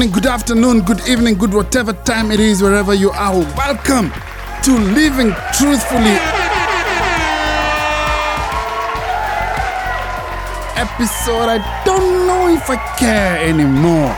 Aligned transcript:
morning, 0.00 0.14
good 0.14 0.26
afternoon, 0.26 0.80
good 0.80 1.06
evening, 1.06 1.34
good 1.34 1.52
whatever 1.52 1.92
time 1.92 2.30
it 2.30 2.40
is, 2.40 2.62
wherever 2.62 2.94
you 2.94 3.10
are. 3.10 3.36
Welcome 3.54 4.10
to 4.62 4.72
Living 4.72 5.30
Truthfully. 5.52 6.16
Episode 10.74 11.50
I 11.52 11.82
don't 11.84 12.26
know 12.26 12.48
if 12.48 12.70
I 12.70 12.76
care 12.96 13.36
anymore. 13.44 14.16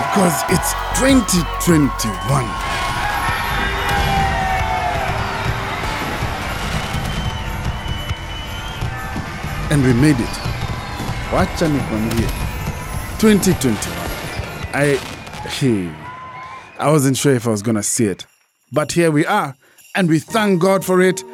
Because 0.00 0.42
it's 0.48 0.72
2021. 0.96 2.48
And 9.70 9.84
we 9.84 9.92
made 9.92 10.18
it. 10.18 10.51
Wacha 11.32 11.68
nikwambie. 11.68 12.28
2021 13.18 13.86
I 14.74 14.98
hey, 15.48 15.88
I 16.78 16.90
wasn't 16.90 17.16
sure 17.16 17.34
if 17.34 17.46
I 17.46 17.50
was 17.50 17.62
gonna 17.62 17.82
see 17.82 18.04
it. 18.04 18.26
But 18.70 18.92
here 18.92 19.10
we 19.10 19.24
are 19.24 19.54
and 19.94 20.10
we 20.10 20.18
thank 20.18 20.60
God 20.60 20.84
for 20.84 21.00
it. 21.00 21.24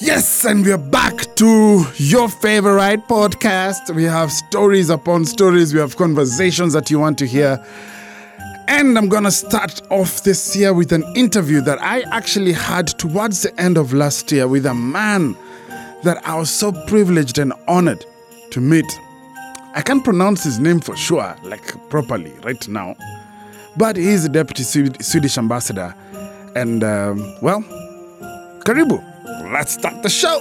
Yes 0.00 0.44
and 0.44 0.66
we're 0.66 0.78
back 0.90 1.32
to 1.36 1.84
your 1.96 2.28
favorite 2.28 3.06
podcast. 3.06 3.94
We 3.94 4.02
have 4.02 4.32
stories 4.32 4.90
upon 4.90 5.26
stories. 5.26 5.72
We 5.72 5.78
have 5.78 5.96
conversations 5.96 6.72
that 6.72 6.90
you 6.90 6.98
want 6.98 7.18
to 7.18 7.26
hear. 7.26 7.64
And 8.66 8.98
I'm 8.98 9.08
gonna 9.08 9.30
start 9.30 9.80
off 9.90 10.24
this 10.24 10.56
year 10.56 10.74
with 10.74 10.92
an 10.92 11.04
interview 11.14 11.60
that 11.60 11.80
I 11.80 12.00
actually 12.10 12.52
had 12.52 12.88
towards 12.98 13.42
the 13.42 13.60
end 13.60 13.78
of 13.78 13.92
last 13.92 14.32
year 14.32 14.48
with 14.48 14.66
a 14.66 14.74
man 14.74 15.36
that 16.02 16.20
I 16.26 16.34
was 16.34 16.50
so 16.50 16.72
privileged 16.88 17.38
and 17.38 17.52
honored 17.68 18.04
to 18.50 18.60
meet. 18.60 18.86
I 19.74 19.82
can't 19.82 20.02
pronounce 20.02 20.42
his 20.44 20.58
name 20.58 20.80
for 20.80 20.96
sure, 20.96 21.36
like 21.42 21.88
properly 21.90 22.32
right 22.42 22.68
now, 22.68 22.96
but 23.76 23.96
he 23.96 24.08
is 24.08 24.24
the 24.24 24.28
deputy 24.28 24.62
Swed- 24.62 25.02
Swedish 25.02 25.38
ambassador. 25.38 25.94
And 26.56 26.82
um, 26.82 27.36
well, 27.42 27.62
Karibu, 28.64 29.02
let's 29.52 29.74
start 29.74 30.02
the 30.02 30.08
show. 30.08 30.40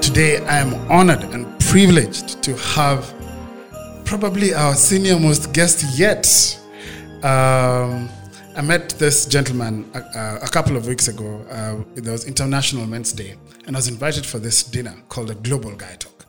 Today, 0.00 0.44
I 0.46 0.58
am 0.58 0.74
honored 0.90 1.22
and 1.32 1.46
privileged 1.60 2.42
to 2.42 2.56
have 2.56 3.14
probably 4.04 4.52
our 4.54 4.74
senior 4.74 5.18
most 5.18 5.52
guest 5.52 5.84
yet. 5.98 6.26
Um, 7.22 8.08
I 8.56 8.62
met 8.62 8.90
this 8.98 9.26
gentleman 9.26 9.88
a, 9.94 10.40
a, 10.42 10.48
couple 10.48 10.76
of 10.76 10.86
weeks 10.88 11.06
ago. 11.06 11.40
Uh, 11.48 11.76
was 12.10 12.24
International 12.24 12.86
Men's 12.86 13.12
Day, 13.12 13.36
and 13.70 13.76
I 13.76 13.78
was 13.78 13.86
invited 13.86 14.26
for 14.26 14.40
this 14.40 14.64
dinner 14.64 14.96
called 15.08 15.28
the 15.28 15.36
Global 15.36 15.76
Guy 15.76 15.94
Talk. 15.94 16.26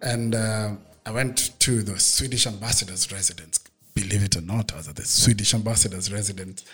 And 0.00 0.32
uh, 0.32 0.74
I 1.04 1.10
went 1.10 1.58
to 1.58 1.82
the 1.82 1.98
Swedish 1.98 2.46
ambassador's 2.46 3.10
residence. 3.10 3.58
Believe 3.96 4.22
it 4.22 4.36
or 4.36 4.42
not, 4.42 4.72
I 4.72 4.76
was 4.76 4.86
at 4.86 4.94
the 4.94 5.04
Swedish 5.04 5.54
ambassador's 5.54 6.12
residence. 6.12 6.64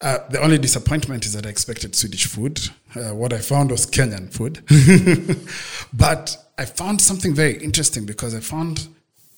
Uh, 0.00 0.20
the 0.30 0.42
only 0.42 0.56
disappointment 0.56 1.26
is 1.26 1.34
that 1.34 1.44
I 1.44 1.50
expected 1.50 1.94
Swedish 1.94 2.24
food. 2.24 2.66
Uh, 2.94 3.14
what 3.14 3.34
I 3.34 3.40
found 3.40 3.70
was 3.70 3.84
Kenyan 3.84 4.32
food. 4.32 4.62
but 5.92 6.34
I 6.56 6.64
found 6.64 7.02
something 7.02 7.34
very 7.34 7.58
interesting 7.58 8.06
because 8.06 8.34
I 8.34 8.40
found 8.40 8.88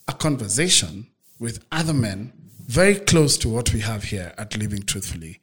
a 0.06 0.12
conversation 0.12 1.08
with 1.40 1.64
other 1.72 1.92
men 1.92 2.32
very 2.64 2.94
close 2.94 3.36
to 3.38 3.48
what 3.48 3.74
we 3.74 3.80
have 3.80 4.04
here 4.04 4.32
at 4.38 4.56
Living 4.56 4.84
Truthfully. 4.84 5.40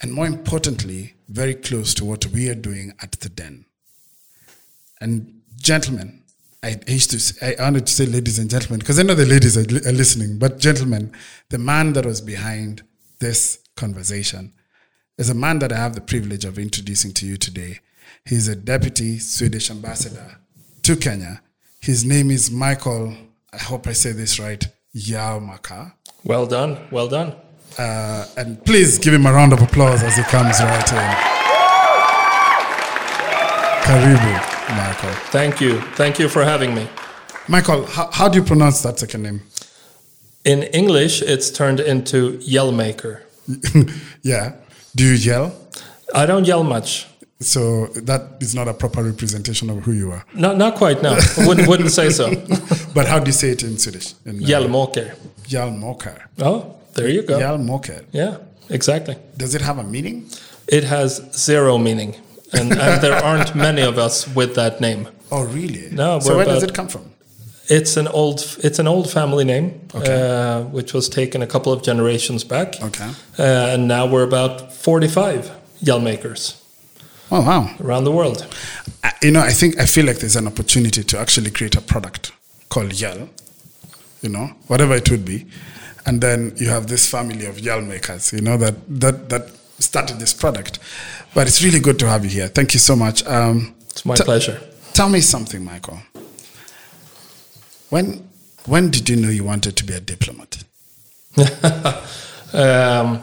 And 0.00 0.12
more 0.12 0.26
importantly, 0.26 1.14
very 1.28 1.54
close 1.54 1.94
to 1.94 2.04
what 2.04 2.26
we 2.26 2.48
are 2.48 2.54
doing 2.54 2.92
at 3.00 3.12
the 3.12 3.28
Den. 3.28 3.64
And 5.00 5.42
gentlemen, 5.56 6.22
I 6.62 6.80
used 6.86 7.10
to, 7.10 7.20
say, 7.20 7.56
I 7.58 7.62
wanted 7.62 7.86
to 7.86 7.92
say 7.92 8.06
ladies 8.06 8.38
and 8.38 8.48
gentlemen, 8.48 8.80
because 8.80 8.98
I 8.98 9.02
know 9.02 9.14
the 9.14 9.26
ladies 9.26 9.56
are, 9.56 9.64
li- 9.64 9.86
are 9.86 9.92
listening, 9.92 10.38
but 10.38 10.58
gentlemen, 10.58 11.12
the 11.50 11.58
man 11.58 11.92
that 11.92 12.06
was 12.06 12.20
behind 12.20 12.82
this 13.20 13.58
conversation 13.76 14.52
is 15.18 15.28
a 15.30 15.34
man 15.34 15.58
that 15.58 15.72
I 15.72 15.76
have 15.76 15.94
the 15.94 16.00
privilege 16.00 16.44
of 16.44 16.58
introducing 16.58 17.12
to 17.14 17.26
you 17.26 17.36
today. 17.36 17.80
He's 18.24 18.48
a 18.48 18.56
deputy 18.56 19.18
Swedish 19.18 19.70
ambassador 19.70 20.38
to 20.82 20.96
Kenya. 20.96 21.42
His 21.80 22.04
name 22.04 22.30
is 22.30 22.50
Michael, 22.50 23.14
I 23.52 23.58
hope 23.58 23.86
I 23.86 23.92
say 23.92 24.12
this 24.12 24.40
right, 24.40 24.66
Yalmaka. 24.96 25.92
Well 26.24 26.46
done. 26.46 26.88
Well 26.90 27.08
done. 27.08 27.36
Uh, 27.78 28.26
and 28.36 28.64
please 28.64 28.98
give 28.98 29.12
him 29.14 29.26
a 29.26 29.32
round 29.32 29.52
of 29.52 29.60
applause 29.62 30.02
as 30.02 30.16
he 30.16 30.22
comes 30.24 30.60
right 30.60 30.92
in. 30.92 31.34
Karibu, 33.84 34.76
Michael. 34.76 35.10
Thank 35.30 35.60
you. 35.60 35.80
Thank 35.96 36.18
you 36.18 36.28
for 36.28 36.44
having 36.44 36.74
me. 36.74 36.88
Michael, 37.48 37.84
how, 37.86 38.10
how 38.12 38.28
do 38.28 38.38
you 38.38 38.44
pronounce 38.44 38.82
that 38.82 38.98
second 38.98 39.22
name? 39.22 39.42
In 40.44 40.62
English, 40.62 41.20
it's 41.22 41.50
turned 41.50 41.80
into 41.80 42.38
yell 42.40 42.72
maker. 42.72 43.22
yeah. 44.22 44.52
Do 44.94 45.04
you 45.04 45.14
yell? 45.14 45.54
I 46.14 46.26
don't 46.26 46.46
yell 46.46 46.64
much. 46.64 47.06
So 47.40 47.86
that 47.88 48.36
is 48.40 48.54
not 48.54 48.68
a 48.68 48.74
proper 48.74 49.02
representation 49.02 49.68
of 49.68 49.84
who 49.84 49.92
you 49.92 50.12
are. 50.12 50.24
Not, 50.34 50.56
not 50.56 50.76
quite, 50.76 51.02
no. 51.02 51.12
I 51.12 51.46
wouldn't, 51.46 51.68
wouldn't 51.68 51.90
say 51.90 52.10
so. 52.10 52.30
But 52.94 53.08
how 53.08 53.18
do 53.18 53.26
you 53.26 53.32
say 53.32 53.50
it 53.50 53.62
in 53.64 53.76
Swedish? 53.76 54.14
In, 54.24 54.36
uh. 54.36 54.46
Hjalmokar. 54.46 56.22
Oh, 56.38 56.76
there 56.94 57.08
you 57.08 57.22
go. 57.22 57.38
Yeah, 58.12 58.36
exactly. 58.70 59.16
Does 59.36 59.54
it 59.54 59.60
have 59.62 59.78
a 59.78 59.84
meaning? 59.84 60.28
It 60.68 60.84
has 60.84 61.20
zero 61.34 61.78
meaning. 61.78 62.14
And, 62.52 62.72
and 62.72 63.02
there 63.02 63.14
aren't 63.24 63.54
many 63.54 63.82
of 63.82 63.98
us 63.98 64.26
with 64.34 64.54
that 64.54 64.80
name. 64.80 65.08
Oh, 65.32 65.44
really? 65.44 65.88
No, 65.90 66.20
So 66.20 66.36
where 66.36 66.44
does 66.44 66.62
it 66.62 66.72
come 66.74 66.88
from? 66.88 67.10
It's 67.68 67.96
an 67.96 68.06
old 68.08 68.40
it's 68.62 68.78
an 68.78 68.86
old 68.86 69.10
family 69.10 69.44
name, 69.44 69.80
Okay. 69.94 70.12
uh, 70.12 70.60
which 70.64 70.92
was 70.92 71.08
taken 71.08 71.42
a 71.42 71.46
couple 71.46 71.72
of 71.72 71.82
generations 71.82 72.44
back. 72.44 72.74
Okay. 72.82 73.10
Uh, 73.38 73.72
and 73.74 73.88
now 73.88 74.06
we're 74.06 74.22
about 74.22 74.72
45 74.72 75.50
yell 75.80 75.98
makers 76.00 76.60
Oh, 77.30 77.40
wow. 77.40 77.70
around 77.80 78.04
the 78.04 78.12
world. 78.12 78.46
I- 79.02 79.12
you 79.22 79.30
know, 79.30 79.40
I 79.40 79.52
think 79.52 79.78
I 79.80 79.86
feel 79.86 80.04
like 80.06 80.18
there's 80.18 80.36
an 80.36 80.46
opportunity 80.46 81.02
to 81.04 81.18
actually 81.18 81.50
create 81.50 81.74
a 81.74 81.80
product 81.80 82.32
called 82.68 82.92
Yell, 83.00 83.28
you 84.22 84.28
know, 84.28 84.50
whatever 84.68 84.94
it 84.96 85.10
would 85.10 85.24
be, 85.24 85.46
and 86.06 86.20
then 86.20 86.52
you 86.56 86.68
have 86.68 86.86
this 86.86 87.06
family 87.10 87.46
of 87.46 87.58
Yell 87.58 87.80
makers, 87.80 88.32
you 88.32 88.40
know, 88.40 88.56
that 88.58 88.74
that 89.00 89.28
that 89.28 89.50
started 89.78 90.18
this 90.18 90.32
product. 90.34 90.78
But 91.34 91.46
it's 91.48 91.62
really 91.62 91.80
good 91.80 91.98
to 91.98 92.06
have 92.08 92.24
you 92.24 92.30
here. 92.30 92.48
Thank 92.48 92.74
you 92.74 92.80
so 92.80 92.94
much. 92.96 93.24
Um, 93.26 93.74
It's 93.90 94.04
my 94.04 94.14
t- 94.14 94.24
pleasure. 94.24 94.60
Tell 94.92 95.08
me 95.08 95.20
something, 95.20 95.64
Michael. 95.64 95.98
When 97.90 98.28
when 98.66 98.90
did 98.90 99.08
you 99.08 99.16
know 99.16 99.28
you 99.30 99.44
wanted 99.44 99.76
to 99.76 99.84
be 99.84 99.94
a 99.94 100.00
diplomat? 100.00 100.64
Um, 102.54 103.18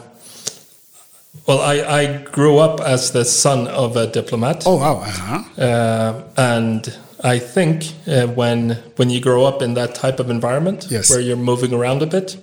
well, 1.46 1.60
I, 1.60 1.80
I 2.00 2.22
grew 2.22 2.58
up 2.58 2.80
as 2.80 3.12
the 3.12 3.24
son 3.24 3.66
of 3.66 3.96
a 3.96 4.06
diplomat, 4.06 4.64
Oh 4.66 4.76
wow, 4.76 4.96
uh-huh. 5.00 5.62
uh, 5.62 6.22
and 6.36 6.94
I 7.24 7.38
think 7.38 7.84
uh, 8.06 8.26
when 8.34 8.76
when 8.96 9.08
you 9.10 9.20
grow 9.20 9.44
up 9.44 9.62
in 9.62 9.74
that 9.74 9.94
type 9.94 10.18
of 10.20 10.28
environment 10.30 10.86
Yes. 10.90 11.08
where 11.10 11.20
you're 11.20 11.36
moving 11.44 11.72
around 11.72 12.02
a 12.02 12.06
bit, 12.06 12.36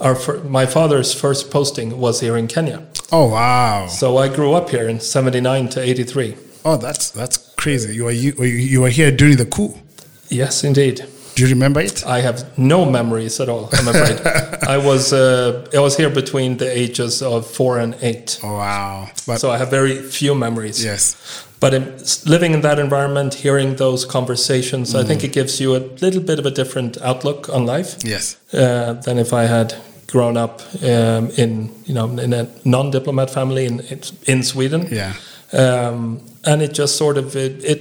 our 0.00 0.14
fir- 0.14 0.42
my 0.44 0.66
father's 0.66 1.12
first 1.12 1.50
posting 1.50 1.98
was 2.00 2.20
here 2.20 2.36
in 2.38 2.46
Kenya, 2.48 2.78
Oh 3.12 3.28
wow. 3.28 3.86
so 3.88 4.16
I 4.18 4.28
grew 4.28 4.54
up 4.54 4.70
here 4.70 4.88
in 4.88 5.00
'79 5.00 5.68
to 5.70 5.80
'83. 5.80 6.34
Oh, 6.64 6.76
that's 6.78 7.10
that's 7.10 7.36
crazy. 7.56 7.94
You 7.94 8.04
were 8.04 8.12
you 8.12 8.32
you 8.38 8.44
you 8.72 8.80
were 8.80 8.90
here 8.92 9.10
during 9.10 9.36
the 9.36 9.46
coup. 9.46 9.74
Yes, 10.30 10.64
indeed. 10.64 11.04
Do 11.36 11.42
you 11.42 11.48
remember 11.50 11.80
it? 11.82 12.02
I 12.06 12.20
have 12.22 12.44
no 12.56 12.84
memories 12.84 13.40
at 13.40 13.48
all. 13.48 13.68
I'm 13.72 13.88
afraid. 13.88 14.20
I 14.74 14.78
was 14.78 15.12
uh, 15.12 15.66
I 15.76 15.80
was 15.80 15.96
here 15.96 16.10
between 16.10 16.56
the 16.56 16.66
ages 16.82 17.22
of 17.22 17.46
four 17.46 17.78
and 17.78 17.94
eight, 18.02 18.38
Oh 18.42 18.54
wow. 18.54 19.08
But 19.26 19.38
so 19.40 19.50
I 19.50 19.58
have 19.58 19.68
very 19.70 19.96
few 20.10 20.34
memories. 20.34 20.82
yes. 20.84 21.16
But 21.64 21.72
in, 21.72 21.96
living 22.26 22.52
in 22.52 22.60
that 22.60 22.78
environment, 22.78 23.32
hearing 23.32 23.76
those 23.76 24.04
conversations, 24.04 24.94
I 24.94 25.02
think 25.02 25.24
it 25.24 25.32
gives 25.32 25.60
you 25.60 25.74
a 25.74 25.80
little 26.02 26.20
bit 26.20 26.38
of 26.38 26.44
a 26.44 26.50
different 26.50 26.98
outlook 27.00 27.48
on 27.48 27.64
life 27.64 27.96
Yes. 28.04 28.36
uh, 28.52 28.92
than 29.04 29.18
if 29.18 29.32
I 29.32 29.46
had 29.46 29.74
grown 30.06 30.36
up 30.36 30.60
um, 30.82 31.30
in 31.38 31.70
you 31.86 31.94
know 31.94 32.18
in 32.18 32.34
a 32.34 32.46
non-diplomat 32.64 33.30
family 33.30 33.64
in 33.64 33.80
in 34.26 34.42
Sweden. 34.42 34.88
Yeah. 34.90 35.12
Um, 35.52 36.20
and 36.44 36.60
it 36.62 36.78
just 36.78 36.96
sort 36.96 37.16
of 37.16 37.34
it, 37.34 37.64
it 37.64 37.80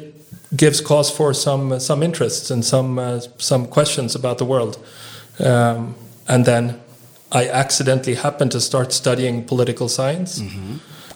gives 0.56 0.82
cause 0.82 1.12
for 1.12 1.34
some 1.34 1.80
some 1.80 2.06
interests 2.06 2.52
and 2.52 2.64
some 2.64 2.98
uh, 3.02 3.20
some 3.38 3.68
questions 3.68 4.16
about 4.16 4.38
the 4.38 4.46
world. 4.46 4.78
Um, 5.40 5.96
and 6.28 6.46
then 6.46 6.80
I 7.34 7.50
accidentally 7.50 8.16
happened 8.16 8.52
to 8.52 8.60
start 8.62 8.94
studying 8.94 9.46
political 9.46 9.90
science. 9.90 10.42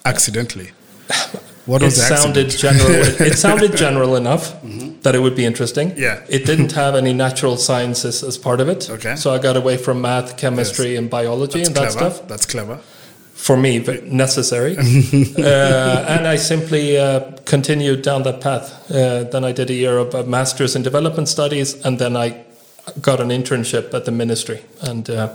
Accidentally. 0.03 0.71
What 1.67 1.83
It 1.83 1.91
sounded 1.91 2.47
accident? 2.47 2.77
general. 2.79 3.21
it, 3.27 3.37
sounded 3.37 3.75
general 3.77 4.15
enough 4.15 4.43
that 5.03 5.13
it 5.15 5.19
would 5.19 5.35
be 5.35 5.45
interesting. 5.45 5.93
Yeah. 5.97 6.23
It 6.29 6.45
didn't 6.45 6.71
have 6.71 6.95
any 6.95 7.13
natural 7.13 7.57
sciences 7.57 8.23
as 8.23 8.37
part 8.37 8.59
of 8.61 8.67
it. 8.69 8.89
Okay. 8.89 9.15
So 9.15 9.31
I 9.35 9.37
got 9.39 9.55
away 9.57 9.77
from 9.77 10.01
math, 10.01 10.37
chemistry, 10.37 10.91
Yes. 10.91 10.99
and 10.99 11.09
biology 11.09 11.59
That's 11.59 11.67
and 11.69 11.75
that 11.77 11.91
stuff. 11.91 12.27
That's 12.27 12.45
clever. 12.45 12.77
for 13.47 13.57
me 13.57 13.79
ve- 13.79 14.01
necessary, 14.25 14.75
uh, 15.37 16.15
and 16.15 16.25
I 16.27 16.37
simply 16.37 16.97
uh, 16.97 17.19
continued 17.45 18.01
down 18.01 18.23
that 18.23 18.39
path. 18.41 18.89
Uh, 18.89 19.23
then 19.31 19.43
I 19.43 19.51
did 19.53 19.69
a 19.69 19.73
year 19.73 19.97
of 19.99 20.15
a 20.15 20.23
master's 20.23 20.75
in 20.75 20.83
development 20.83 21.27
studies, 21.29 21.75
and 21.85 21.99
then 21.99 22.15
I 22.17 22.43
got 23.01 23.19
an 23.19 23.29
internship 23.29 23.93
at 23.93 24.05
the 24.05 24.11
ministry, 24.11 24.59
and 24.81 25.07
uh, 25.09 25.29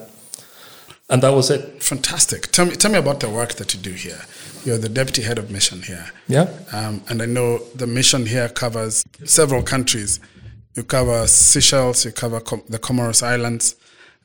and 1.09 1.23
that 1.23 1.33
was 1.35 1.51
it. 1.51 1.83
Fantastic. 1.83 2.51
Tell 2.53 2.67
me, 2.67 2.75
tell 2.75 2.91
me 2.91 2.99
about 2.99 3.21
the 3.21 3.29
work 3.29 3.53
that 3.55 3.73
you 3.75 3.81
do 3.81 3.93
here. 3.93 4.21
You're 4.65 4.79
the 4.79 4.89
deputy 4.89 5.23
head 5.23 5.39
of 5.39 5.51
mission 5.51 5.83
here. 5.83 6.07
Yeah. 6.29 6.49
Um, 6.73 7.03
and 7.09 7.21
I 7.21 7.27
know 7.27 7.59
the 7.75 7.87
mission 7.87 8.27
here 8.27 8.49
covers 8.49 9.05
several 9.25 9.63
countries. 9.63 10.21
You 10.77 10.85
cover 10.85 11.27
Seychelles, 11.27 12.05
you 12.05 12.13
cover 12.13 12.41
Com- 12.41 12.63
the 12.69 12.79
Comoros 12.79 13.23
Islands, 13.23 13.75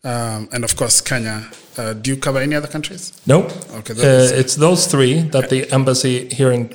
um, 0.03 0.47
and 0.53 0.63
of 0.63 0.75
course 0.75 1.01
Kenya. 1.01 1.49
Uh, 1.77 1.93
do 1.93 2.11
you 2.11 2.17
cover 2.17 2.39
any 2.39 2.55
other 2.55 2.67
countries? 2.67 3.13
No. 3.25 3.45
Okay, 3.79 3.93
Uh, 3.93 4.39
it's 4.39 4.55
those 4.55 4.85
three 4.87 5.21
that 5.31 5.49
the 5.49 5.69
embassy 5.73 6.27
here 6.29 6.51
in, 6.51 6.69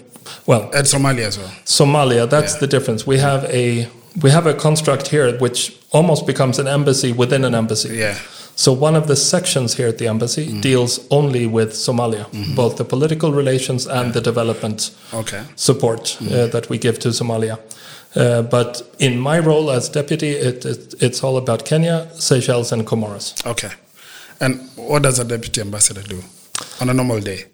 well, 0.47 0.71
And 0.75 0.87
Somalia 0.87 1.27
as 1.27 1.39
well. 1.39 1.53
Somalia. 1.65 2.29
That's 2.29 2.55
Yeah. 2.55 2.61
the 2.61 2.67
difference. 2.67 3.07
We 3.07 3.19
have 3.19 3.45
a 3.45 3.89
we 4.21 4.31
have 4.31 4.47
a 4.47 4.53
construct 4.53 5.09
here 5.09 5.39
which 5.39 5.73
almost 5.91 6.27
becomes 6.27 6.59
an 6.59 6.67
embassy 6.69 7.13
within 7.13 7.45
an 7.45 7.55
embassy. 7.55 7.97
Yeah. 7.97 8.19
So 8.57 8.73
one 8.73 8.95
of 8.99 9.07
the 9.07 9.17
sections 9.17 9.75
here 9.79 9.89
at 9.89 9.99
the 9.99 10.07
embassy 10.09 10.47
Mm. 10.47 10.61
deals 10.63 11.01
only 11.11 11.47
with 11.47 11.73
Somalia, 11.73 12.27
Mm-hmm. 12.33 12.55
both 12.55 12.77
the 12.77 12.85
political 12.85 13.33
relations 13.33 13.87
and 13.87 14.13
the 14.13 14.21
development 14.21 14.91
Okay. 15.15 15.41
support 15.57 16.17
Mm. 16.21 16.33
uh, 16.33 16.47
that 16.51 16.69
we 16.69 16.79
give 16.79 16.99
to 16.99 17.09
Somalia. 17.13 17.59
Uh, 18.15 18.43
but 18.43 18.83
in 18.99 19.19
my 19.19 19.39
role 19.39 19.71
as 19.71 19.89
deputy, 19.89 20.31
it, 20.31 20.65
it, 20.65 20.95
it's 21.01 21.25
all 21.25 21.37
about 21.37 21.65
Kenya, 21.65 22.07
Seychelles, 22.19 22.73
and 22.73 22.87
Comoros. 22.87 23.35
Okay. 23.47 23.71
And 24.41 24.61
what 24.77 25.03
does 25.03 25.19
a 25.19 25.25
deputy 25.25 25.61
ambassador 25.61 26.03
do 26.03 26.23
on 26.81 26.91
a 26.91 26.95
normal 26.95 27.21
day? 27.21 27.45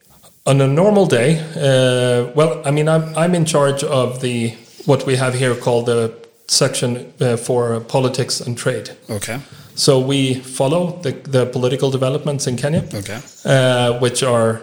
On 0.47 0.61
a 0.61 0.67
normal 0.67 1.07
day, 1.07 1.39
uh, 1.57 2.33
well, 2.35 2.61
I 2.65 2.71
mean, 2.73 2.89
I'm, 2.89 3.05
I'm 3.17 3.35
in 3.35 3.45
charge 3.45 3.85
of 3.85 4.21
the 4.21 4.55
what 4.87 5.07
we 5.07 5.17
have 5.17 5.35
here 5.35 5.55
called 5.55 5.87
the 5.87 6.11
section 6.47 7.13
uh, 7.21 7.37
for 7.37 7.81
politics 7.81 8.41
and 8.41 8.57
trade. 8.57 8.91
Okay. 9.11 9.39
So 9.79 10.01
we 10.01 10.35
follow 10.35 10.99
the, 11.03 11.13
the 11.31 11.47
political 11.47 11.91
developments 11.91 12.47
in 12.49 12.57
Kenya, 12.57 12.83
Okay. 12.95 13.21
uh, 13.45 14.01
which 14.01 14.23
are 14.25 14.61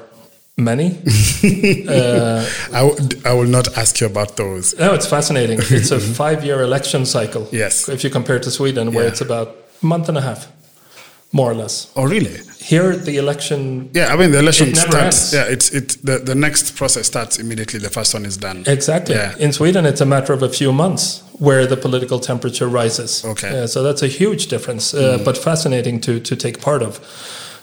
many. 0.57 0.87
uh, 1.87 2.45
I, 2.73 2.81
w- 2.89 3.09
I 3.23 3.33
will 3.33 3.47
not 3.49 3.77
ask 3.77 4.01
you 4.01 4.07
about 4.07 4.35
those. 4.35 4.75
no, 4.77 4.93
it's 4.93 5.07
fascinating. 5.07 5.59
It's 5.71 5.91
a 5.91 5.99
five-year 6.23 6.61
election 6.61 7.05
cycle. 7.05 7.47
Yes. 7.51 7.87
If 7.89 8.03
you 8.03 8.09
compare 8.09 8.39
to 8.39 8.51
Sweden, 8.51 8.91
where 8.93 9.03
Yeah. 9.05 9.11
it's 9.11 9.21
about 9.21 9.47
a 9.81 9.85
month 9.85 10.09
and 10.09 10.17
a 10.17 10.21
half, 10.21 10.47
more 11.31 11.51
or 11.51 11.55
less. 11.55 11.91
Oh, 11.95 12.03
really? 12.05 12.37
Here, 12.59 12.95
the 12.97 13.17
election 13.17 13.89
Yeah, 13.93 14.13
I 14.13 14.17
mean 14.17 14.31
the 14.31 14.39
election 14.39 14.73
starts. 14.75 15.33
ends. 15.33 15.33
Yeah, 15.33 15.53
it's 15.53 15.69
it. 15.71 15.97
The, 16.03 16.19
the 16.19 16.35
next 16.35 16.75
process 16.75 17.07
starts 17.07 17.37
immediately. 17.39 17.79
The 17.79 17.89
first 17.89 18.13
one 18.13 18.25
is 18.25 18.37
done. 18.37 18.63
Exactly. 18.67 19.15
Yeah. 19.15 19.35
In 19.39 19.51
Sweden, 19.53 19.85
it's 19.85 20.01
a 20.01 20.05
matter 20.05 20.33
of 20.33 20.41
a 20.43 20.49
few 20.49 20.71
months 20.73 21.21
where 21.39 21.67
the 21.67 21.77
political 21.77 22.19
temperature 22.19 22.67
rises. 22.67 23.23
Okay. 23.25 23.49
Mm. 23.49 23.53
Uh, 23.63 23.67
so 23.67 23.83
that's 23.83 24.01
a 24.01 24.07
huge 24.07 24.47
difference, 24.47 24.93
uh, 24.93 25.19
but 25.25 25.37
fascinating 25.37 25.99
to, 26.01 26.19
to 26.19 26.35
take 26.35 26.61
part 26.61 26.81
of. 26.81 26.99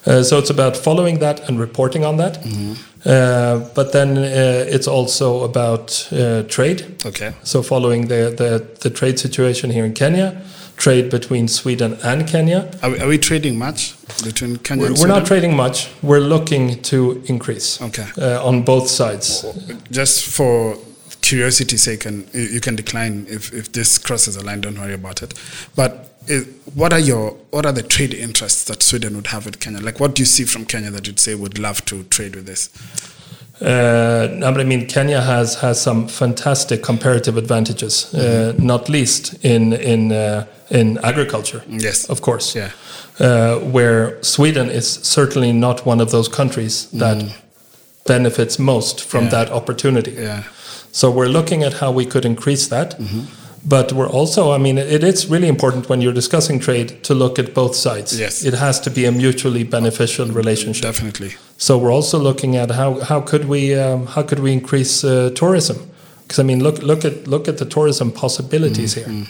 Uh, 0.04 0.22
so 0.22 0.38
it's 0.38 0.50
about 0.50 0.76
following 0.76 1.20
that 1.20 1.48
and 1.48 1.60
reporting 1.60 2.04
on 2.04 2.16
that. 2.16 2.38
Uh, 3.04 3.58
but 3.74 3.92
then 3.92 4.18
uh, 4.18 4.64
it's 4.68 4.88
also 4.88 5.42
about 5.44 6.08
uh, 6.12 6.42
trade. 6.44 7.02
Okay. 7.06 7.32
So 7.44 7.62
following 7.62 8.08
the, 8.08 8.34
the, 8.36 8.66
the 8.80 8.90
trade 8.90 9.18
situation 9.18 9.70
here 9.70 9.84
in 9.84 9.94
Kenya, 9.94 10.42
trade 10.76 11.08
between 11.10 11.48
Sweden 11.48 11.96
and 12.02 12.26
Kenya. 12.26 12.70
Are 12.82 12.90
we, 12.90 13.00
are 13.00 13.08
we 13.08 13.18
trading 13.18 13.58
much 13.58 13.94
between 14.24 14.56
Kenya 14.56 14.84
We're, 14.90 14.94
we're 15.00 15.06
not 15.06 15.26
trading 15.26 15.54
much. 15.54 15.88
We're 16.02 16.20
looking 16.20 16.82
to 16.82 17.22
increase 17.26 17.80
Okay. 17.80 18.06
uh, 18.18 18.44
on 18.44 18.62
both 18.62 18.88
sides. 18.88 19.44
Just 19.90 20.24
for 20.26 20.76
curiosity's 21.22 21.82
sake, 21.82 22.04
and 22.04 22.28
you 22.34 22.60
can 22.60 22.76
decline 22.76 23.26
if, 23.28 23.52
if 23.52 23.72
this 23.72 23.98
crosses 23.98 24.36
a 24.36 24.44
line. 24.44 24.60
Don't 24.60 24.78
worry 24.78 24.94
about 24.94 25.22
it. 25.22 25.34
But 25.74 26.08
is, 26.28 26.46
what 26.74 26.92
are 26.92 26.98
your 27.00 27.30
what 27.50 27.64
are 27.66 27.72
the 27.72 27.82
trade 27.82 28.14
interests 28.14 28.64
that 28.64 28.82
Sweden 28.82 29.14
would 29.16 29.28
have 29.28 29.44
with 29.46 29.58
Kenya? 29.60 29.80
Like, 29.80 29.98
what 30.00 30.14
do 30.14 30.22
you 30.22 30.26
see 30.26 30.44
from 30.44 30.64
Kenya 30.66 30.90
that 30.90 31.06
you'd 31.06 31.18
say 31.20 31.34
would 31.34 31.58
love 31.58 31.84
to 31.86 32.04
trade 32.04 32.34
with 32.36 32.46
this? 32.46 32.68
Uh, 33.60 34.40
I 34.44 34.64
mean, 34.64 34.86
Kenya 34.86 35.20
has 35.20 35.54
has 35.60 35.80
some 35.80 36.08
fantastic 36.08 36.82
comparative 36.82 37.36
advantages, 37.36 38.12
uh, 38.14 38.54
not 38.58 38.88
least 38.88 39.34
in 39.44 39.72
in 39.72 40.10
uh, 40.12 40.46
in 40.70 40.98
agriculture. 41.04 41.62
Yes. 41.68 42.08
of 42.10 42.20
course. 42.20 42.56
Yeah. 42.58 42.70
Uh, 43.20 43.58
where 43.72 44.18
Sweden 44.22 44.68
is 44.70 44.86
certainly 45.02 45.52
not 45.52 45.86
one 45.86 46.00
of 46.02 46.10
those 46.10 46.28
countries 46.28 46.86
that 46.92 47.22
benefits 48.06 48.58
most 48.58 49.00
from 49.04 49.24
Yeah. 49.24 49.30
that 49.30 49.50
opportunity. 49.52 50.12
Yeah. 50.12 50.42
So 50.92 51.10
we're 51.10 51.28
looking 51.28 51.62
at 51.64 51.74
how 51.74 51.90
we 51.90 52.04
could 52.06 52.24
increase 52.24 52.68
that. 52.68 52.94
But 53.64 53.92
we're 53.92 54.08
also, 54.08 54.50
I 54.50 54.58
mean, 54.58 54.76
it 54.76 55.04
is 55.04 55.28
really 55.30 55.46
important 55.46 55.88
when 55.88 56.00
you're 56.00 56.12
discussing 56.12 56.58
trade 56.60 57.04
to 57.04 57.14
look 57.14 57.38
at 57.38 57.54
both 57.54 57.76
sides. 57.76 58.18
Yes. 58.18 58.44
It 58.44 58.54
has 58.54 58.80
to 58.80 58.90
be 58.90 59.04
a 59.06 59.12
mutually 59.12 59.62
beneficial 59.64 60.26
relationship. 60.26 60.82
Definitely. 60.82 61.30
So 61.58 61.78
we're 61.78 61.92
also 61.92 62.18
looking 62.18 62.56
at 62.56 62.70
how 62.72 62.98
how 63.00 63.20
could 63.20 63.44
we 63.44 63.74
um, 63.78 64.06
how 64.06 64.22
could 64.24 64.40
we 64.40 64.52
increase 64.52 65.04
uh, 65.04 65.30
tourism? 65.34 65.76
Because 66.22 66.40
I 66.40 66.42
mean, 66.42 66.60
look 66.62 66.82
look 66.82 67.04
at 67.04 67.28
look 67.28 67.46
at 67.48 67.56
the 67.58 67.64
tourism 67.64 68.10
possibilities 68.10 68.94
here. 68.94 69.26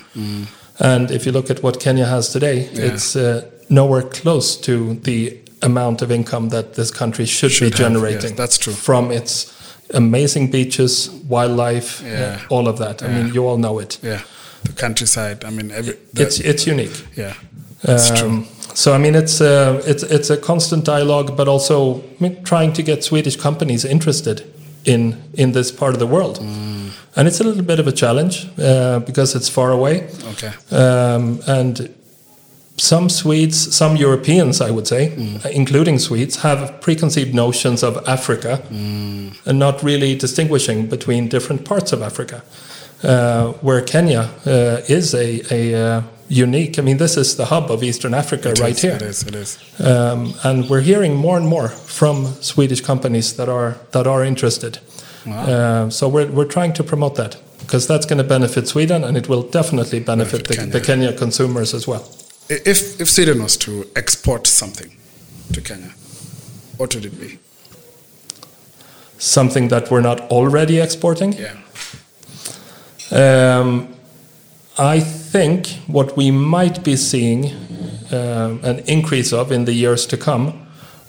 And 0.81 1.11
if 1.11 1.27
you 1.27 1.33
look 1.33 1.51
at 1.51 1.63
what 1.63 1.79
Kenya 1.81 2.07
has 2.07 2.31
today, 2.33 2.69
Yeah. 2.73 2.95
it's 2.95 3.15
uh, 3.15 3.43
nowhere 3.69 4.03
close 4.03 4.57
to 4.61 4.95
the 5.05 5.37
amount 5.61 6.03
of 6.03 6.11
income 6.11 6.49
that 6.49 6.73
this 6.75 6.91
country 6.91 7.27
should, 7.27 7.53
Should 7.53 7.65
be 7.77 7.83
have, 7.83 7.93
generating. 7.93 8.31
yes, 8.31 8.39
that's 8.39 8.59
true. 8.59 8.73
From 8.73 9.11
its 9.13 9.53
amazing 9.95 10.51
beaches, 10.51 11.11
wildlife, 11.29 12.03
Yeah. 12.05 12.39
all 12.51 12.69
of 12.69 12.77
that. 12.79 13.03
I 13.03 13.07
mean, 13.09 13.35
you 13.35 13.47
all 13.49 13.59
know 13.59 13.81
it. 13.81 13.99
Yeah. 14.03 14.21
The 14.65 14.73
countryside. 14.73 15.45
I 15.45 15.51
mean, 15.51 15.71
every. 15.71 15.95
The, 16.15 16.23
It's 16.23 16.39
it's 16.41 16.67
unique. 16.67 17.05
yeah. 17.17 17.35
It's 17.83 18.11
true. 18.11 18.29
Um, 18.29 18.47
so 18.75 18.95
I 18.95 18.99
mean, 18.99 19.15
it's 19.15 19.41
uh, 19.41 19.83
it's 19.87 20.03
it's 20.03 20.31
a 20.31 20.37
constant 20.37 20.85
dialogue, 20.85 21.37
but 21.37 21.49
also 21.49 21.97
I 21.97 22.01
mean, 22.21 22.43
trying 22.45 22.73
to 22.75 22.83
get 22.83 23.05
Swedish 23.05 23.37
companies 23.37 23.85
interested 23.85 24.43
in 24.85 25.17
in 25.35 25.53
this 25.53 25.73
part 25.73 25.93
of 25.95 25.99
the 25.99 26.07
world, 26.07 26.39
Mm. 26.39 26.91
and 27.17 27.29
it's 27.29 27.41
a 27.41 27.45
little 27.45 27.63
bit 27.65 27.79
of 27.81 27.87
a 27.87 27.93
challenge 27.93 28.47
uh, 28.59 28.99
because 29.07 29.39
it's 29.39 29.49
far 29.51 29.71
away, 29.71 30.05
Okay. 30.33 30.53
um, 30.71 31.41
and 31.47 31.89
some 32.83 33.09
Swedes, 33.09 33.75
some 33.77 33.97
Europeans, 33.97 34.61
I 34.61 34.71
would 34.71 34.87
say, 34.87 35.03
Mm. 35.17 35.45
uh, 35.45 35.49
including 35.61 35.99
Swedes, 36.01 36.37
have 36.43 36.61
preconceived 36.81 37.33
notions 37.35 37.83
of 37.83 37.97
Africa, 38.07 38.53
Mm. 38.71 39.33
and 39.47 39.59
not 39.59 39.83
really 39.85 40.17
distinguishing 40.17 40.89
between 40.89 41.29
different 41.29 41.65
parts 41.65 41.93
of 41.93 42.03
Africa. 42.03 42.43
Uh, 43.05 43.53
where 43.67 43.81
Kenya 43.81 44.21
uh, 44.47 44.97
is 44.99 45.13
a, 45.15 45.43
a 45.51 45.63
uh, 45.75 46.03
unique. 46.29 46.79
I 46.79 46.83
mean, 46.83 46.99
this 46.99 47.17
is 47.17 47.35
the 47.35 47.45
hub 47.45 47.71
of 47.71 47.83
Eastern 47.83 48.15
Africa 48.15 48.49
It 48.51 48.61
right 48.61 48.77
is, 48.77 48.83
here. 48.83 48.95
It 48.97 49.03
is. 49.03 49.23
It 49.27 49.35
is. 49.35 49.59
Um, 49.81 50.35
and 50.45 50.69
we're 50.71 50.85
hearing 50.93 51.17
more 51.17 51.37
and 51.37 51.47
more 51.47 51.69
from 51.87 52.17
Swedish 52.41 52.81
companies 52.81 53.33
that 53.33 53.49
are 53.49 53.75
that 53.91 54.07
are 54.07 54.27
interested. 54.27 54.79
Wow. 55.27 55.33
Uh, 55.35 55.91
so 55.91 56.09
we're 56.09 56.31
we're 56.37 56.53
trying 56.57 56.73
to 56.75 56.83
promote 56.85 57.15
that 57.23 57.37
because 57.61 57.87
that's 57.93 58.07
going 58.07 58.23
to 58.23 58.29
benefit 58.29 58.69
Sweden 58.69 59.05
and 59.05 59.17
it 59.17 59.27
will 59.29 59.43
definitely 59.51 60.01
benefit, 60.01 60.43
Benefit 60.43 60.49
the, 60.49 60.55
Kenya. 60.57 60.73
the 60.73 60.81
Kenya 60.81 61.13
consumers 61.19 61.75
as 61.75 61.87
well. 61.89 62.03
If 62.65 63.01
if 63.01 63.09
Sweden 63.11 63.43
was 63.43 63.57
to 63.59 63.85
export 63.97 64.47
something 64.47 64.91
to 65.53 65.61
Kenya, 65.61 65.93
what 66.79 66.95
would 66.95 67.05
it 67.05 67.21
be? 67.21 67.39
Something 69.19 69.69
that 69.69 69.91
we're 69.91 70.01
not 70.03 70.21
already 70.31 70.79
exporting. 70.81 71.35
Yeah. 71.35 71.55
Um, 73.11 73.89
I 74.79 75.01
think 75.01 75.67
what 75.87 76.17
we 76.17 76.31
might 76.31 76.83
be 76.83 76.97
seeing 76.97 77.53
um, 78.11 78.61
an 78.65 78.79
increase 78.87 79.33
of 79.33 79.53
in 79.53 79.65
the 79.65 79.73
years 79.73 80.07
to 80.07 80.17
come 80.17 80.53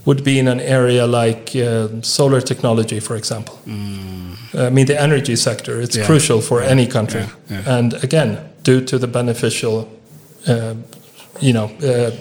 would 0.06 0.24
be 0.24 0.38
in 0.38 0.48
an 0.48 0.60
area 0.60 1.08
like 1.08 1.56
uh, 1.56 1.88
solar 2.02 2.42
technology, 2.42 3.00
for 3.00 3.16
example. 3.16 3.58
I 3.66 4.70
mean, 4.70 4.86
the 4.86 5.02
energy 5.02 5.36
sector, 5.36 5.82
it's 5.82 5.96
Mm. 5.96 6.00
Yeah. 6.00 6.06
crucial 6.08 6.42
for 6.42 6.62
any 6.62 6.86
country. 6.88 7.22
Yeah, 7.22 7.62
yeah. 7.66 7.78
And 7.78 7.94
again, 8.04 8.38
due 8.64 8.82
to 8.82 9.00
the 9.00 9.08
beneficial, 9.08 9.88
uh, 10.48 10.74
you 11.42 11.54
know, 11.54 11.66
uh, 11.84 12.12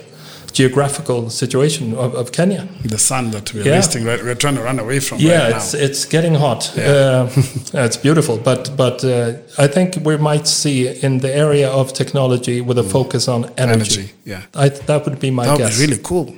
geographical 0.53 1.31
situation 1.31 1.95
of, 1.95 2.15
of 2.15 2.31
Kenya. 2.33 2.69
The 2.85 2.99
sun 2.99 3.31
that 3.31 3.53
we're 3.55 3.65
Yeah. 3.65 3.77
wasting, 3.77 4.05
we're, 4.05 4.23
we're 4.23 4.35
trying 4.35 4.57
to 4.57 4.63
run 4.63 4.79
away 4.79 5.01
from 5.01 5.19
Yeah, 5.19 5.45
right 5.45 5.57
it's 5.57 5.75
it's 5.75 6.05
getting 6.05 6.35
hot. 6.35 6.73
Yeah. 6.77 7.29
Uh, 7.75 7.85
it's 7.87 7.97
beautiful, 7.97 8.37
but 8.39 8.71
but 8.77 9.03
uh, 9.05 9.33
I 9.59 9.67
think 9.69 9.97
we 10.05 10.17
might 10.19 10.47
see 10.47 10.89
in 11.03 11.19
the 11.21 11.35
area 11.35 11.71
of 11.71 11.93
technology 11.93 12.61
with 12.61 12.79
a 12.79 12.83
focus 12.83 13.29
on 13.29 13.45
energy. 13.57 13.57
Mm. 13.57 13.99
Energy, 13.99 14.13
yeah. 14.25 14.43
I, 14.65 14.69
that 14.87 15.05
would 15.07 15.19
be 15.21 15.31
my 15.31 15.45
That 15.45 15.53
would 15.53 15.59
guess. 15.69 15.79
be 15.79 15.87
really 15.87 16.03
cool. 16.03 16.35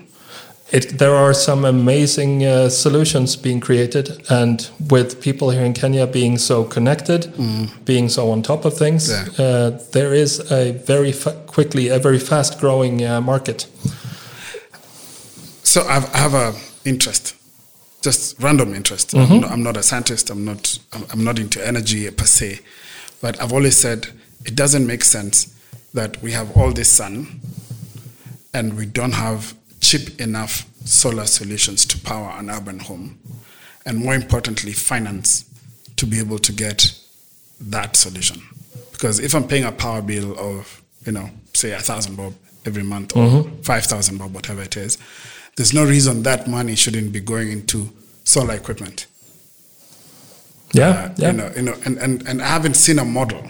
It, 0.74 0.98
there 0.98 1.14
are 1.14 1.32
some 1.34 1.64
amazing 1.64 2.44
uh, 2.44 2.68
solutions 2.68 3.36
being 3.36 3.60
created, 3.60 4.26
and 4.28 4.68
with 4.90 5.20
people 5.20 5.50
here 5.50 5.64
in 5.64 5.72
Kenya 5.72 6.06
being 6.06 6.36
so 6.38 6.64
connected, 6.64 7.32
being 7.84 8.08
so 8.08 8.30
on 8.32 8.42
top 8.42 8.64
of 8.64 8.76
things, 8.76 9.08
Mm. 9.08 9.38
Yeah. 9.38 9.44
uh, 9.46 9.70
there 9.92 10.12
is 10.14 10.40
a 10.50 10.72
very 10.86 11.12
fa- 11.12 11.36
quickly 11.46 11.88
a 11.90 11.98
very 11.98 12.18
fast 12.18 12.58
growing 12.60 13.04
uh, 13.04 13.20
market. 13.20 13.68
So 15.62 15.82
I've, 15.82 16.12
I 16.14 16.18
have 16.18 16.34
a 16.34 16.54
interest 16.84 17.34
just 18.02 18.36
random 18.42 18.74
interest. 18.74 19.14
I'm, 19.14 19.40
not, 19.40 19.50
I'm 19.50 19.62
not 19.62 19.76
a 19.78 19.82
scientist. 19.82 20.28
I'm 20.30 20.44
not. 20.44 20.78
I'm 21.12 21.24
not 21.24 21.38
into 21.38 21.66
energy 21.66 22.10
per 22.10 22.26
se, 22.26 22.58
but 23.22 23.40
I've 23.40 23.52
always 23.52 23.76
said 23.78 24.08
it 24.44 24.54
doesn't 24.54 24.86
make 24.86 25.04
sense 25.04 25.46
that 25.94 26.20
we 26.22 26.32
have 26.32 26.54
all 26.56 26.72
this 26.72 26.88
sun, 26.90 27.40
and 28.52 28.76
we 28.76 28.84
don't 28.86 29.14
have 29.14 29.54
cheap 29.84 30.20
enough 30.20 30.66
solar 30.84 31.26
solutions 31.26 31.84
to 31.86 31.98
power 32.00 32.30
an 32.38 32.50
urban 32.50 32.78
home, 32.78 33.18
and 33.86 33.98
more 33.98 34.14
importantly, 34.14 34.72
finance 34.72 35.44
to 35.96 36.06
be 36.06 36.18
able 36.18 36.38
to 36.38 36.52
get 36.52 36.78
that 37.60 37.96
solution. 37.96 38.40
Because 38.92 39.20
if 39.20 39.34
I'm 39.34 39.46
paying 39.46 39.64
a 39.64 39.72
power 39.72 40.02
bill 40.02 40.38
of, 40.38 40.82
you 41.06 41.12
know, 41.12 41.28
say 41.52 41.72
a 41.72 41.78
thousand 41.80 42.16
bob 42.16 42.32
every 42.64 42.82
month 42.82 43.16
or 43.16 43.44
five 43.62 43.84
thousand 43.84 44.18
bob, 44.18 44.34
whatever 44.34 44.62
it 44.62 44.76
is, 44.76 44.98
there's 45.56 45.74
no 45.74 45.84
reason 45.84 46.22
that 46.22 46.48
money 46.48 46.74
shouldn't 46.76 47.12
be 47.12 47.20
going 47.20 47.50
into 47.52 47.90
solar 48.24 48.54
equipment. 48.54 49.06
Yeah, 50.72 50.88
Uh, 50.90 51.14
yeah. 51.16 51.30
You 51.30 51.36
know, 51.36 51.52
you 51.56 51.62
know, 51.62 51.74
and, 51.84 51.98
and, 51.98 52.28
and 52.28 52.42
I 52.42 52.46
haven't 52.48 52.74
seen 52.74 52.98
a 52.98 53.04
model 53.04 53.42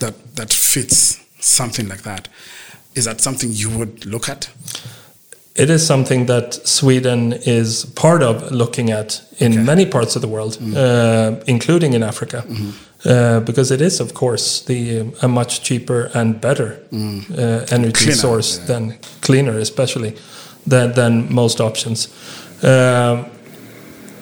that 0.00 0.14
that 0.36 0.52
fits 0.52 1.18
something 1.40 1.88
like 1.88 2.02
that. 2.02 2.28
Is 2.94 3.04
that 3.04 3.20
something 3.20 3.50
you 3.52 3.70
would 3.78 4.04
look 4.04 4.28
at? 4.28 4.50
It 5.54 5.68
is 5.68 5.86
something 5.86 6.26
that 6.26 6.54
Sweden 6.66 7.32
is 7.32 7.84
part 7.84 8.22
of 8.22 8.52
looking 8.52 8.90
at 8.90 9.22
in 9.38 9.64
many 9.64 9.84
parts 9.86 10.16
of 10.16 10.22
the 10.22 10.28
world, 10.28 10.58
uh, 10.76 11.42
including 11.46 11.92
in 11.94 12.02
Africa, 12.02 12.44
uh, 13.04 13.40
because 13.40 13.74
it 13.74 13.80
is, 13.80 14.00
of 14.00 14.12
course, 14.14 14.62
the 14.64 15.00
um, 15.00 15.12
a 15.22 15.28
much 15.28 15.62
cheaper 15.62 16.10
and 16.14 16.40
better 16.40 16.78
uh, 16.92 17.66
energy 17.70 18.04
Cleaner, 18.04 18.16
source 18.16 18.58
yeah. 18.58 18.66
than 18.66 18.98
cleaner, 19.22 19.58
especially 19.58 20.14
than 20.66 20.92
than 20.92 21.32
most 21.34 21.60
options. 21.60 22.08
Um, 22.62 23.26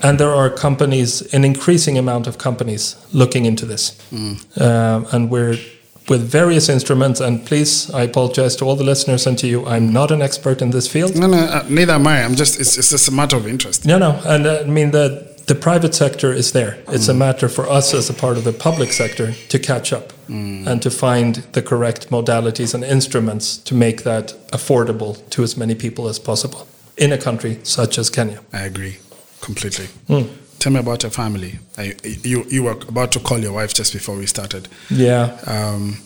and 0.02 0.18
there 0.18 0.34
are 0.34 0.50
companies, 0.50 1.22
an 1.34 1.44
increasing 1.44 1.98
amount 1.98 2.26
of 2.26 2.36
companies, 2.36 2.96
looking 3.12 3.46
into 3.46 3.66
this, 3.66 3.98
Um, 4.56 5.06
and 5.12 5.30
we're 5.30 5.58
with 6.08 6.30
various 6.30 6.68
instruments. 6.68 7.20
And 7.20 7.44
please, 7.44 7.90
I 7.90 8.02
apologize 8.02 8.56
to 8.56 8.64
all 8.64 8.76
the 8.76 8.84
listeners 8.84 9.26
and 9.26 9.38
to 9.38 9.46
you. 9.46 9.66
I'm 9.66 9.92
not 9.92 10.10
an 10.10 10.22
expert 10.22 10.62
in 10.62 10.70
this 10.70 10.88
field. 10.88 11.16
No, 11.16 11.26
no, 11.26 11.38
uh, 11.38 11.64
neither 11.68 11.94
am 11.94 12.06
I. 12.06 12.22
I'm 12.22 12.34
just. 12.34 12.60
It's, 12.60 12.78
it's 12.78 12.90
just 12.90 13.08
a 13.08 13.12
matter 13.12 13.36
of 13.36 13.46
interest. 13.46 13.86
No, 13.86 13.98
no, 13.98 14.20
and 14.24 14.46
uh, 14.46 14.62
I 14.64 14.64
mean 14.64 14.90
the 14.90 15.28
the 15.48 15.54
private 15.54 15.94
sector 15.94 16.30
is 16.30 16.52
there. 16.52 16.78
It's 16.88 17.08
a 17.08 17.14
matter 17.14 17.48
for 17.48 17.68
us 17.68 17.94
as 17.94 18.10
a 18.10 18.14
part 18.14 18.36
of 18.36 18.44
the 18.44 18.52
public 18.52 18.92
sector 18.92 19.32
to 19.48 19.58
catch 19.58 19.94
up 19.94 20.12
and 20.28 20.82
to 20.82 20.90
find 20.90 21.36
the 21.52 21.62
correct 21.62 22.10
modalities 22.10 22.74
and 22.74 22.84
instruments 22.84 23.56
to 23.56 23.74
make 23.74 24.02
that 24.02 24.34
affordable 24.52 25.16
to 25.30 25.42
as 25.42 25.56
many 25.56 25.74
people 25.74 26.06
as 26.06 26.18
possible 26.18 26.68
in 26.98 27.12
a 27.12 27.18
country 27.18 27.60
such 27.62 27.98
as 27.98 28.10
Kenya. 28.10 28.40
I 28.52 28.66
agree 28.66 28.98
completely. 29.40 29.86
Tell 30.58 30.72
me 30.72 30.80
about 30.80 31.02
your 31.02 31.10
family. 31.12 31.58
I, 31.76 31.94
you 32.24 32.44
you 32.48 32.64
were 32.64 32.72
about 32.88 33.12
to 33.12 33.20
call 33.20 33.38
your 33.38 33.52
wife 33.52 33.74
just 33.74 33.92
before 33.92 34.16
we 34.16 34.26
started. 34.26 34.68
Yeah, 34.90 35.36
Um, 35.46 35.98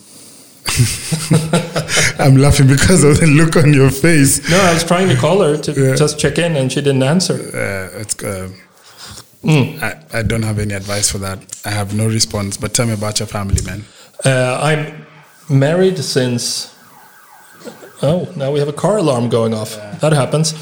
I'm 2.19 2.37
laughing 2.37 2.67
because 2.67 3.03
of 3.03 3.19
the 3.19 3.27
look 3.27 3.55
on 3.55 3.73
your 3.73 3.89
face. 3.89 4.47
no, 4.49 4.57
I 4.61 4.73
was 4.73 4.83
trying 4.83 5.09
to 5.09 5.15
call 5.15 5.41
her 5.41 5.57
to 5.57 5.71
Yeah. 5.71 5.95
just 5.95 6.19
check 6.19 6.37
in, 6.37 6.55
and 6.55 6.71
she 6.71 6.81
didn't 6.81 7.03
answer. 7.03 7.33
Uh, 7.33 7.99
it's. 8.01 8.15
Uh, 8.23 8.49
I, 9.45 9.95
I 10.13 10.21
don't 10.23 10.43
have 10.43 10.57
any 10.59 10.73
advice 10.73 11.11
for 11.11 11.17
that. 11.19 11.39
I 11.65 11.71
have 11.71 11.93
no 11.93 12.07
response. 12.07 12.55
But 12.57 12.73
tell 12.73 12.85
me 12.87 12.93
about 12.93 13.19
your 13.19 13.27
family, 13.27 13.61
man. 13.65 13.83
Uh, 14.23 14.57
I'm 14.61 15.05
married 15.49 15.97
since. 15.97 16.69
Oh, 18.01 18.27
now 18.35 18.51
we 18.51 18.59
have 18.59 18.69
a 18.69 18.73
car 18.73 18.97
alarm 18.97 19.29
going 19.29 19.53
off. 19.53 19.75
That 19.99 20.13
happens. 20.13 20.53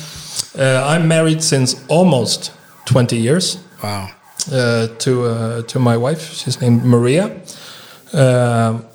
Uh, 0.57 0.83
I'm 0.85 1.07
married 1.07 1.43
since 1.43 1.75
almost 1.89 2.51
20 2.85 3.17
years 3.17 3.57
Wow. 3.83 4.09
uh, 4.51 4.87
to 4.99 5.11
uh, 5.25 5.61
to 5.63 5.79
my 5.79 5.97
wife. 5.97 6.33
She's 6.33 6.59
named 6.61 6.83
Maria, 6.83 7.25
um, 8.13 8.85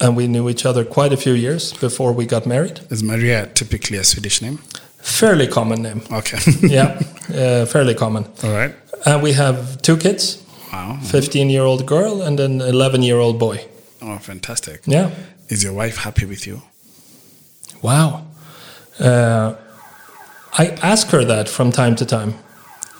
and 0.00 0.16
we 0.16 0.26
knew 0.26 0.48
each 0.48 0.64
other 0.66 0.84
quite 0.84 1.12
a 1.12 1.16
few 1.16 1.32
years 1.34 1.72
before 1.72 2.12
we 2.12 2.26
got 2.26 2.46
married. 2.46 2.80
Is 2.90 3.02
Maria 3.02 3.46
typically 3.54 3.98
a 3.98 4.04
Swedish 4.04 4.40
name? 4.42 4.58
Fairly 5.02 5.46
common 5.46 5.82
name. 5.82 6.00
Okay. 6.12 6.38
yeah, 6.68 7.00
uh, 7.34 7.66
fairly 7.66 7.94
common. 7.94 8.24
All 8.42 8.52
right. 8.52 8.74
And 9.06 9.22
we 9.22 9.32
have 9.32 9.80
two 9.82 9.96
kids: 9.96 10.38
Wow. 10.72 10.98
15-year-old 11.02 11.86
girl 11.86 12.22
and 12.22 12.40
an 12.40 12.58
11-year-old 12.60 13.38
boy. 13.38 13.64
Oh, 14.02 14.18
fantastic. 14.18 14.82
Yeah. 14.86 15.10
Is 15.48 15.62
your 15.64 15.72
wife 15.72 15.96
happy 15.98 16.26
with 16.26 16.46
you? 16.46 16.62
Wow. 17.82 18.26
Uh, 19.00 19.54
I 20.58 20.66
ask 20.82 21.08
her 21.10 21.24
that 21.24 21.48
from 21.48 21.70
time 21.72 21.94
to 21.96 22.04
time, 22.04 22.34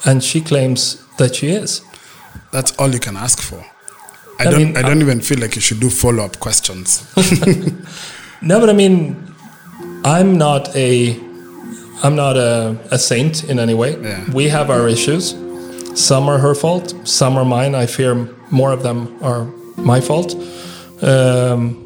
and 0.04 0.22
she 0.22 0.40
claims 0.40 1.04
that 1.16 1.34
she 1.36 1.48
is. 1.48 1.82
That's 2.52 2.72
all 2.78 2.90
you 2.90 3.00
can 3.00 3.16
ask 3.16 3.40
for. 3.40 3.64
I, 4.38 4.46
I 4.46 4.50
don't. 4.50 4.58
mean, 4.58 4.76
I 4.76 4.82
don't 4.82 4.98
uh, 4.98 5.06
even 5.06 5.20
feel 5.20 5.38
like 5.38 5.56
you 5.56 5.60
should 5.60 5.80
do 5.80 5.90
follow-up 5.90 6.38
questions. 6.38 7.02
No, 8.40 8.60
but 8.60 8.70
I 8.70 8.72
mean, 8.72 9.16
I'm 10.04 10.38
not 10.38 10.74
a, 10.76 11.18
I'm 12.02 12.14
not 12.14 12.36
a, 12.36 12.78
a 12.90 12.98
saint 12.98 13.44
in 13.44 13.58
any 13.58 13.74
way. 13.74 14.00
Yeah. 14.00 14.30
We 14.32 14.48
have 14.48 14.70
our 14.70 14.88
issues. 14.88 15.30
Some 15.94 16.28
are 16.28 16.38
her 16.38 16.54
fault. 16.54 16.94
Some 17.06 17.36
are 17.36 17.44
mine. 17.44 17.74
I 17.74 17.86
fear 17.86 18.14
more 18.50 18.70
of 18.70 18.82
them 18.82 19.18
are 19.22 19.44
my 19.76 20.00
fault. 20.00 20.34
Um, 21.02 21.84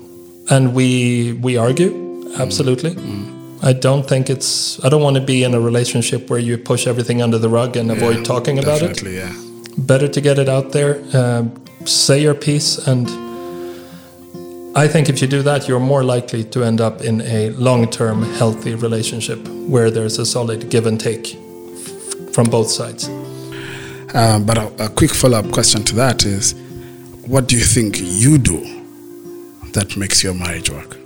and 0.51 0.75
we 0.75 1.33
we 1.35 1.57
argue 1.57 2.31
absolutely. 2.39 2.95
Mm. 2.95 3.25
Mm. 3.25 3.32
I 3.65 3.73
don't 3.73 4.09
think 4.09 4.29
it's. 4.29 4.83
I 4.85 4.89
don't 4.89 5.03
want 5.03 5.17
to 5.17 5.23
be 5.23 5.45
in 5.45 5.55
a 5.55 5.61
relationship 5.61 6.29
where 6.31 6.41
you 6.41 6.59
push 6.59 6.87
everything 6.87 7.23
under 7.23 7.39
the 7.39 7.49
rug 7.49 7.77
and 7.77 7.91
avoid 7.91 8.17
Yeah, 8.17 8.25
talking 8.25 8.59
about 8.59 8.83
it. 8.83 9.03
Yeah. 9.03 9.33
better 9.79 10.09
to 10.09 10.21
get 10.21 10.39
it 10.39 10.49
out 10.49 10.73
there, 10.73 11.01
um, 11.17 11.53
say 11.87 12.21
your 12.21 12.35
piece, 12.35 12.77
and 12.89 13.07
I 14.77 14.89
think 14.89 15.09
if 15.09 15.21
you 15.23 15.29
do 15.29 15.43
that, 15.43 15.69
you're 15.69 15.81
more 15.81 16.03
likely 16.03 16.45
to 16.45 16.65
end 16.65 16.81
up 16.81 17.01
in 17.03 17.21
a 17.23 17.51
long 17.51 17.89
term, 17.91 18.23
healthy 18.39 18.75
relationship 18.75 19.39
where 19.69 19.91
there's 19.91 20.19
a 20.19 20.27
solid 20.27 20.69
give 20.71 20.87
and 20.87 20.99
take 21.01 21.35
f- 21.35 22.35
from 22.35 22.47
both 22.51 22.69
sides. 22.71 23.09
Uh, 24.15 24.39
but 24.41 24.59
a, 24.59 24.85
a 24.87 24.89
quick 24.89 25.11
follow-up 25.15 25.51
question 25.53 25.83
to 25.85 25.95
that 25.95 26.25
is, 26.25 26.55
what 27.27 27.47
do 27.49 27.57
you 27.57 27.65
think 27.65 27.99
you 28.01 28.39
do 28.39 28.61
that 29.73 29.97
makes 29.97 30.23
your 30.25 30.35
marriage 30.35 30.69
work? 30.71 30.97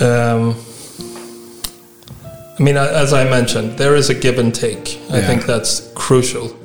Um, 0.00 0.54
I 2.58 2.62
mean, 2.62 2.76
as 2.76 3.12
I 3.12 3.24
mentioned, 3.24 3.78
there 3.78 3.94
is 3.94 4.10
a 4.10 4.14
give 4.14 4.38
and 4.38 4.52
take. 4.54 4.98
I 5.10 5.20
think 5.20 5.46
that's 5.46 5.92
crucial, 5.94 6.56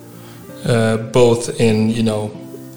uh, 0.65 0.97
both 0.97 1.59
in 1.59 1.89
you 1.89 2.03
know, 2.03 2.31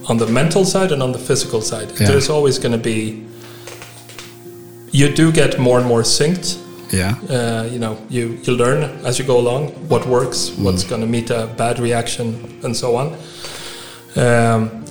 on 0.09 0.19
the 0.19 0.27
mental 0.27 0.65
side 0.65 0.93
and 0.93 1.03
on 1.03 1.13
the 1.13 1.19
physical 1.19 1.63
side. 1.63 1.91
Yeah. 1.93 2.09
There's 2.09 2.29
always 2.29 2.59
going 2.59 2.73
to 2.73 2.83
be. 2.83 3.25
You 4.93 5.15
do 5.15 5.33
get 5.33 5.59
more 5.59 5.79
and 5.79 5.87
more 5.87 6.03
synced. 6.03 6.63
Yeah. 6.93 7.17
Uh, 7.29 7.69
you 7.71 7.79
know, 7.79 7.99
you 8.11 8.39
you 8.43 8.53
learn 8.55 8.85
as 9.05 9.19
you 9.19 9.25
go 9.25 9.39
along 9.39 9.69
what 9.89 10.07
works, 10.07 10.51
what's 10.59 10.85
going 10.85 11.01
to 11.01 11.07
meet 11.07 11.31
a 11.31 11.47
bad 11.57 11.79
reaction, 11.79 12.61
and 12.65 12.77
so 12.77 12.97
on. 12.97 13.17
Um, 14.17 14.85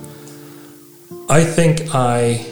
I 1.30 1.44
think 1.44 1.94
I 1.94 2.46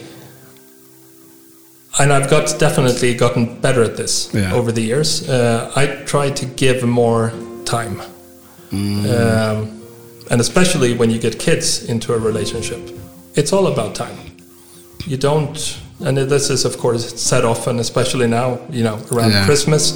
and 1.99 2.11
I've 2.11 2.29
got 2.29 2.55
definitely 2.59 3.13
gotten 3.13 3.59
better 3.61 3.83
at 3.83 3.95
this 3.97 4.29
Yeah. 4.33 4.53
over 4.53 4.71
the 4.71 4.81
years. 4.81 5.27
Uh, 5.29 5.71
I 5.75 5.85
try 6.05 6.29
to 6.31 6.45
give 6.45 6.83
more 6.83 7.31
time, 7.65 8.01
um, 8.71 9.81
and 10.31 10.41
especially 10.41 10.93
when 10.93 11.09
you 11.09 11.19
get 11.19 11.37
kids 11.39 11.83
into 11.83 12.13
a 12.13 12.17
relationship, 12.17 12.79
it's 13.35 13.53
all 13.53 13.67
about 13.67 13.95
time. 13.95 14.17
You 15.05 15.17
don't, 15.17 15.57
and 15.99 16.17
this 16.17 16.49
is 16.49 16.65
of 16.65 16.77
course 16.77 17.13
said 17.21 17.43
often, 17.45 17.79
especially 17.79 18.27
now, 18.27 18.57
you 18.71 18.83
know, 18.83 18.97
around 19.11 19.31
Yeah. 19.31 19.45
Christmas. 19.45 19.93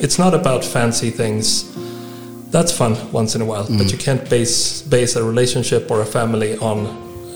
It's 0.00 0.18
not 0.18 0.34
about 0.34 0.64
fancy 0.64 1.10
things. 1.10 1.64
That's 2.50 2.72
fun 2.72 2.96
once 3.12 3.34
in 3.36 3.42
a 3.42 3.44
while, 3.44 3.66
but 3.78 3.92
you 3.92 3.98
can't 3.98 4.28
base 4.28 4.82
base 4.82 5.16
a 5.16 5.22
relationship 5.22 5.90
or 5.90 6.00
a 6.00 6.06
family 6.06 6.56
on 6.58 6.86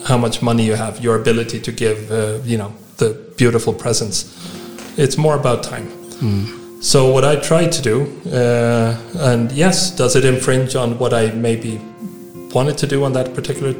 how 0.04 0.18
much 0.18 0.42
money 0.42 0.64
you 0.64 0.74
have, 0.76 1.00
your 1.02 1.16
ability 1.16 1.60
to 1.60 1.72
give, 1.72 1.98
uh, 2.10 2.38
you 2.44 2.58
know, 2.58 2.72
beautiful 3.36 3.72
presents. 3.72 4.24
It's 4.96 5.16
more 5.16 5.36
about 5.36 5.62
time. 5.62 5.88
So 6.80 7.10
what 7.10 7.24
I 7.24 7.36
try 7.36 7.66
to 7.66 7.82
do, 7.82 8.02
uh, 8.30 8.94
and 9.30 9.50
yes, 9.52 9.90
does 9.90 10.16
it 10.16 10.24
infringe 10.24 10.76
on 10.76 10.98
what 10.98 11.14
I 11.14 11.30
maybe 11.30 11.80
wanted 12.52 12.76
to 12.78 12.86
do 12.86 13.04
on 13.04 13.12
that 13.14 13.34
particular 13.34 13.74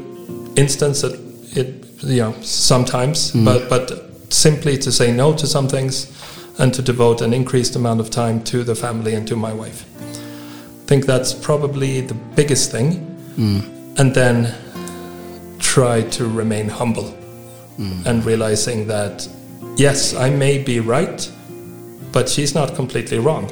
instance? 0.57 1.05
It, 1.05 1.21
it 1.55 1.85
you 2.03 2.23
know, 2.23 2.35
sometimes, 2.41 3.33
mm. 3.33 3.45
but 3.45 3.69
but 3.69 4.33
simply 4.33 4.79
to 4.79 4.91
say 4.91 5.13
no 5.13 5.35
to 5.35 5.47
some 5.47 5.69
things, 5.69 6.11
and 6.59 6.73
to 6.73 6.83
devote 6.83 7.21
an 7.21 7.35
increased 7.35 7.77
amount 7.77 8.01
of 8.01 8.09
time 8.09 8.43
to 8.45 8.65
the 8.65 8.75
family 8.75 9.15
and 9.15 9.29
to 9.29 9.37
my 9.37 9.53
wife. 9.53 9.85
I 10.01 10.87
think 10.87 11.05
that's 11.05 11.35
probably 11.35 12.01
the 12.01 12.15
biggest 12.15 12.71
thing, 12.71 13.05
mm. 13.37 13.99
and 13.99 14.15
then 14.15 14.55
try 15.59 16.03
to 16.03 16.27
remain 16.27 16.69
humble 16.69 17.15
mm. 17.79 18.07
and 18.07 18.25
realizing 18.25 18.87
that 18.87 19.29
yes, 19.77 20.15
I 20.15 20.31
may 20.31 20.59
be 20.63 20.81
right, 20.81 21.31
but 22.13 22.29
she's 22.29 22.55
not 22.55 22.75
completely 22.75 23.19
wrong, 23.19 23.51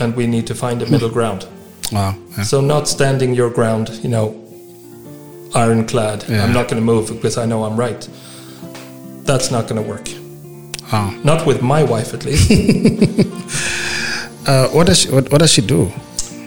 and 0.00 0.14
we 0.16 0.26
need 0.26 0.46
to 0.46 0.54
find 0.54 0.82
a 0.82 0.86
middle 0.90 1.10
ground. 1.10 1.46
Wow. 1.90 2.14
Yeah. 2.36 2.42
So 2.44 2.60
not 2.60 2.86
standing 2.86 3.34
your 3.34 3.48
ground, 3.48 3.88
you 4.02 4.10
know, 4.10 4.34
ironclad. 5.54 6.22
Yeah. 6.28 6.44
I'm 6.44 6.52
not 6.52 6.68
going 6.68 6.76
to 6.76 6.84
move 6.84 7.08
because 7.08 7.38
I 7.38 7.46
know 7.46 7.64
I'm 7.64 7.78
right. 7.80 8.06
That's 9.24 9.50
not 9.50 9.68
going 9.68 9.82
to 9.82 9.88
work. 9.88 10.06
Wow. 10.92 11.18
Not 11.24 11.46
with 11.46 11.62
my 11.62 11.82
wife, 11.82 12.12
at 12.12 12.24
least. 12.26 12.50
Uh, 14.46 14.66
what 14.68 14.86
does 14.86 14.98
she, 15.00 15.10
what, 15.10 15.30
what 15.30 15.38
does 15.40 15.50
she 15.52 15.60
do? 15.62 15.90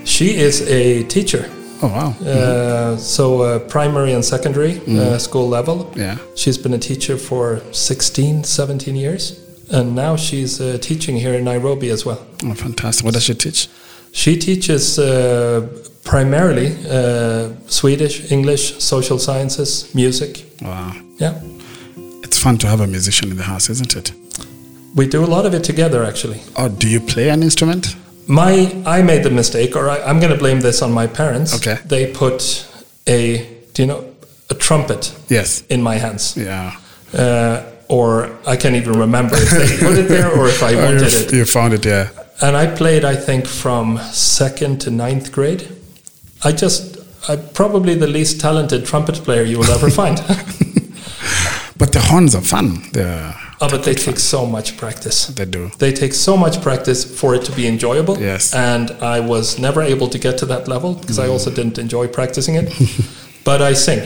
she 0.05 0.35
is 0.35 0.61
a 0.69 1.03
teacher. 1.03 1.49
Oh 1.83 1.87
wow. 1.87 2.09
Uh, 2.27 2.97
so 2.97 3.41
uh, 3.41 3.59
primary 3.59 4.13
and 4.13 4.23
secondary 4.23 4.79
uh, 4.87 5.17
school 5.17 5.47
level. 5.49 5.91
Yeah. 5.95 6.17
She's 6.35 6.57
been 6.57 6.73
a 6.73 6.77
teacher 6.77 7.17
for 7.17 7.61
16, 7.71 8.43
17 8.43 8.95
years. 8.95 9.39
And 9.71 9.95
now 9.95 10.15
she's 10.17 10.59
uh, 10.59 10.77
teaching 10.81 11.15
here 11.15 11.33
in 11.33 11.45
Nairobi 11.45 11.89
as 11.89 12.05
well. 12.05 12.19
Oh, 12.43 12.53
fantastic. 12.53 13.05
What 13.05 13.13
does 13.13 13.23
she 13.23 13.33
teach? 13.33 13.69
She 14.11 14.37
teaches 14.37 14.99
uh, 14.99 15.61
primarily 16.03 16.75
uh, 16.89 17.53
Swedish, 17.67 18.31
English, 18.31 18.83
social 18.83 19.17
sciences, 19.17 19.93
music. 19.95 20.45
Wow. 20.61 20.93
Yeah. 21.17 21.39
It's 22.23 22.37
fun 22.37 22.57
to 22.59 22.67
have 22.67 22.81
a 22.81 22.87
musician 22.87 23.31
in 23.31 23.37
the 23.37 23.43
house, 23.43 23.69
isn't 23.69 23.95
it? 23.95 24.11
We 24.93 25.07
do 25.07 25.23
a 25.23 25.29
lot 25.35 25.45
of 25.45 25.53
it 25.53 25.63
together, 25.63 26.03
actually. 26.03 26.41
Oh, 26.57 26.67
do 26.67 26.89
you 26.89 26.99
play 26.99 27.29
an 27.29 27.41
instrument? 27.41 27.95
My, 28.31 28.53
I 28.85 29.01
made 29.01 29.23
the 29.23 29.29
mistake, 29.29 29.75
or 29.75 29.89
I, 29.89 29.97
I'm 30.07 30.19
going 30.19 30.31
to 30.31 30.37
blame 30.37 30.61
this 30.61 30.81
on 30.81 30.91
my 30.93 31.07
parents. 31.07 31.53
Okay. 31.55 31.77
They 31.85 32.11
put 32.13 32.65
a, 33.07 33.45
do 33.73 33.81
you 33.83 33.87
know, 33.87 34.01
a 34.49 34.53
trumpet 34.55 35.13
Yes. 35.29 35.63
in 35.69 35.81
my 35.81 35.95
hands. 35.97 36.35
Yeah. 36.37 36.77
Uh, 37.13 37.63
or 37.89 38.29
I 38.47 38.55
can't 38.55 38.75
even 38.75 38.93
remember 38.99 39.35
if 39.35 39.49
they 39.51 39.77
put 39.85 39.97
it 39.97 40.07
there 40.07 40.29
or 40.31 40.47
if 40.47 40.63
I 40.63 40.75
wanted 40.85 41.03
it. 41.13 41.33
you 41.33 41.43
found 41.45 41.73
it, 41.73 41.85
yeah. 41.85 42.07
And 42.41 42.55
I 42.55 42.73
played, 42.73 43.03
I 43.03 43.15
think, 43.17 43.45
from 43.45 43.97
second 44.13 44.79
to 44.81 44.89
ninth 44.91 45.31
grade. 45.33 45.67
I 46.43 46.53
just, 46.53 46.97
I'm 47.29 47.41
probably 47.53 47.95
the 47.95 48.07
least 48.07 48.39
talented 48.39 48.85
trumpet 48.85 49.15
player 49.25 49.43
you 49.43 49.59
will 49.59 49.71
ever 49.71 49.89
find. 49.89 50.17
But 51.77 51.91
the 51.93 51.99
horns 51.99 52.35
are 52.35 52.41
fun. 52.43 52.83
They're, 52.93 53.33
oh, 53.61 53.69
but 53.69 53.83
they 53.83 53.93
take 53.93 54.19
so 54.19 54.45
much 54.45 54.77
practice. 54.77 55.27
they 55.27 55.45
do. 55.45 55.69
They 55.77 55.91
take 55.93 56.13
so 56.13 56.35
much 56.35 56.61
practice 56.61 57.03
for 57.19 57.35
it 57.35 57.43
to 57.45 57.51
be 57.51 57.67
enjoyable. 57.67 58.17
Yes. 58.19 58.53
And 58.53 58.91
I 59.15 59.19
was 59.19 59.57
never 59.59 59.81
able 59.81 60.07
to 60.09 60.17
get 60.19 60.37
to 60.39 60.45
that 60.47 60.67
level 60.67 60.93
because 60.95 61.19
I 61.19 61.27
also 61.27 61.49
didn't 61.51 61.77
enjoy 61.77 62.07
practicing 62.07 62.55
it. 62.55 62.67
but 63.43 63.61
I 63.61 63.73
sing. 63.73 64.01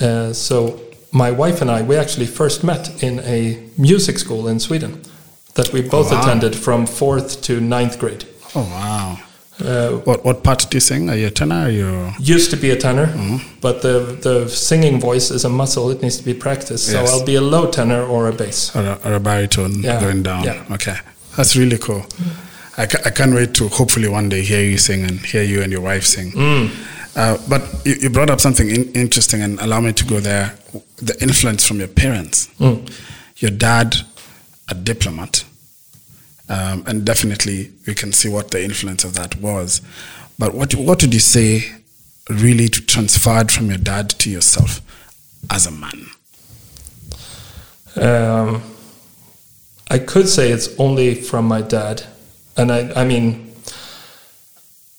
Uh, 0.00 0.32
so 0.32 0.80
my 1.12 1.30
wife 1.30 1.60
and 1.62 1.70
I, 1.70 1.82
we 1.82 1.96
actually 1.96 2.26
first 2.26 2.64
met 2.64 3.02
in 3.02 3.20
a 3.20 3.62
music 3.78 4.18
school 4.18 4.48
in 4.48 4.58
Sweden 4.58 5.00
that 5.54 5.72
we 5.72 5.80
both 5.82 6.10
Wow. 6.10 6.20
attended 6.20 6.56
from 6.56 6.86
fourth 6.86 7.40
to 7.42 7.60
ninth 7.60 7.98
grade. 7.98 8.24
Oh 8.54 8.62
wow. 8.62 9.18
Uh, 9.60 10.00
What 10.04 10.24
what 10.24 10.42
part 10.42 10.66
do 10.70 10.76
you 10.76 10.80
sing? 10.80 11.08
Are 11.10 11.16
you 11.16 11.26
a 11.28 11.30
tenor? 11.30 11.66
Are 11.66 11.70
you 11.70 12.12
used 12.18 12.50
to 12.50 12.56
be 12.56 12.70
a 12.70 12.76
tenor, 12.76 13.06
Mm-hmm. 13.06 13.36
but 13.60 13.82
the 13.82 14.16
the 14.20 14.48
singing 14.48 15.00
voice 15.00 15.30
is 15.34 15.44
a 15.44 15.48
muscle; 15.48 15.90
it 15.92 16.02
needs 16.02 16.16
to 16.18 16.24
be 16.24 16.34
practiced. 16.34 16.86
So 16.90 17.00
Yes. 17.00 17.10
I'll 17.12 17.24
be 17.24 17.36
a 17.36 17.40
low 17.40 17.66
tenor 17.70 18.02
or 18.04 18.28
a 18.28 18.32
bass. 18.32 18.74
or 18.74 18.82
a, 18.82 18.98
or 19.04 19.12
a 19.14 19.20
baritone 19.20 19.82
Yeah. 19.84 20.00
going 20.00 20.22
down? 20.24 20.44
Yeah. 20.44 20.72
Okay, 20.74 20.96
that's 21.36 21.54
really 21.56 21.78
cool. 21.78 22.04
I, 22.76 22.86
ca- 22.86 23.02
I 23.06 23.10
can't 23.10 23.32
wait 23.34 23.54
to 23.54 23.68
hopefully 23.68 24.08
one 24.08 24.28
day 24.28 24.42
hear 24.42 24.60
you 24.70 24.78
sing 24.78 25.04
and 25.04 25.20
hear 25.20 25.44
you 25.44 25.62
and 25.62 25.70
your 25.72 25.82
wife 25.82 26.04
sing. 26.04 26.32
Mm. 26.32 26.68
Uh, 27.16 27.36
but 27.48 27.62
you, 27.84 27.94
you 28.02 28.10
brought 28.10 28.30
up 28.30 28.40
something 28.40 28.68
in, 28.68 28.90
interesting, 28.94 29.42
and 29.42 29.60
allow 29.60 29.80
me 29.80 29.92
to 29.92 30.04
go 30.04 30.18
there. 30.20 30.50
The 30.96 31.14
influence 31.22 31.64
from 31.66 31.78
your 31.78 31.88
parents. 31.88 32.48
Mm. 32.58 32.78
Your 33.36 33.52
dad, 33.52 33.94
a 34.68 34.74
diplomat, 34.74 35.44
um, 36.48 36.84
and 36.86 37.04
definitely 37.04 37.70
we 37.86 37.94
can 37.94 38.12
see 38.12 38.28
what 38.28 38.50
the 38.50 38.62
influence 38.62 39.04
of 39.04 39.14
that 39.14 39.36
was. 39.36 39.80
But 40.38 40.54
what 40.54 40.74
what 40.74 41.02
would 41.02 41.14
you 41.14 41.20
say 41.20 41.72
really 42.28 42.68
to 42.68 42.84
transferred 42.84 43.50
from 43.50 43.68
your 43.68 43.78
dad 43.78 44.10
to 44.10 44.30
yourself 44.30 44.80
as 45.50 45.66
a 45.66 45.70
man? 45.70 46.06
Um, 47.96 48.62
I 49.90 49.98
could 49.98 50.28
say 50.28 50.50
it's 50.50 50.68
only 50.78 51.14
from 51.14 51.46
my 51.46 51.62
dad, 51.62 52.02
and 52.56 52.72
I, 52.72 52.92
I 53.02 53.04
mean, 53.04 53.52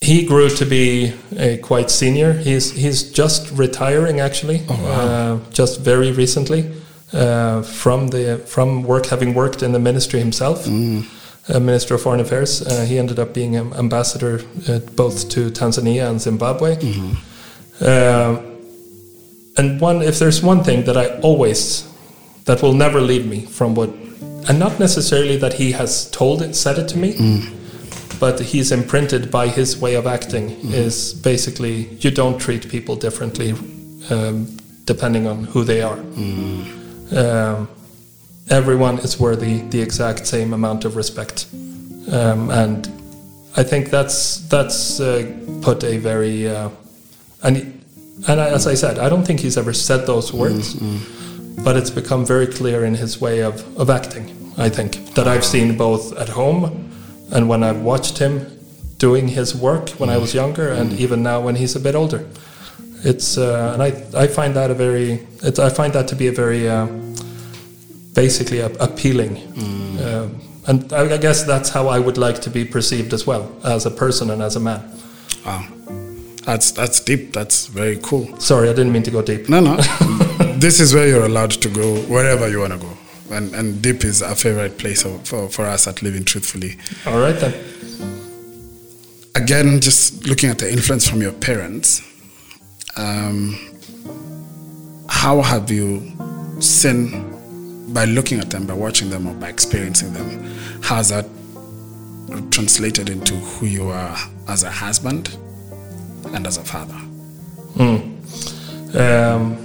he 0.00 0.24
grew 0.24 0.48
to 0.48 0.64
be 0.64 1.12
a 1.36 1.58
quite 1.58 1.90
senior. 1.90 2.32
He's 2.32 2.70
he's 2.72 3.10
just 3.10 3.50
retiring 3.52 4.20
actually, 4.20 4.64
uh, 4.68 5.38
just 5.50 5.80
very 5.80 6.12
recently 6.12 6.72
uh, 7.12 7.62
from 7.62 8.08
the 8.08 8.38
from 8.46 8.82
work 8.82 9.06
having 9.06 9.34
worked 9.34 9.62
in 9.62 9.72
the 9.72 9.78
ministry 9.78 10.20
himself. 10.20 10.66
Uh, 10.66 11.02
Minister 11.48 11.94
of 11.94 12.02
Foreign 12.02 12.20
Affairs. 12.20 12.62
Uh, 12.62 12.84
he 12.84 12.98
ended 12.98 13.18
up 13.18 13.32
being 13.32 13.56
an 13.56 13.72
ambassador 13.74 14.40
uh, 14.68 14.80
both 14.94 15.28
to 15.30 15.50
Tanzania 15.50 16.08
and 16.10 16.20
Zimbabwe. 16.20 16.76
Uh, 17.80 18.42
and 19.56 19.80
one, 19.80 20.02
if 20.02 20.18
there's 20.18 20.42
one 20.42 20.62
thing 20.62 20.84
that 20.84 20.96
I 20.96 21.18
always, 21.20 21.88
that 22.44 22.62
will 22.62 22.74
never 22.74 23.00
leave 23.00 23.26
me 23.26 23.46
from 23.46 23.74
what, 23.74 23.90
and 24.48 24.58
not 24.58 24.78
necessarily 24.78 25.36
that 25.38 25.54
he 25.54 25.72
has 25.72 26.10
told 26.10 26.42
it, 26.42 26.54
said 26.54 26.78
it 26.78 26.88
to 26.88 26.98
me, 26.98 27.14
but 28.20 28.40
he's 28.40 28.72
imprinted 28.72 29.30
by 29.30 29.48
his 29.48 29.78
way 29.78 29.94
of 29.94 30.06
acting, 30.06 30.50
is 30.72 31.14
basically 31.14 31.88
you 32.00 32.10
don't 32.10 32.38
treat 32.38 32.68
people 32.68 32.96
differently 32.96 33.52
um, 34.10 34.46
depending 34.84 35.26
on 35.26 35.44
who 35.44 35.64
they 35.64 35.80
are. 35.82 35.98
Um, 37.12 37.68
everyone 38.50 38.98
is 38.98 39.18
worthy 39.18 39.60
the 39.70 39.80
exact 39.80 40.26
same 40.26 40.52
amount 40.52 40.84
of 40.84 40.96
respect, 40.96 41.46
um, 42.12 42.50
and 42.50 42.86
I 43.56 43.62
think 43.62 43.90
that's 43.90 44.40
that's 44.48 45.00
uh, 45.00 45.24
put 45.62 45.82
a 45.84 45.96
very 45.98 46.48
uh, 46.48 46.68
and 47.42 47.56
and 48.28 48.40
I- 48.40 48.50
as 48.50 48.66
I 48.66 48.74
said, 48.74 48.98
I 48.98 49.08
don't 49.08 49.24
think 49.26 49.40
he's 49.40 49.56
ever 49.58 49.72
said 49.72 50.06
those 50.06 50.32
words, 50.32 50.74
but 51.64 51.76
it's 51.76 51.90
become 51.90 52.24
very 52.24 52.46
clear 52.46 52.84
in 52.84 52.94
his 52.94 53.20
way 53.20 53.42
of, 53.42 53.62
of 53.78 53.90
acting. 53.90 54.30
I 54.58 54.68
think 54.70 55.14
that 55.14 55.26
I've 55.28 55.44
seen 55.44 55.76
both 55.76 56.16
at 56.16 56.28
home 56.30 56.90
and 57.32 57.48
when 57.48 57.62
I've 57.62 57.80
watched 57.82 58.18
him 58.18 58.46
doing 58.98 59.28
his 59.28 59.54
work 59.54 59.90
when 59.98 60.08
I 60.08 60.16
was 60.16 60.32
younger, 60.34 60.68
and 60.70 60.92
even 60.98 61.22
now 61.22 61.40
when 61.40 61.56
he's 61.56 61.76
a 61.76 61.80
bit 61.80 61.94
older. 61.94 62.24
It's 63.04 63.36
uh, 63.36 63.72
and 63.74 63.82
I 63.82 64.22
I 64.24 64.26
find 64.28 64.54
that 64.54 64.70
a 64.70 64.74
very 64.74 65.26
I 65.58 65.68
find 65.70 65.92
that 65.92 66.08
to 66.08 66.16
be 66.16 66.28
a 66.28 66.32
very 66.32 66.68
uh, 66.68 66.86
basically 68.16 68.60
a, 68.60 68.70
appealing. 68.80 69.36
Um, 70.02 70.40
and 70.66 70.92
I, 70.92 71.14
I 71.14 71.18
guess 71.18 71.44
that's 71.44 71.68
how 71.68 71.86
I 71.86 72.00
would 72.00 72.18
like 72.18 72.40
to 72.40 72.50
be 72.50 72.64
perceived 72.64 73.12
as 73.12 73.26
well, 73.26 73.54
as 73.62 73.86
a 73.86 73.90
person 73.90 74.30
and 74.30 74.42
as 74.42 74.56
a 74.56 74.60
man. 74.60 74.82
Wow, 75.44 75.64
that's 76.44 76.72
that's 76.72 76.98
deep. 76.98 77.32
That's 77.32 77.66
very 77.66 77.98
cool. 78.02 78.40
Sorry, 78.40 78.68
I 78.68 78.72
didn't 78.72 78.92
mean 78.92 79.04
to 79.04 79.12
go 79.12 79.22
deep. 79.22 79.48
No, 79.48 79.60
no. 79.60 79.76
this 80.58 80.80
is 80.80 80.92
where 80.92 81.06
you're 81.06 81.26
allowed 81.26 81.52
to 81.52 81.68
go 81.68 82.00
wherever 82.12 82.48
you 82.48 82.60
want 82.60 82.72
to 82.72 82.78
go, 82.80 82.92
and 83.30 83.54
and 83.54 83.80
deep 83.80 84.04
is 84.04 84.22
our 84.22 84.34
favorite 84.34 84.76
place 84.78 85.04
of, 85.04 85.24
for 85.28 85.48
for 85.48 85.66
us 85.66 85.86
at 85.86 86.02
Living 86.02 86.24
Truthfully. 86.24 86.78
All 87.06 87.20
right 87.20 87.38
then. 87.38 87.54
Again, 89.36 89.80
just 89.80 90.26
looking 90.26 90.48
at 90.48 90.58
the 90.58 90.72
influence 90.72 91.06
from 91.06 91.20
your 91.20 91.32
parents. 91.32 92.02
Um, 92.96 93.54
how 95.08 95.42
have 95.42 95.70
you 95.70 96.12
seen 96.58 97.35
by 97.88 98.04
looking 98.04 98.38
at 98.40 98.50
them, 98.50 98.66
by 98.66 98.74
watching 98.74 99.10
them, 99.10 99.26
or 99.26 99.34
by 99.34 99.48
experiencing 99.48 100.12
them? 100.12 100.44
How's 100.82 101.08
that 101.10 101.26
translated 102.50 103.08
into 103.08 103.34
who 103.34 103.66
you 103.66 103.88
are 103.88 104.16
as 104.48 104.62
a 104.64 104.70
husband 104.70 105.36
and 106.34 106.46
as 106.46 106.56
a 106.56 106.64
father? 106.64 106.98
Um, 108.94 109.56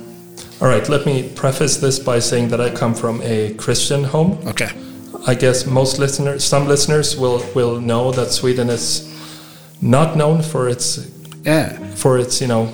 all 0.62 0.68
right, 0.68 0.88
let 0.90 1.06
me 1.06 1.30
preface 1.36 1.78
this 1.78 1.98
by 2.00 2.20
saying 2.20 2.50
that 2.50 2.60
I 2.62 2.70
come 2.70 2.94
from 2.94 3.22
a 3.24 3.54
Christian 3.56 4.04
home. 4.04 4.38
Okay. 4.48 4.70
I 5.28 5.36
guess 5.36 5.66
most 5.66 6.00
listeners, 6.00 6.44
some 6.44 6.68
listeners 6.68 7.16
will 7.18 7.44
will 7.56 7.80
know 7.80 8.12
that 8.12 8.32
Sweden 8.32 8.70
is 8.70 9.08
not 9.82 10.16
known 10.18 10.42
for 10.42 10.68
its 10.70 11.08
Yeah. 11.46 11.78
for 11.96 12.18
its 12.20 12.42
you 12.42 12.48
know 12.48 12.72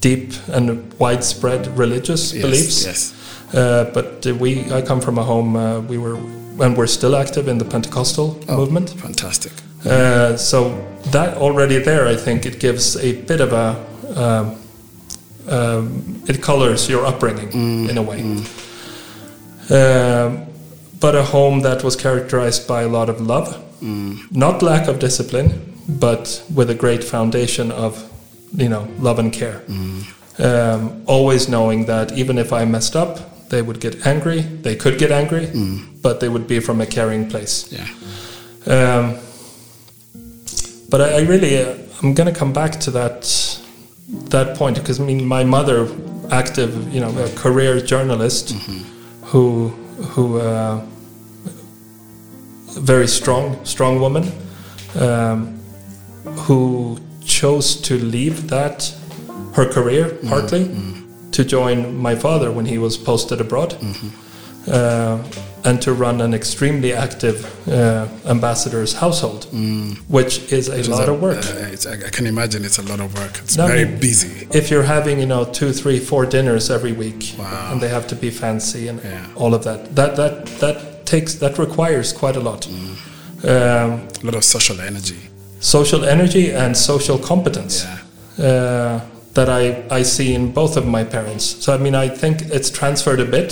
deep 0.00 0.32
and 0.48 0.92
widespread 0.98 1.66
religious 1.76 2.32
Yes, 2.32 2.42
beliefs. 2.42 2.84
Yes. 2.86 3.12
Uh, 3.54 3.84
but 3.92 4.26
uh, 4.26 4.34
we, 4.34 4.70
I 4.72 4.82
come 4.82 5.00
from 5.00 5.18
a 5.18 5.22
home. 5.24 5.56
Uh, 5.56 5.80
we 5.80 5.98
were 5.98 6.16
and 6.60 6.76
we're 6.76 6.88
still 6.88 7.14
active 7.14 7.46
in 7.48 7.58
the 7.58 7.64
Pentecostal 7.64 8.36
Oh, 8.48 8.56
movement. 8.56 8.90
Fantastic. 8.90 9.52
Uh, 9.86 10.36
so 10.36 10.70
that 11.12 11.36
already 11.38 11.78
there, 11.78 12.08
I 12.08 12.16
think 12.16 12.44
it 12.46 12.58
gives 12.58 12.96
a 12.96 13.12
bit 13.22 13.40
of 13.40 13.52
a, 13.52 13.76
um, 14.20 14.56
um, 15.48 16.22
it 16.26 16.42
colors 16.42 16.88
your 16.88 17.06
upbringing 17.06 17.88
in 17.88 17.96
a 17.96 18.02
way. 18.02 18.20
Um, 19.70 20.46
but 21.00 21.14
a 21.14 21.22
home 21.22 21.60
that 21.60 21.84
was 21.84 21.94
characterized 21.94 22.66
by 22.66 22.82
a 22.82 22.88
lot 22.88 23.08
of 23.08 23.20
love, 23.20 23.56
not 24.32 24.62
lack 24.62 24.88
of 24.88 24.98
discipline, 24.98 25.74
but 25.88 26.42
with 26.52 26.70
a 26.70 26.74
great 26.74 27.04
foundation 27.04 27.70
of, 27.70 28.10
you 28.56 28.68
know, 28.68 28.88
love 28.98 29.18
and 29.20 29.32
care. 29.32 29.62
Um, 30.40 31.02
always 31.06 31.48
knowing 31.48 31.84
that 31.86 32.12
even 32.18 32.36
if 32.38 32.52
I 32.52 32.64
messed 32.64 32.96
up, 32.96 33.20
they 33.50 33.62
would 33.62 33.80
get 33.80 34.06
angry. 34.06 34.40
They 34.40 34.76
could 34.76 34.98
get 34.98 35.10
angry, 35.10 35.46
but 36.02 36.20
they 36.20 36.28
would 36.28 36.46
be 36.46 36.60
from 36.60 36.80
a 36.80 36.86
caring 36.86 37.28
place. 37.28 37.72
Yeah. 37.72 37.86
Um, 38.66 39.18
but 40.90 41.00
I, 41.00 41.18
I 41.18 41.20
really, 41.20 41.62
uh, 41.62 41.76
I'm 42.02 42.14
going 42.14 42.32
to 42.32 42.38
come 42.38 42.52
back 42.52 42.72
to 42.80 42.90
that 42.92 43.22
that 44.30 44.56
point 44.56 44.76
because 44.76 45.00
I 45.00 45.04
mean 45.04 45.24
my 45.24 45.44
mother, 45.44 45.88
active, 46.30 46.92
you 46.92 47.00
know, 47.00 47.16
a 47.18 47.28
career 47.36 47.80
journalist, 47.80 48.54
who 49.22 49.68
who 50.12 50.38
uh, 50.38 50.82
very 52.80 53.08
strong 53.08 53.62
strong 53.64 54.00
woman, 54.00 54.30
um, 54.98 55.58
who 56.24 56.98
chose 57.24 57.76
to 57.82 57.98
leave 57.98 58.48
that 58.48 58.94
her 59.54 59.66
career 59.70 60.16
partly 60.26 60.64
to 61.38 61.44
join 61.44 61.78
my 62.08 62.14
father 62.16 62.48
when 62.56 62.66
he 62.66 62.78
was 62.78 62.96
posted 63.10 63.40
abroad. 63.40 63.70
Uh, 64.66 65.16
and 65.64 65.80
to 65.82 65.92
run 65.92 66.20
an 66.20 66.34
extremely 66.34 66.92
active 66.92 67.36
uh, 67.68 68.06
ambassador's 68.26 68.92
household, 69.04 69.44
which 70.08 70.34
is 70.52 70.68
a 70.68 70.72
Which 70.72 70.80
is 70.80 70.88
lot 70.88 71.08
a- 71.08 71.12
of 71.12 71.20
work. 71.22 71.38
uh, 71.38 71.72
it's, 71.74 71.86
I, 71.86 71.96
can 72.16 72.26
imagine 72.26 72.64
it's 72.64 72.78
a 72.78 72.82
lot 72.82 73.00
of 73.00 73.08
work. 73.20 73.34
It's 73.44 73.56
No, 73.56 73.64
I 73.64 73.68
very 73.68 73.84
busy. 74.08 74.46
if 74.60 74.70
you're 74.70 74.88
having 74.96 75.16
you 75.20 75.26
know 75.26 75.44
two 75.58 75.72
three 75.80 75.98
four 76.10 76.26
dinners 76.26 76.70
every 76.70 76.92
week 77.04 77.22
Wow. 77.38 77.70
and 77.72 77.80
they 77.82 77.88
have 77.96 78.06
to 78.12 78.16
be 78.24 78.30
fancy 78.30 78.88
and 78.90 78.98
Yeah. 79.02 79.26
all 79.40 79.52
of 79.54 79.62
that 79.68 79.80
that 79.98 80.10
that 80.20 80.32
that 80.62 80.76
takes 81.12 81.30
that 81.42 81.58
requires 81.58 82.12
quite 82.12 82.36
a 82.36 82.40
lot 82.50 82.60
Mm. 82.68 82.74
um, 83.52 83.90
A 84.22 84.24
lot 84.28 84.34
of 84.40 84.44
social 84.44 84.78
energy. 84.90 85.20
social 85.60 86.02
energy 86.14 86.46
and 86.62 86.76
social 86.76 87.18
competence 87.32 87.74
Yeah. 88.38 89.00
That 89.34 89.48
I, 89.48 89.84
I 89.90 90.02
see 90.04 90.34
in 90.34 90.52
both 90.52 90.76
of 90.76 90.86
my 90.86 91.04
parents 91.04 91.44
so 91.64 91.74
I 91.74 91.78
mean 91.78 91.94
I 91.94 92.08
think 92.08 92.42
it's 92.42 92.70
transferred 92.70 93.20
a 93.20 93.24
bit 93.24 93.50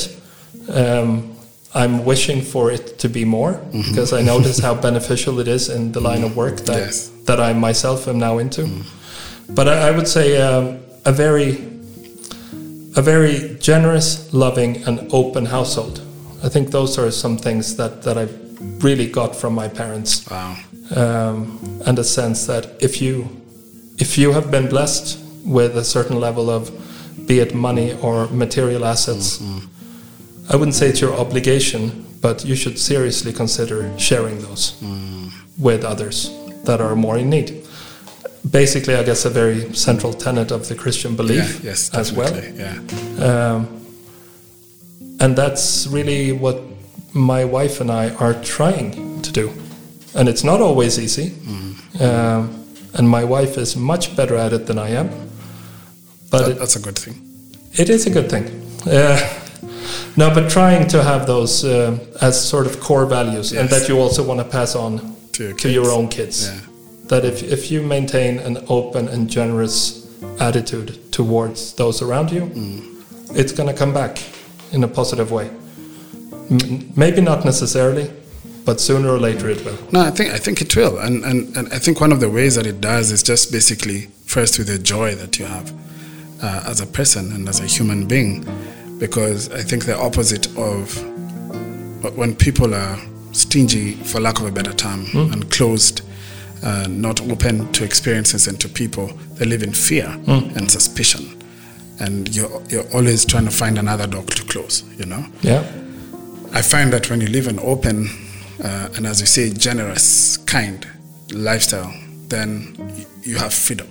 um, 0.68 1.32
I'm 1.74 2.04
wishing 2.04 2.40
for 2.42 2.70
it 2.70 2.98
to 3.00 3.08
be 3.08 3.24
more 3.24 3.52
Mm-hmm. 3.52 3.90
because 3.90 4.12
I 4.12 4.22
notice 4.22 4.58
how 4.58 4.74
beneficial 4.74 5.38
it 5.40 5.48
is 5.48 5.68
in 5.68 5.92
the 5.92 6.00
line 6.00 6.24
of 6.24 6.36
work 6.36 6.56
that 6.66 6.78
Yes. 6.78 7.10
that 7.26 7.38
I 7.40 7.52
myself 7.52 8.08
am 8.08 8.18
now 8.18 8.38
into. 8.38 8.62
But 9.48 9.68
I, 9.68 9.88
I 9.88 9.90
would 9.90 10.08
say 10.08 10.40
um, 10.40 10.78
a 11.04 11.12
very 11.12 11.50
a 12.96 13.02
very 13.02 13.56
generous, 13.60 14.32
loving, 14.32 14.82
and 14.86 15.12
open 15.12 15.44
household. 15.46 16.00
I 16.42 16.48
think 16.48 16.70
those 16.70 16.98
are 16.98 17.10
some 17.10 17.36
things 17.36 17.76
that 17.76 18.02
that 18.02 18.16
I 18.16 18.26
really 18.80 19.06
got 19.10 19.36
from 19.36 19.54
my 19.54 19.68
parents, 19.68 20.24
Wow. 20.30 20.56
um, 20.96 21.58
and 21.86 21.98
a 21.98 22.04
sense 22.04 22.46
that 22.46 22.64
if 22.80 23.02
you 23.02 23.28
if 23.98 24.16
you 24.18 24.32
have 24.32 24.50
been 24.50 24.68
blessed 24.68 25.18
with 25.46 25.76
a 25.76 25.85
certain 25.85 26.18
level 26.20 26.50
of 26.50 26.70
be 27.26 27.40
it 27.40 27.54
money 27.54 27.94
or 28.02 28.26
material 28.28 28.85
assets. 28.85 29.40
I 30.50 30.56
wouldn't 30.56 30.74
say 30.74 30.88
it's 30.88 31.00
your 31.00 31.14
obligation, 31.14 32.06
but 32.20 32.44
you 32.44 32.54
should 32.54 32.78
seriously 32.78 33.32
consider 33.32 33.96
sharing 33.98 34.40
those 34.40 34.74
with 35.59 35.85
others 35.85 36.30
that 36.64 36.80
are 36.80 36.94
more 36.94 37.18
in 37.18 37.30
need. 37.30 37.62
Basically, 38.50 38.94
I 38.94 39.02
guess 39.02 39.24
a 39.24 39.30
very 39.30 39.74
central 39.74 40.12
tenet 40.12 40.52
of 40.52 40.68
the 40.68 40.74
Christian 40.74 41.16
belief 41.16 41.64
yeah, 41.64 41.70
yes, 41.70 41.92
as 41.94 42.12
well. 42.12 42.32
Yeah. 42.54 42.78
Um, 43.24 43.87
and 45.18 45.35
that's 45.35 45.87
really 45.88 46.32
what 46.32 46.61
my 47.12 47.44
wife 47.44 47.80
and 47.80 47.90
I 47.90 48.11
are 48.16 48.35
trying 48.42 49.22
to 49.22 49.32
do. 49.32 49.52
And 50.14 50.28
it's 50.28 50.44
not 50.44 50.61
always 50.61 50.98
easy. 50.98 51.32
Um, 52.00 52.64
and 52.94 53.09
my 53.09 53.24
wife 53.24 53.59
is 53.59 53.76
much 53.76 54.14
better 54.16 54.37
at 54.37 54.52
it 54.52 54.66
than 54.66 54.78
I 54.78 54.90
am. 54.90 55.11
But 56.30 56.46
That- 56.46 56.58
that's 56.58 56.76
a 56.76 56.80
good 56.80 56.98
thing. 56.98 57.14
it 57.74 57.88
is 57.88 58.06
a 58.06 58.10
good 58.10 58.28
thing. 58.30 58.44
Uh, 58.86 59.18
no, 60.16 60.30
but 60.34 60.48
trying 60.50 60.86
to 60.88 61.02
have 61.02 61.26
those 61.26 61.64
uh, 61.64 61.98
as 62.20 62.34
sort 62.48 62.66
of 62.66 62.80
core 62.80 63.06
values 63.06 63.52
and 63.52 63.68
that 63.70 63.88
you 63.88 63.98
also 64.00 64.22
want 64.22 64.40
to 64.40 64.44
pass 64.58 64.74
on 64.74 65.00
To 65.32 65.42
your 65.44 65.54
to 65.56 65.68
your 65.68 65.90
own 65.90 66.08
kids. 66.08 66.46
Yeah. 66.48 66.60
That 67.08 67.24
if, 67.24 67.42
if 67.42 67.70
you 67.70 67.82
maintain 67.82 68.38
an 68.40 68.56
open 68.68 69.08
and 69.08 69.30
generous 69.30 70.06
attitude 70.40 70.98
towards 71.12 71.72
those 71.74 72.02
around 72.04 72.30
you, 72.32 72.42
Mm. 72.42 72.80
it's 73.40 73.52
going 73.52 73.68
to 73.68 73.78
come 73.78 73.92
back 73.92 74.18
in 74.72 74.82
a 74.84 74.88
positive 74.88 75.30
way. 75.30 75.48
M- 76.50 76.92
maybe 76.96 77.20
not 77.20 77.44
necessarily, 77.44 78.10
but 78.64 78.80
sooner 78.80 79.08
or 79.08 79.18
later 79.20 79.48
it 79.50 79.64
will. 79.64 79.78
No, 79.92 80.00
I 80.00 80.10
think 80.10 80.32
I 80.34 80.38
think 80.38 80.60
it 80.60 80.74
will, 80.76 80.98
and, 80.98 81.24
and 81.24 81.56
and 81.56 81.66
I 81.72 81.78
think 81.78 82.00
one 82.00 82.12
of 82.14 82.20
the 82.20 82.28
ways 82.30 82.54
that 82.54 82.66
it 82.66 82.80
does 82.80 83.10
is 83.12 83.22
just 83.22 83.50
basically 83.52 84.08
first 84.24 84.58
with 84.58 84.66
the 84.68 84.78
joy 84.78 85.14
that 85.16 85.38
you 85.38 85.46
have 85.46 85.72
uh, 86.42 86.64
as 86.66 86.81
a 86.81 86.87
person 86.87 87.33
and 87.33 87.49
as 87.49 87.61
a 87.61 87.66
human 87.66 88.07
being, 88.07 88.44
because 88.99 89.51
I 89.53 89.62
think 89.62 89.85
the 89.85 89.96
opposite 89.96 90.46
of 90.57 90.96
when 92.16 92.35
people 92.37 92.75
are 92.75 92.99
stingy, 93.33 93.94
for 93.94 94.20
lack 94.20 94.40
of 94.40 94.46
a 94.46 94.51
better 94.53 94.72
term, 94.72 95.07
and 95.14 95.51
closed, 95.51 96.03
uh, 96.62 96.87
not 96.88 97.20
open 97.31 97.70
to 97.72 97.85
experiences 97.85 98.46
and 98.49 98.59
to 98.61 98.68
people, 98.68 99.09
they 99.35 99.44
live 99.44 99.62
in 99.62 99.72
fear 99.72 100.07
and 100.27 100.70
suspicion, 100.70 101.42
and 102.01 102.35
you're 102.35 102.62
you're 102.68 102.88
always 102.94 103.25
trying 103.25 103.44
to 103.44 103.51
find 103.51 103.79
another 103.79 104.07
door 104.07 104.22
to 104.22 104.42
close, 104.44 104.85
you 104.99 105.07
know. 105.07 105.25
Yeah. 105.42 105.62
I 106.53 106.62
find 106.62 106.92
that 106.92 107.11
when 107.11 107.20
you 107.20 107.29
live 107.29 107.49
an 107.49 107.59
open 107.59 108.09
uh, 108.64 108.88
and, 108.96 109.07
as 109.07 109.20
you 109.20 109.27
say, 109.27 109.51
generous, 109.53 110.38
kind 110.38 110.87
lifestyle, 111.33 111.92
then 112.29 112.75
you 113.22 113.37
have 113.37 113.53
freedom. 113.53 113.88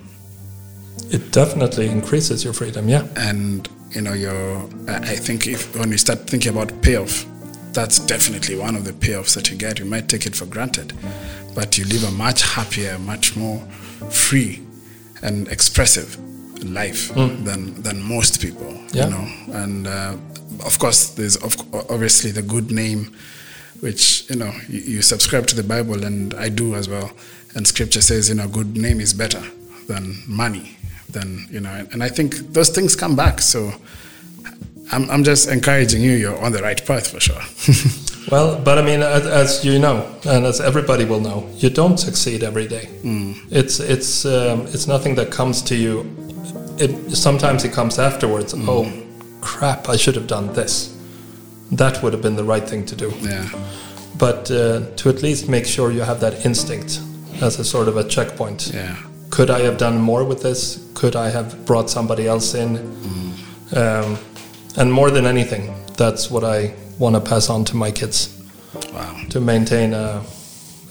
It 1.12 1.32
definitely 1.32 1.88
increases 1.88 2.44
your 2.44 2.54
freedom. 2.54 2.90
Yeah. 2.90 3.08
And 3.16 3.68
you 3.92 4.02
know, 4.02 4.14
you're. 4.14 4.58
I 4.88 5.16
think 5.16 5.48
if 5.48 5.76
when 5.78 5.92
you 5.92 5.98
start 5.98 6.28
thinking 6.28 6.52
about 6.52 6.82
payoff, 6.82 7.26
that's 7.74 8.00
definitely 8.00 8.58
one 8.58 8.76
of 8.76 8.86
the 8.86 8.92
payoffs 8.92 9.36
that 9.36 9.50
you 9.50 9.58
get. 9.58 9.80
You 9.80 9.86
might 9.86 10.10
take 10.10 10.26
it 10.26 10.36
for 10.36 10.46
granted, 10.46 10.94
but 11.54 11.78
you 11.78 11.86
live 11.86 12.04
a 12.04 12.12
much 12.12 12.42
happier, 12.42 12.98
much 13.00 13.36
more 13.36 13.60
free 14.10 14.62
and 15.22 15.48
expressive 15.48 16.18
life 16.64 17.14
than 17.14 17.82
than 17.82 18.02
most 18.02 18.42
people. 18.42 18.74
Yeah. 18.92 19.06
You 19.06 19.12
know, 19.12 19.28
and 19.54 19.88
uh, 19.88 20.16
of 20.66 20.80
course, 20.80 21.10
there's 21.10 21.36
of, 21.38 21.56
obviously 21.90 22.32
the 22.32 22.42
good 22.42 22.72
name, 22.72 23.16
which 23.80 24.30
you 24.30 24.36
know 24.36 24.52
you, 24.68 24.80
you 24.80 25.02
subscribe 25.02 25.48
to 25.48 25.56
the 25.56 25.64
Bible, 25.64 26.04
and 26.04 26.34
I 26.34 26.50
do 26.50 26.76
as 26.76 26.90
well. 26.90 27.12
And 27.56 27.66
Scripture 27.66 28.02
says, 28.02 28.28
you 28.28 28.36
know, 28.36 28.50
good 28.50 28.76
name 28.76 29.00
is 29.00 29.14
better 29.14 29.42
than 29.88 30.16
money, 30.28 30.78
than 31.16 31.48
you 31.50 31.60
know, 31.60 31.76
and, 31.92 32.04
I 32.04 32.10
think 32.10 32.30
those 32.54 32.70
things 32.76 32.96
come 32.96 33.16
back. 33.16 33.42
So. 33.42 33.60
I'm, 34.92 35.10
I'm 35.10 35.24
just 35.24 35.50
encouraging 35.50 36.04
you. 36.04 36.12
You're 36.12 36.40
on 36.46 36.52
the 36.52 36.62
right 36.62 36.80
path 36.86 37.08
for 37.12 37.20
sure. 37.20 37.42
Well, 38.32 38.60
but 38.60 38.78
I 38.80 38.82
mean, 38.82 39.02
as, 39.04 39.26
as 39.28 39.66
you 39.66 39.78
know, 39.78 39.98
and 40.26 40.46
as 40.46 40.60
everybody 40.60 41.06
will 41.06 41.20
know, 41.20 41.48
you 41.58 41.70
don't 41.70 41.98
succeed 42.00 42.44
every 42.44 42.68
day. 42.68 42.90
It's 43.52 43.80
it's 43.80 44.26
um, 44.26 44.62
it's 44.74 44.88
nothing 44.88 45.16
that 45.16 45.30
comes 45.32 45.62
to 45.64 45.76
you. 45.76 46.06
It 46.80 47.16
sometimes 47.16 47.64
it 47.64 47.72
comes 47.72 48.00
afterwards. 48.00 48.54
Oh, 48.58 48.92
crap! 49.42 49.90
I 49.90 49.96
should 49.96 50.16
have 50.16 50.26
done 50.28 50.54
this. 50.54 50.98
That 51.72 52.02
would 52.02 52.14
have 52.14 52.22
been 52.24 52.36
the 52.36 52.44
right 52.54 52.68
thing 52.68 52.86
to 52.88 52.96
do. 52.96 53.14
yeah, 53.22 53.48
But 54.18 54.50
uh, 54.50 54.90
to 54.96 55.10
at 55.10 55.22
least 55.22 55.48
make 55.48 55.66
sure 55.68 55.92
you 55.92 56.02
have 56.02 56.20
that 56.22 56.46
instinct 56.46 57.02
as 57.44 57.60
a 57.60 57.64
sort 57.64 57.88
of 57.88 57.96
a 57.98 58.04
checkpoint. 58.04 58.72
yeah, 58.74 58.96
Could 59.36 59.50
I 59.50 59.60
have 59.64 59.78
done 59.78 60.00
more 60.00 60.24
with 60.24 60.42
this? 60.42 60.90
Could 60.94 61.18
I 61.18 61.30
have 61.30 61.66
brought 61.66 61.90
somebody 61.90 62.26
else 62.26 62.54
in? 62.54 62.78
Um, 63.76 64.18
and 64.78 64.94
more 64.94 65.12
than 65.12 65.26
anything, 65.26 65.76
that's 65.98 66.32
what 66.32 66.46
I 66.46 66.74
want 67.00 67.16
to 67.16 67.20
pass 67.22 67.50
on 67.50 67.66
to 67.66 67.76
my 67.76 67.92
kids 67.92 68.30
wow. 68.94 69.14
to 69.32 69.42
maintain 69.42 69.94
a, 69.94 70.24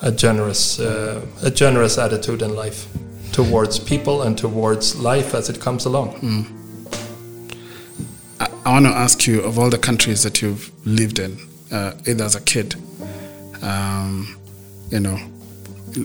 a 0.03 0.13
generous 0.13 0.79
uh, 0.79 1.25
a 1.43 1.51
generous 1.51 1.97
attitude 1.97 2.43
in 2.43 2.55
life 2.55 2.87
towards 3.33 3.79
people 3.79 4.21
and 4.21 4.37
towards 4.37 4.95
life 5.01 5.33
as 5.35 5.49
it 5.49 5.59
comes 5.59 5.87
along. 5.87 6.11
I, 8.41 8.51
I 8.67 8.73
want 8.73 8.85
to 8.85 8.93
ask 8.93 9.27
you 9.27 9.41
of 9.41 9.59
all 9.59 9.71
the 9.71 9.79
countries 9.79 10.23
that 10.23 10.43
you've 10.43 10.71
lived 10.85 11.19
in, 11.19 11.39
uh, 11.73 11.95
either 12.07 12.25
as 12.25 12.35
a 12.35 12.43
kid, 12.43 12.75
um, 13.63 14.37
you 14.91 15.01
know, 15.01 15.19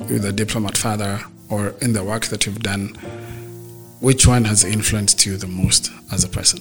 with 0.08 0.24
a 0.24 0.32
diplomat 0.32 0.78
father, 0.78 1.20
or 1.50 1.76
in 1.82 1.94
the 1.94 2.04
work 2.04 2.26
that 2.28 2.46
you've 2.46 2.62
done, 2.62 2.90
which 4.00 4.28
one 4.28 4.46
has 4.46 4.64
influenced 4.64 5.26
you 5.26 5.38
the 5.38 5.48
most 5.48 5.92
as 6.12 6.24
a 6.24 6.30
person? 6.30 6.60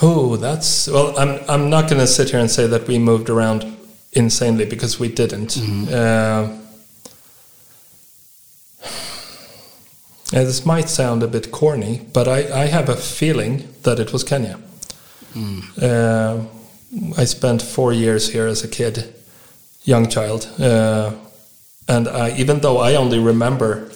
Oh, 0.00 0.36
that's 0.36 0.88
well. 0.88 1.18
I'm 1.18 1.40
I'm 1.48 1.70
not 1.70 1.88
going 1.90 2.00
to 2.00 2.06
sit 2.06 2.30
here 2.30 2.38
and 2.38 2.50
say 2.50 2.68
that 2.68 2.86
we 2.86 2.98
moved 2.98 3.28
around 3.28 3.64
insanely 4.12 4.64
because 4.64 5.00
we 5.00 5.08
didn't. 5.08 5.58
Uh, 5.90 6.48
this 10.30 10.64
might 10.64 10.88
sound 10.88 11.22
a 11.22 11.26
bit 11.26 11.50
corny, 11.50 12.06
but 12.12 12.28
I, 12.28 12.62
I 12.62 12.66
have 12.66 12.88
a 12.88 12.96
feeling 12.96 13.66
that 13.82 13.98
it 13.98 14.12
was 14.12 14.22
Kenya. 14.22 14.60
Uh, 15.80 16.44
I 17.16 17.24
spent 17.24 17.62
four 17.62 17.92
years 17.92 18.30
here 18.32 18.46
as 18.46 18.62
a 18.64 18.68
kid, 18.68 19.14
young 19.84 20.08
child, 20.08 20.48
uh, 20.60 21.12
and 21.88 22.06
I, 22.08 22.30
even 22.36 22.60
though 22.60 22.78
I 22.78 22.94
only 22.96 23.18
remember 23.18 23.90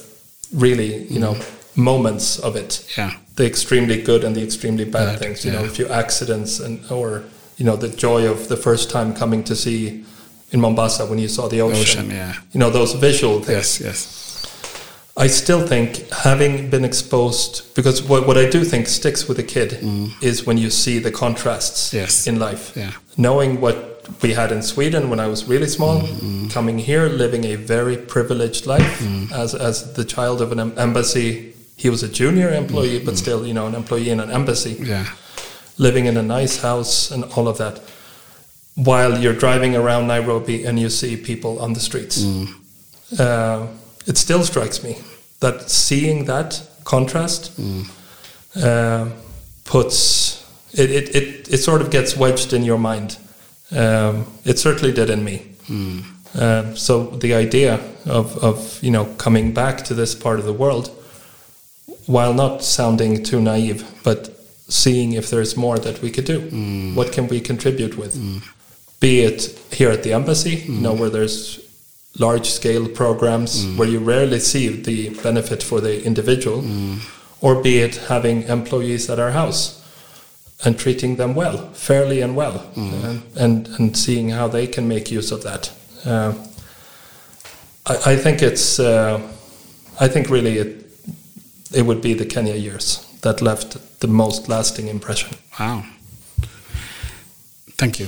really, 0.52 1.04
you 1.04 1.20
know, 1.20 1.36
moments 1.76 2.38
of 2.38 2.56
it, 2.56 2.84
Yeah, 2.96 3.12
the 3.36 3.46
extremely 3.46 4.02
good 4.02 4.24
and 4.24 4.34
the 4.36 4.42
extremely 4.42 4.84
bad 4.84 5.06
Bad, 5.06 5.18
things. 5.18 5.44
You 5.44 5.52
know, 5.52 5.64
a 5.64 5.68
few 5.68 5.88
accidents 5.88 6.60
and 6.60 6.80
or 6.90 7.22
you 7.56 7.64
know 7.66 7.76
the 7.76 7.88
joy 7.88 8.30
of 8.30 8.48
the 8.48 8.56
first 8.56 8.90
time 8.90 9.14
coming 9.14 9.44
to 9.44 9.54
see 9.54 10.04
in 10.50 10.60
Mombasa 10.60 11.06
when 11.06 11.18
you 11.18 11.28
saw 11.28 11.48
the 11.48 11.60
ocean. 11.60 11.80
ocean. 11.80 12.10
Yeah, 12.10 12.34
You 12.52 12.60
know 12.60 12.70
those 12.70 12.92
visual 12.94 13.40
things. 13.40 13.80
yes, 13.80 13.80
yes. 13.80 14.18
I 15.16 15.28
still 15.28 15.66
think 15.66 16.08
having 16.10 16.70
been 16.70 16.84
exposed, 16.84 17.74
because 17.74 18.02
what, 18.02 18.26
what 18.26 18.38
I 18.38 18.48
do 18.48 18.64
think 18.64 18.86
sticks 18.88 19.28
with 19.28 19.38
a 19.38 19.42
kid 19.42 19.70
mm. 19.82 20.10
is 20.22 20.46
when 20.46 20.56
you 20.56 20.70
see 20.70 20.98
the 20.98 21.10
contrasts 21.10 21.92
Yes. 21.92 22.26
in 22.26 22.38
life. 22.38 22.72
Yeah. 22.74 22.92
Knowing 23.18 23.60
what 23.60 23.91
we 24.20 24.34
had 24.34 24.52
in 24.52 24.62
Sweden 24.62 25.08
when 25.10 25.20
I 25.20 25.26
was 25.26 25.44
really 25.44 25.68
small, 25.68 26.00
mm, 26.00 26.06
mm. 26.20 26.50
coming 26.50 26.78
here, 26.78 27.08
living 27.08 27.44
a 27.44 27.56
very 27.56 27.96
privileged 27.96 28.66
life 28.66 29.00
mm. 29.00 29.30
as, 29.32 29.54
as 29.54 29.92
the 29.94 30.04
child 30.04 30.40
of 30.42 30.52
an 30.52 30.78
embassy. 30.78 31.54
He 31.76 31.88
was 31.90 32.02
a 32.02 32.08
junior 32.08 32.50
employee, 32.50 33.00
but 33.04 33.16
still, 33.16 33.46
you 33.46 33.54
know, 33.54 33.66
an 33.66 33.74
employee 33.74 34.10
in 34.10 34.20
an 34.20 34.30
embassy 34.30 34.76
Yeah. 34.80 35.06
living 35.78 36.06
in 36.06 36.16
a 36.16 36.22
nice 36.22 36.60
house 36.62 37.10
and 37.10 37.24
all 37.36 37.48
of 37.48 37.58
that 37.58 37.80
while 38.74 39.18
you're 39.18 39.34
driving 39.34 39.76
around 39.76 40.06
Nairobi 40.06 40.64
and 40.64 40.78
you 40.78 40.88
see 40.90 41.16
people 41.16 41.58
on 41.60 41.72
the 41.74 41.80
streets. 41.80 42.24
Uh, 43.18 43.66
it 44.06 44.16
still 44.16 44.42
strikes 44.44 44.82
me 44.82 44.96
that 45.40 45.70
seeing 45.70 46.24
that 46.24 46.62
contrast 46.84 47.52
uh, 48.56 49.08
puts 49.64 50.42
it, 50.72 50.90
it, 50.90 51.14
it, 51.14 51.52
it 51.52 51.58
sort 51.58 51.82
of 51.82 51.90
gets 51.90 52.16
wedged 52.16 52.52
in 52.52 52.64
your 52.64 52.78
mind. 52.78 53.18
Um, 53.74 54.26
it 54.44 54.58
certainly 54.58 54.92
did 54.92 55.10
in 55.10 55.24
me. 55.24 55.38
Hmm. 55.66 56.00
Um, 56.34 56.76
so 56.76 57.04
the 57.06 57.34
idea 57.34 57.74
of, 58.06 58.42
of 58.42 58.82
you 58.82 58.90
know 58.90 59.04
coming 59.16 59.52
back 59.52 59.84
to 59.84 59.94
this 59.94 60.14
part 60.14 60.38
of 60.38 60.46
the 60.46 60.52
world 60.52 60.90
while 62.06 62.34
not 62.34 62.64
sounding 62.64 63.22
too 63.22 63.40
naive, 63.40 63.84
but 64.02 64.30
seeing 64.68 65.12
if 65.12 65.30
there's 65.30 65.56
more 65.56 65.78
that 65.78 66.02
we 66.02 66.10
could 66.10 66.24
do. 66.24 66.40
Hmm. 66.40 66.94
What 66.94 67.12
can 67.12 67.28
we 67.28 67.40
contribute 67.40 67.96
with? 67.96 68.14
Hmm. 68.16 68.38
Be 69.00 69.20
it 69.20 69.58
here 69.72 69.90
at 69.90 70.02
the 70.04 70.12
embassy, 70.12 70.56
you 70.66 70.80
know, 70.80 70.94
where 70.94 71.10
there's 71.10 71.58
large 72.18 72.48
scale 72.50 72.88
programs 72.88 73.66
where 73.76 73.88
you 73.88 73.98
rarely 73.98 74.38
see 74.38 74.68
the 74.68 75.08
benefit 75.22 75.60
for 75.62 75.80
the 75.80 76.04
individual, 76.04 76.64
or 77.40 77.60
be 77.60 77.78
it 77.78 77.96
having 77.96 78.44
employees 78.44 79.10
at 79.10 79.18
our 79.18 79.32
house 79.32 79.81
and 80.64 80.78
treating 80.78 81.16
them 81.16 81.34
well, 81.34 81.70
fairly 81.72 82.20
and 82.20 82.36
well, 82.36 82.70
and, 82.76 83.22
and, 83.36 83.68
and 83.78 83.96
seeing 83.96 84.30
how 84.30 84.48
they 84.48 84.66
can 84.66 84.86
make 84.86 85.10
use 85.10 85.32
of 85.32 85.42
that. 85.42 85.72
Uh, 86.04 86.32
I, 87.86 88.12
I 88.12 88.16
think 88.16 88.42
it's, 88.42 88.78
uh, 88.78 89.20
I 89.98 90.08
think 90.08 90.30
really 90.30 90.58
it, 90.58 90.86
it 91.74 91.82
would 91.82 92.00
be 92.00 92.14
the 92.14 92.26
Kenya 92.26 92.54
years 92.54 93.06
that 93.22 93.40
left 93.42 94.00
the 94.00 94.08
most 94.08 94.48
lasting 94.48 94.88
impression. 94.88 95.36
Wow. 95.58 95.84
Thank 97.76 97.98
you 97.98 98.06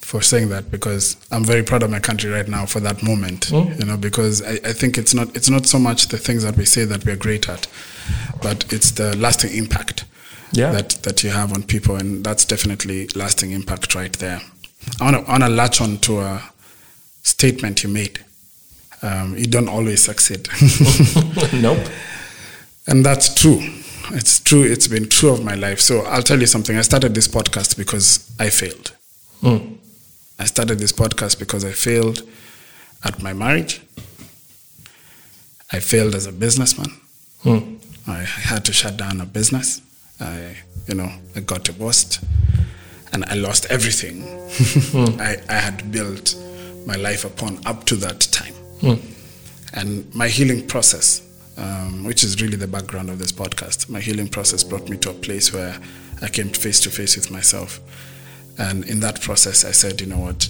for 0.00 0.20
saying 0.20 0.48
that 0.50 0.70
because 0.70 1.16
I'm 1.30 1.44
very 1.44 1.62
proud 1.62 1.82
of 1.82 1.90
my 1.90 2.00
country 2.00 2.30
right 2.30 2.48
now 2.48 2.66
for 2.66 2.80
that 2.80 3.02
moment. 3.02 3.50
You 3.78 3.84
know, 3.86 3.96
because 3.96 4.42
I, 4.42 4.54
I 4.64 4.72
think 4.72 4.98
it's 4.98 5.14
not 5.14 5.34
it's 5.36 5.48
not 5.48 5.66
so 5.66 5.78
much 5.78 6.08
the 6.08 6.18
things 6.18 6.42
that 6.42 6.56
we 6.56 6.64
say 6.64 6.84
that 6.84 7.04
we're 7.06 7.16
great 7.16 7.48
at, 7.48 7.66
but 8.42 8.72
it's 8.72 8.90
the 8.90 9.16
lasting 9.16 9.56
impact 9.56 10.04
Yeah. 10.52 10.72
that 10.72 10.90
that 11.02 11.24
you 11.24 11.30
have 11.30 11.52
on 11.52 11.62
people, 11.62 11.96
and 11.96 12.24
that's 12.24 12.44
definitely 12.44 13.08
lasting 13.14 13.52
impact 13.52 13.94
right 13.94 14.12
there. 14.18 14.40
I 15.00 15.04
want 15.04 15.24
to 15.24 15.30
want 15.30 15.42
to 15.42 15.48
latch 15.48 15.80
on 15.80 15.98
to 15.98 16.20
a 16.20 16.42
statement 17.22 17.82
you 17.82 17.88
made. 17.88 18.24
Um, 19.02 19.36
you 19.36 19.46
don't 19.46 19.68
always 19.68 20.04
succeed. 20.04 20.48
nope. 21.52 21.78
And 22.86 23.04
that's 23.04 23.34
true. 23.34 23.60
It's 24.10 24.40
true. 24.40 24.62
It's 24.62 24.88
been 24.88 25.08
true 25.08 25.30
of 25.30 25.44
my 25.44 25.54
life. 25.54 25.80
So 25.80 26.00
I'll 26.02 26.22
tell 26.22 26.40
you 26.40 26.46
something. 26.46 26.76
I 26.76 26.82
started 26.82 27.14
this 27.14 27.28
podcast 27.28 27.76
because 27.76 28.30
I 28.38 28.50
failed. 28.50 28.92
Mm. 29.42 29.76
I 30.38 30.44
started 30.44 30.78
this 30.78 30.92
podcast 30.92 31.38
because 31.38 31.64
I 31.64 31.72
failed 31.72 32.22
at 33.04 33.22
my 33.22 33.32
marriage. 33.32 33.80
I 35.72 35.80
failed 35.80 36.14
as 36.14 36.26
a 36.26 36.32
businessman. 36.32 36.90
Mm. 37.44 37.78
I 38.06 38.20
had 38.20 38.64
to 38.66 38.72
shut 38.72 38.96
down 38.96 39.20
a 39.20 39.26
business. 39.26 39.80
I, 40.22 40.56
you 40.86 40.94
know, 40.94 41.10
I 41.36 41.40
got 41.40 41.64
divorced, 41.64 42.20
and 43.12 43.24
I 43.26 43.34
lost 43.34 43.66
everything 43.70 44.22
I, 45.20 45.36
I 45.48 45.54
had 45.54 45.90
built 45.90 46.36
my 46.86 46.96
life 46.96 47.24
upon 47.24 47.58
up 47.66 47.84
to 47.86 47.96
that 47.96 48.20
time. 48.20 48.54
And 49.74 50.14
my 50.14 50.28
healing 50.28 50.66
process, 50.66 51.22
um, 51.56 52.04
which 52.04 52.24
is 52.24 52.40
really 52.42 52.56
the 52.56 52.66
background 52.66 53.10
of 53.10 53.18
this 53.18 53.32
podcast, 53.32 53.88
my 53.88 54.00
healing 54.00 54.28
process 54.28 54.62
brought 54.64 54.88
me 54.88 54.96
to 54.98 55.10
a 55.10 55.14
place 55.14 55.52
where 55.52 55.78
I 56.20 56.28
came 56.28 56.48
face 56.48 56.80
to 56.80 56.90
face 56.90 57.16
with 57.16 57.30
myself. 57.30 57.80
And 58.58 58.84
in 58.84 59.00
that 59.00 59.20
process, 59.20 59.64
I 59.64 59.70
said, 59.72 60.00
you 60.00 60.06
know 60.06 60.18
what, 60.18 60.48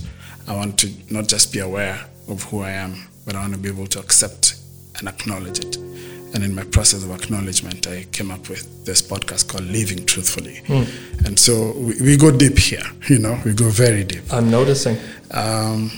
I 0.48 0.56
want 0.56 0.78
to 0.80 0.90
not 1.10 1.28
just 1.28 1.52
be 1.52 1.60
aware 1.60 2.04
of 2.28 2.42
who 2.44 2.60
I 2.62 2.70
am, 2.70 3.06
but 3.24 3.36
I 3.36 3.40
want 3.40 3.52
to 3.54 3.58
be 3.58 3.68
able 3.68 3.86
to 3.88 4.00
accept 4.00 4.56
and 4.98 5.08
acknowledge 5.08 5.60
it. 5.60 5.76
And 6.34 6.42
in 6.42 6.54
my 6.54 6.64
process 6.64 7.04
of 7.04 7.10
acknowledgement, 7.10 7.86
I 7.86 8.04
came 8.10 8.30
up 8.30 8.48
with 8.48 8.86
this 8.86 9.02
podcast 9.02 9.48
called 9.48 9.64
Living 9.64 10.06
Truthfully. 10.06 10.62
And 11.26 11.38
so 11.38 11.72
we, 11.76 12.00
we 12.00 12.16
go 12.16 12.30
deep 12.36 12.58
here, 12.58 12.82
you 13.08 13.18
know, 13.18 13.38
we 13.44 13.52
go 13.52 13.68
very 13.68 14.02
deep. 14.04 14.22
I'm 14.32 14.50
noticing. 14.50 14.96
Um, 15.32 15.90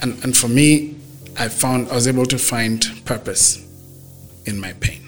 and, 0.00 0.22
and 0.24 0.36
for 0.36 0.48
me, 0.48 0.96
I 1.38 1.48
found 1.48 1.88
I 1.90 1.94
was 1.94 2.06
able 2.06 2.26
to 2.26 2.38
find 2.38 2.84
purpose 3.04 3.58
in 4.46 4.60
my 4.60 4.72
pain. 4.74 5.00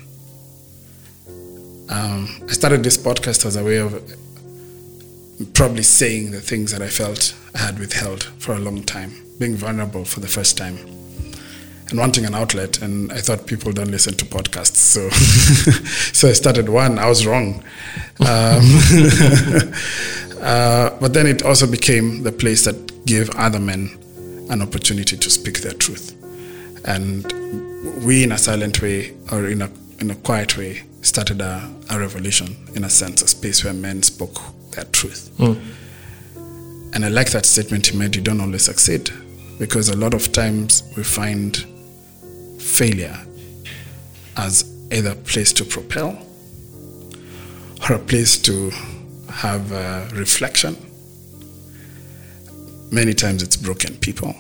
Um, 1.90 2.28
I 2.48 2.52
started 2.52 2.82
this 2.82 2.96
podcast 2.96 3.44
as 3.46 3.56
a 3.56 3.62
way 3.62 3.76
of 3.78 3.92
probably 5.52 5.82
saying 5.82 6.30
the 6.30 6.40
things 6.40 6.72
that 6.72 6.80
I 6.82 6.88
felt 6.88 7.34
I 7.54 7.58
had 7.58 7.78
withheld 7.78 8.24
for 8.38 8.54
a 8.54 8.58
long 8.58 8.82
time, 8.82 9.12
being 9.38 9.54
vulnerable 9.54 10.04
for 10.04 10.20
the 10.20 10.28
first 10.28 10.56
time, 10.56 10.78
and 11.90 11.98
wanting 11.98 12.24
an 12.24 12.34
outlet. 12.34 12.80
And 12.82 13.12
I 13.12 13.20
thought 13.20 13.46
people 13.46 13.72
don't 13.72 13.90
listen 13.90 14.14
to 14.14 14.24
podcasts, 14.24 14.76
so 14.76 15.08
so 16.12 16.28
I 16.28 16.32
started 16.32 16.68
one. 16.68 16.98
I 16.98 17.08
was 17.08 17.26
wrong, 17.26 17.62
um, 18.20 18.62
uh, 20.40 20.90
but 21.00 21.12
then 21.12 21.26
it 21.26 21.42
also 21.42 21.66
became 21.66 22.22
the 22.22 22.32
place 22.32 22.64
that 22.64 23.04
gave 23.06 23.30
other 23.36 23.60
men 23.60 23.98
an 24.50 24.62
opportunity 24.62 25.16
to 25.16 25.30
speak 25.30 25.60
their 25.60 25.72
truth. 25.72 26.12
And 26.86 27.32
we, 28.04 28.24
in 28.24 28.32
a 28.32 28.38
silent 28.38 28.82
way 28.82 29.14
or 29.32 29.46
in 29.46 29.62
a, 29.62 29.70
in 30.00 30.10
a 30.10 30.14
quiet 30.14 30.56
way, 30.58 30.82
started 31.00 31.40
a, 31.40 31.70
a 31.90 31.98
revolution, 31.98 32.56
in 32.74 32.84
a 32.84 32.90
sense, 32.90 33.22
a 33.22 33.28
space 33.28 33.64
where 33.64 33.72
men 33.72 34.02
spoke 34.02 34.38
their 34.72 34.84
truth. 34.84 35.30
And 36.94 37.04
I 37.04 37.08
like 37.08 37.30
that 37.30 37.44
statement 37.44 37.90
you 37.92 37.98
made 37.98 38.14
you 38.14 38.22
don't 38.22 38.40
always 38.40 38.64
succeed. 38.64 39.10
Because 39.58 39.88
a 39.88 39.96
lot 39.96 40.14
of 40.14 40.32
times 40.32 40.82
we 40.96 41.04
find 41.04 41.64
failure 42.74 43.18
as 44.36 44.64
either 44.90 45.10
a 45.12 45.14
place 45.14 45.52
to 45.52 45.64
propel 45.64 46.18
or 47.88 47.96
a 47.96 47.98
place 47.98 48.36
to 48.38 48.70
have 49.30 49.72
uh, 49.72 50.06
reflection 50.12 50.76
many 52.94 53.12
times 53.12 53.42
it's 53.42 53.56
broken 53.56 53.96
people. 53.96 54.34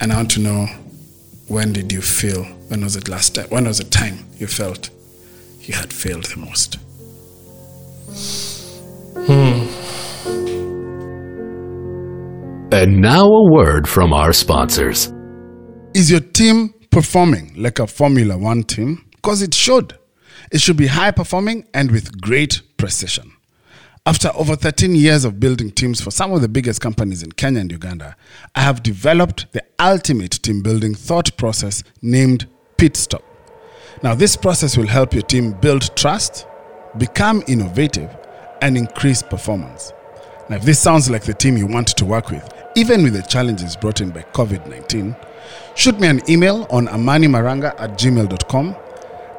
And 0.00 0.12
I 0.12 0.16
want 0.16 0.30
to 0.32 0.40
know 0.40 0.66
when 1.46 1.72
did 1.72 1.92
you 1.92 2.02
feel, 2.02 2.42
when 2.68 2.82
was 2.82 2.96
it 2.96 3.08
last 3.08 3.36
time, 3.36 3.46
when 3.50 3.66
was 3.66 3.78
the 3.78 3.84
time 3.84 4.18
you 4.38 4.48
felt 4.48 4.90
you 5.60 5.74
had 5.74 5.92
failed 5.92 6.24
the 6.24 6.38
most? 6.38 6.78
And 12.72 13.00
now 13.00 13.26
a 13.26 13.50
word 13.52 13.88
from 13.88 14.12
our 14.12 14.32
sponsors. 14.32 15.12
Is 15.94 16.10
your 16.10 16.20
team 16.20 16.72
performing 16.90 17.52
like 17.54 17.78
a 17.78 17.86
Formula 17.86 18.38
One 18.38 18.62
team? 18.62 19.04
Because 19.10 19.42
it 19.42 19.52
should. 19.52 19.98
It 20.50 20.62
should 20.62 20.78
be 20.78 20.86
high 20.86 21.10
performing 21.10 21.66
and 21.74 21.90
with 21.90 22.18
great 22.18 22.62
precision. 22.78 23.32
After 24.06 24.30
over 24.34 24.56
13 24.56 24.94
years 24.94 25.26
of 25.26 25.38
building 25.38 25.70
teams 25.70 26.00
for 26.00 26.10
some 26.10 26.32
of 26.32 26.40
the 26.40 26.48
biggest 26.48 26.80
companies 26.80 27.22
in 27.22 27.32
Kenya 27.32 27.60
and 27.60 27.70
Uganda, 27.70 28.16
I 28.54 28.60
have 28.60 28.82
developed 28.82 29.52
the 29.52 29.62
ultimate 29.78 30.42
team 30.42 30.62
building 30.62 30.94
thought 30.94 31.36
process 31.36 31.84
named 32.00 32.46
Pit 32.78 32.96
Stop. 32.96 33.22
Now, 34.02 34.14
this 34.14 34.34
process 34.34 34.78
will 34.78 34.86
help 34.86 35.12
your 35.12 35.22
team 35.22 35.52
build 35.52 35.94
trust, 35.94 36.46
become 36.96 37.44
innovative, 37.46 38.10
and 38.62 38.78
increase 38.78 39.22
performance. 39.22 39.92
Now, 40.48 40.56
if 40.56 40.62
this 40.62 40.80
sounds 40.80 41.10
like 41.10 41.24
the 41.24 41.34
team 41.34 41.58
you 41.58 41.66
want 41.66 41.88
to 41.88 42.04
work 42.06 42.30
with, 42.30 42.50
even 42.76 43.02
with 43.02 43.12
the 43.12 43.22
challenges 43.22 43.76
brought 43.76 44.00
in 44.00 44.10
by 44.10 44.22
COVID 44.32 44.66
19, 44.68 45.14
shoot 45.74 45.98
me 45.98 46.08
an 46.08 46.20
email 46.28 46.66
on 46.70 46.86
amanimaranga 46.86 47.74
at 47.78 47.98
gmail.com 47.98 48.76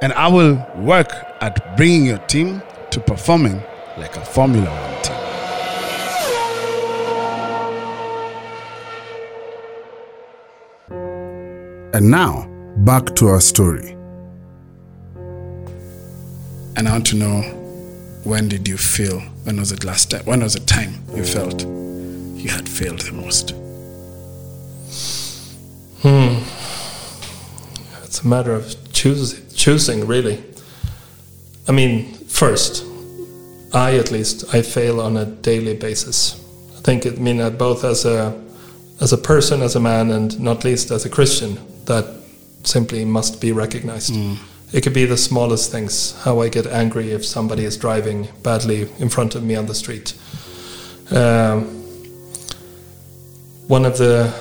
and 0.02 0.14
I 0.14 0.28
will 0.28 0.56
work 0.78 1.12
at 1.42 1.78
bringing 1.78 2.06
your 2.06 2.18
team 2.18 2.62
to 2.92 3.00
performing 3.00 3.62
like 3.98 4.16
a 4.18 4.26
Formula 4.26 4.70
One 4.70 5.02
team. 5.02 5.16
And 11.94 12.10
now, 12.12 12.50
back 12.78 13.16
to 13.16 13.28
our 13.28 13.40
story. 13.40 13.92
And 16.76 16.88
I 16.88 16.92
want 16.92 17.06
to 17.08 17.16
know 17.16 17.42
when 18.24 18.50
did 18.50 18.68
you 18.68 18.78
feel, 18.78 19.20
when 19.44 19.58
was 19.58 19.72
it 19.72 19.84
last 19.84 20.12
time, 20.12 20.26
when 20.26 20.42
was 20.42 20.56
the 20.56 20.60
time 20.62 20.96
you 21.16 21.24
felt 21.24 21.64
you 21.64 22.50
had 22.50 22.68
failed 22.68 23.00
the 23.02 23.14
most? 23.14 23.63
Hmm. 26.04 26.44
it's 28.04 28.24
a 28.24 28.28
matter 28.28 28.54
of 28.54 28.76
choosing, 28.92 29.40
choosing 29.56 30.06
really. 30.06 30.44
I 31.66 31.72
mean, 31.72 32.14
first, 32.28 32.86
I 33.74 33.96
at 33.96 34.12
least 34.12 34.54
I 34.54 34.64
fail 34.64 35.00
on 35.00 35.16
a 35.16 35.26
daily 35.26 35.74
basis. 35.78 36.44
I 36.78 36.82
think 36.82 37.06
it 37.06 37.14
I 37.14 37.22
mean 37.22 37.38
that 37.38 37.58
both 37.58 37.86
as 37.86 38.04
a 38.04 38.38
as 39.00 39.14
a 39.14 39.18
person, 39.18 39.62
as 39.62 39.78
a 39.78 39.80
man, 39.80 40.12
and 40.12 40.38
not 40.42 40.66
least 40.66 40.92
as 40.92 41.06
a 41.06 41.10
Christian, 41.10 41.58
that 41.86 42.06
simply 42.64 43.06
must 43.06 43.40
be 43.40 43.54
recognized. 43.54 44.14
Hmm. 44.14 44.36
It 44.74 44.82
could 44.84 44.94
be 44.94 45.06
the 45.06 45.16
smallest 45.16 45.72
things. 45.72 46.22
How 46.24 46.42
I 46.42 46.50
get 46.50 46.68
angry 46.68 47.12
if 47.12 47.24
somebody 47.24 47.64
is 47.64 47.78
driving 47.78 48.28
badly 48.44 48.90
in 49.00 49.08
front 49.08 49.36
of 49.36 49.44
me 49.44 49.56
on 49.56 49.68
the 49.68 49.76
street. 49.76 50.16
Um, 51.12 51.64
one 53.70 53.86
of 53.86 53.98
the 53.98 54.34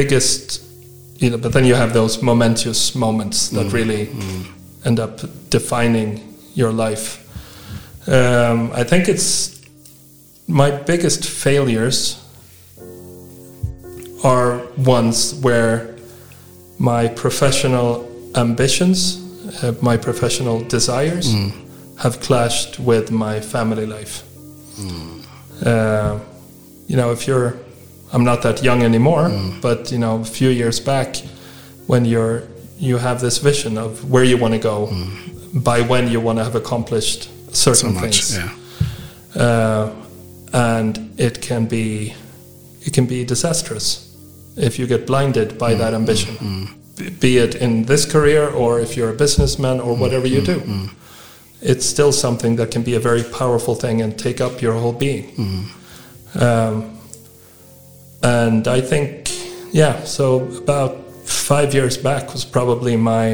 biggest, 0.00 0.62
you 1.22 1.30
know, 1.30 1.38
but 1.38 1.52
then 1.54 1.64
you 1.64 1.74
have 1.74 1.92
those 1.94 2.22
momentous 2.22 2.94
moments 2.94 3.48
that 3.48 3.72
really 3.72 4.02
end 4.84 5.00
up 5.00 5.14
defining 5.48 6.10
your 6.54 6.70
life. 6.70 7.06
Um, 8.06 8.70
I 8.74 8.84
think 8.84 9.08
it's 9.08 9.30
my 10.46 10.70
biggest 10.70 11.22
failures 11.44 11.98
are 14.22 14.50
ones 14.76 15.34
where 15.46 15.96
my 16.78 17.08
professional 17.08 17.88
ambitions, 18.34 18.98
uh, 19.62 19.72
my 19.80 19.96
professional 19.96 20.58
desires, 20.76 21.26
have 22.02 22.20
clashed 22.20 22.78
with 22.78 23.10
my 23.10 23.40
family 23.40 23.86
life. 23.86 24.22
Uh, 25.64 26.18
you 26.86 26.96
know, 27.00 27.12
if 27.12 27.26
you're, 27.26 27.54
I'm 28.12 28.24
not 28.24 28.42
that 28.42 28.62
young 28.62 28.82
anymore, 28.82 29.30
but 29.60 29.90
you 29.92 29.98
know, 29.98 30.20
a 30.20 30.24
few 30.24 30.48
years 30.50 30.80
back, 30.80 31.16
when 31.86 32.04
you're, 32.04 32.42
you 32.78 32.98
have 32.98 33.20
this 33.20 33.38
vision 33.38 33.78
of 33.78 34.10
where 34.10 34.24
you 34.24 34.36
want 34.38 34.54
to 34.54 34.60
go, 34.60 34.88
by 35.54 35.80
when 35.80 36.08
you 36.10 36.20
want 36.20 36.38
to 36.38 36.44
have 36.44 36.54
accomplished 36.54 37.28
So 37.52 37.72
certain 37.72 37.94
much. 37.94 38.02
things 38.24 38.36
Yeah. 38.36 39.42
uh, 39.42 39.90
and 40.52 40.98
it 41.18 41.40
can 41.40 41.66
be 41.66 42.14
it 42.86 42.92
can 42.92 43.06
be 43.06 43.24
disastrous 43.24 44.14
if 44.56 44.78
you 44.78 44.86
get 44.86 45.06
blinded 45.06 45.58
by 45.58 45.74
that 45.74 45.92
ambition 45.94 46.36
be 47.20 47.38
it 47.38 47.54
in 47.54 47.84
this 47.86 48.04
career 48.06 48.48
or 48.48 48.80
if 48.80 48.96
you're 48.96 49.10
a 49.10 49.16
businessman 49.16 49.80
or 49.80 49.96
whatever 49.96 50.26
you 50.26 50.40
do 50.42 50.62
it's 51.62 51.86
still 51.86 52.12
something 52.12 52.56
that 52.56 52.70
can 52.70 52.82
be 52.82 52.94
a 52.96 53.00
very 53.00 53.22
powerful 53.22 53.74
thing 53.74 54.02
and 54.02 54.18
take 54.18 54.40
up 54.40 54.60
your 54.62 54.74
whole 54.74 54.92
being 54.92 55.24
um, 56.40 56.95
and 58.26 58.68
i 58.68 58.80
think 58.80 59.30
yeah 59.72 59.94
so 60.04 60.24
about 60.64 60.92
five 61.24 61.74
years 61.74 61.96
back 61.96 62.32
was 62.32 62.44
probably 62.44 62.96
my 62.96 63.24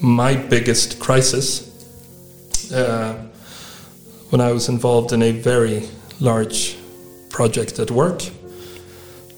my 0.00 0.34
biggest 0.36 0.98
crisis 0.98 1.74
uh, 2.72 3.14
when 4.30 4.40
I 4.40 4.52
was 4.52 4.68
involved 4.68 5.12
in 5.12 5.22
a 5.22 5.32
very 5.32 5.82
large 6.20 6.76
project 7.30 7.78
at 7.78 7.90
work, 7.90 8.22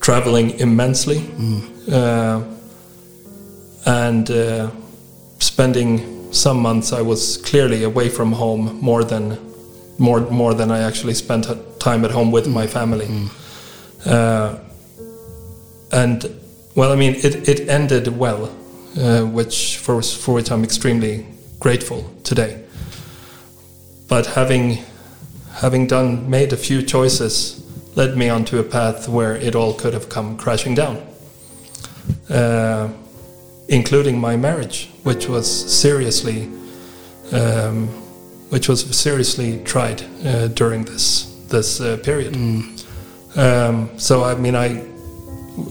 traveling 0.01 0.51
immensely, 0.61 1.19
uh, 1.91 2.43
and 3.87 4.31
uh, 4.31 4.71
spending 5.39 6.33
some 6.33 6.61
months. 6.61 6.93
I 6.93 7.03
was 7.03 7.37
clearly 7.39 7.85
away 7.85 8.09
from 8.09 8.33
home 8.33 8.79
more 8.81 9.05
than 9.05 9.39
more 9.99 10.21
more 10.21 10.55
than 10.55 10.71
I 10.71 10.81
actually 10.81 11.15
spent 11.15 11.47
time 11.79 12.05
at 12.05 12.11
home 12.11 12.31
with 12.31 12.47
my 12.47 12.67
family. 12.67 13.07
Uh, 14.07 14.59
and 15.93 16.25
well, 16.75 16.93
I 16.93 16.97
mean, 16.97 17.15
it, 17.17 17.49
it 17.49 17.69
ended 17.69 18.09
well, 18.09 18.45
uh, 18.99 19.23
which 19.23 19.79
for 19.79 20.03
for 20.03 20.35
which 20.35 20.51
I'm 20.51 20.65
extremely 20.65 21.27
grateful 21.59 22.09
today. 22.23 22.63
But 24.09 24.27
having 24.27 24.85
having 25.53 25.87
done 25.87 26.29
made 26.29 26.53
a 26.53 26.57
few 26.57 26.83
choices 26.83 27.63
led 27.97 28.17
me 28.17 28.29
onto 28.29 28.59
a 28.59 28.63
path 28.63 29.09
where 29.09 29.37
it 29.37 29.55
all 29.55 29.73
could 29.73 29.95
have 29.95 30.09
come 30.09 30.37
crashing 30.37 30.75
down 30.75 31.03
uh, 32.31 32.89
including 33.69 34.21
my 34.21 34.37
marriage 34.37 34.91
which 35.03 35.29
was 35.29 35.47
seriously 35.49 36.49
um, 37.33 37.89
which 38.51 38.69
was 38.69 38.85
seriously 38.97 39.63
tried 39.65 40.03
uh, 40.25 40.49
during 40.49 40.85
this 40.85 41.25
this 41.49 41.81
uh, 41.81 41.97
period 42.03 42.37
um, 43.37 43.89
so 43.99 44.25
I 44.25 44.35
mean 44.35 44.55
I 44.57 44.83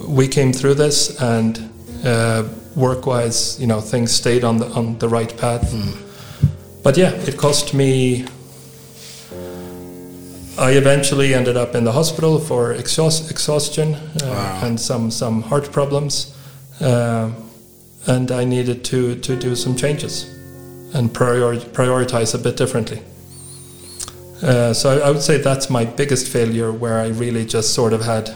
we 0.08 0.28
came 0.28 0.52
through 0.54 0.76
this 0.76 1.20
and 1.22 1.60
uh, 2.04 2.44
work-wise 2.76 3.60
you 3.60 3.68
know 3.68 3.82
things 3.82 4.12
stayed 4.12 4.44
on 4.44 4.58
the 4.58 4.68
on 4.68 4.98
the 5.00 5.08
right 5.10 5.36
path 5.38 5.74
but 6.84 6.98
yeah, 6.98 7.14
it 7.26 7.36
cost 7.36 7.74
me. 7.74 8.26
I 10.58 10.72
eventually 10.78 11.34
ended 11.34 11.58
up 11.58 11.74
in 11.74 11.84
the 11.84 11.92
hospital 11.92 12.40
for 12.40 12.74
exhaust, 12.74 13.32
exhaustion 13.32 13.96
uh, 13.96 14.28
Wow. 14.28 14.60
and 14.68 14.80
some 14.80 15.10
some 15.10 15.42
heart 15.42 15.72
problems, 15.72 16.36
uh, 16.82 17.32
and 18.06 18.32
I 18.32 18.46
needed 18.46 18.84
to 18.86 19.16
to 19.16 19.36
do 19.36 19.56
some 19.56 19.76
changes 19.76 20.26
and 20.94 21.12
prior, 21.12 21.58
prioritize 21.74 22.36
a 22.36 22.38
bit 22.38 22.56
differently. 22.56 23.02
Uh, 24.42 24.74
so 24.74 24.90
I, 24.90 25.08
I 25.08 25.12
would 25.12 25.22
say 25.22 25.38
that's 25.38 25.70
my 25.70 25.86
biggest 25.86 26.28
failure, 26.28 26.72
where 26.72 27.00
I 27.00 27.08
really 27.08 27.46
just 27.46 27.74
sort 27.74 27.94
of 27.94 28.02
had 28.02 28.36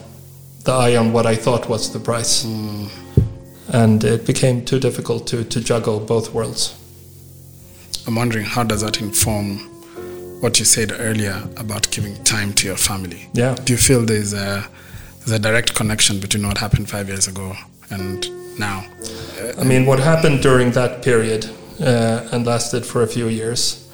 the 0.64 0.72
eye 0.72 0.96
on 0.96 1.14
what 1.14 1.26
I 1.26 1.36
thought 1.36 1.68
was 1.70 1.92
the 1.92 2.00
price, 2.00 2.46
and 3.74 4.04
it 4.04 4.26
became 4.26 4.66
too 4.66 4.80
difficult 4.80 5.28
to 5.28 5.44
to 5.44 5.62
juggle 5.62 6.00
both 6.00 6.34
worlds. 6.34 6.76
I'm 8.08 8.16
wondering 8.16 8.46
how 8.46 8.64
does 8.64 8.82
that 8.82 9.02
inform 9.02 9.60
what 10.42 10.58
you 10.58 10.66
said 10.66 10.92
earlier 11.00 11.44
about 11.58 11.92
giving 11.92 12.16
time 12.24 12.54
to 12.54 12.68
your 12.68 12.78
family? 12.78 13.30
Yeah. 13.34 13.56
Do 13.56 13.74
you 13.74 13.78
feel 13.78 14.06
there's 14.06 14.34
a 14.34 14.66
there's 15.20 15.32
a 15.32 15.40
direct 15.40 15.76
connection 15.76 16.20
between 16.20 16.48
what 16.48 16.58
happened 16.58 16.90
five 16.90 17.08
years 17.10 17.28
ago 17.28 17.56
and 17.92 18.28
now? 18.58 18.86
I 19.60 19.64
mean, 19.64 19.86
what 19.86 20.00
happened 20.00 20.42
during 20.42 20.72
that 20.72 21.04
period 21.04 21.50
uh, 21.82 22.28
and 22.32 22.46
lasted 22.46 22.86
for 22.86 23.04
a 23.04 23.08
few 23.08 23.28
years. 23.28 23.89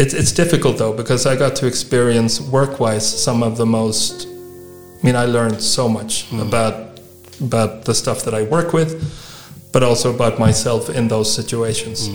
It's 0.00 0.14
it's 0.14 0.32
difficult 0.32 0.78
though 0.78 0.94
because 0.96 1.26
I 1.26 1.36
got 1.36 1.54
to 1.56 1.66
experience 1.66 2.40
work-wise 2.40 3.06
some 3.24 3.42
of 3.42 3.58
the 3.58 3.66
most. 3.66 4.26
I 4.26 5.06
mean, 5.06 5.14
I 5.14 5.26
learned 5.26 5.60
so 5.60 5.88
much 5.88 6.24
about 6.32 6.74
about 7.40 7.84
the 7.84 7.94
stuff 7.94 8.22
that 8.24 8.32
I 8.32 8.42
work 8.44 8.72
with, 8.72 8.90
but 9.72 9.82
also 9.82 10.14
about 10.14 10.38
myself 10.38 10.88
in 10.88 11.08
those 11.08 11.28
situations. 11.34 12.08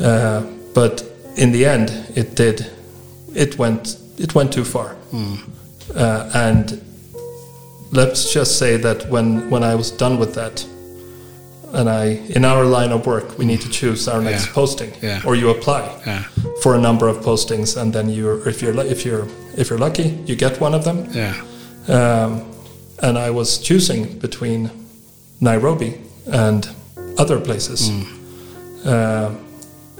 Uh, 0.00 0.40
but 0.74 1.04
in 1.36 1.52
the 1.52 1.66
end, 1.66 1.90
it 2.16 2.34
did. 2.34 2.66
It 3.34 3.58
went. 3.58 3.98
It 4.16 4.34
went 4.34 4.50
too 4.52 4.64
far, 4.64 4.96
uh, 5.94 6.30
and 6.34 6.80
let's 7.92 8.32
just 8.32 8.58
say 8.58 8.78
that 8.78 9.08
when 9.10 9.50
when 9.50 9.62
I 9.62 9.74
was 9.74 9.90
done 9.90 10.18
with 10.18 10.34
that, 10.34 10.66
and 11.72 11.88
I 11.88 12.04
in 12.36 12.44
our 12.44 12.64
line 12.64 12.92
of 12.92 13.06
work 13.06 13.38
we 13.38 13.44
need 13.44 13.60
to 13.60 13.68
choose 13.68 14.08
our 14.08 14.20
next 14.22 14.46
Yeah. 14.46 14.52
posting, 14.54 14.92
Yeah. 15.02 15.20
or 15.26 15.34
you 15.36 15.50
apply 15.50 15.82
Yeah. 16.06 16.22
for 16.62 16.74
a 16.74 16.78
number 16.80 17.08
of 17.08 17.16
postings, 17.22 17.76
and 17.76 17.92
then 17.92 18.08
you 18.08 18.42
if 18.46 18.62
you're 18.62 18.74
if 18.86 19.04
you're 19.04 19.26
if 19.56 19.68
you're 19.70 19.78
lucky 19.78 20.14
you 20.26 20.34
get 20.36 20.60
one 20.60 20.74
of 20.74 20.84
them. 20.84 20.98
Yeah. 21.14 21.34
Um, 21.88 22.42
and 23.02 23.18
I 23.18 23.30
was 23.30 23.58
choosing 23.58 24.18
between 24.20 24.70
Nairobi 25.40 25.92
and 26.32 26.68
other 27.18 27.38
places, 27.40 27.90
Um 28.84 29.38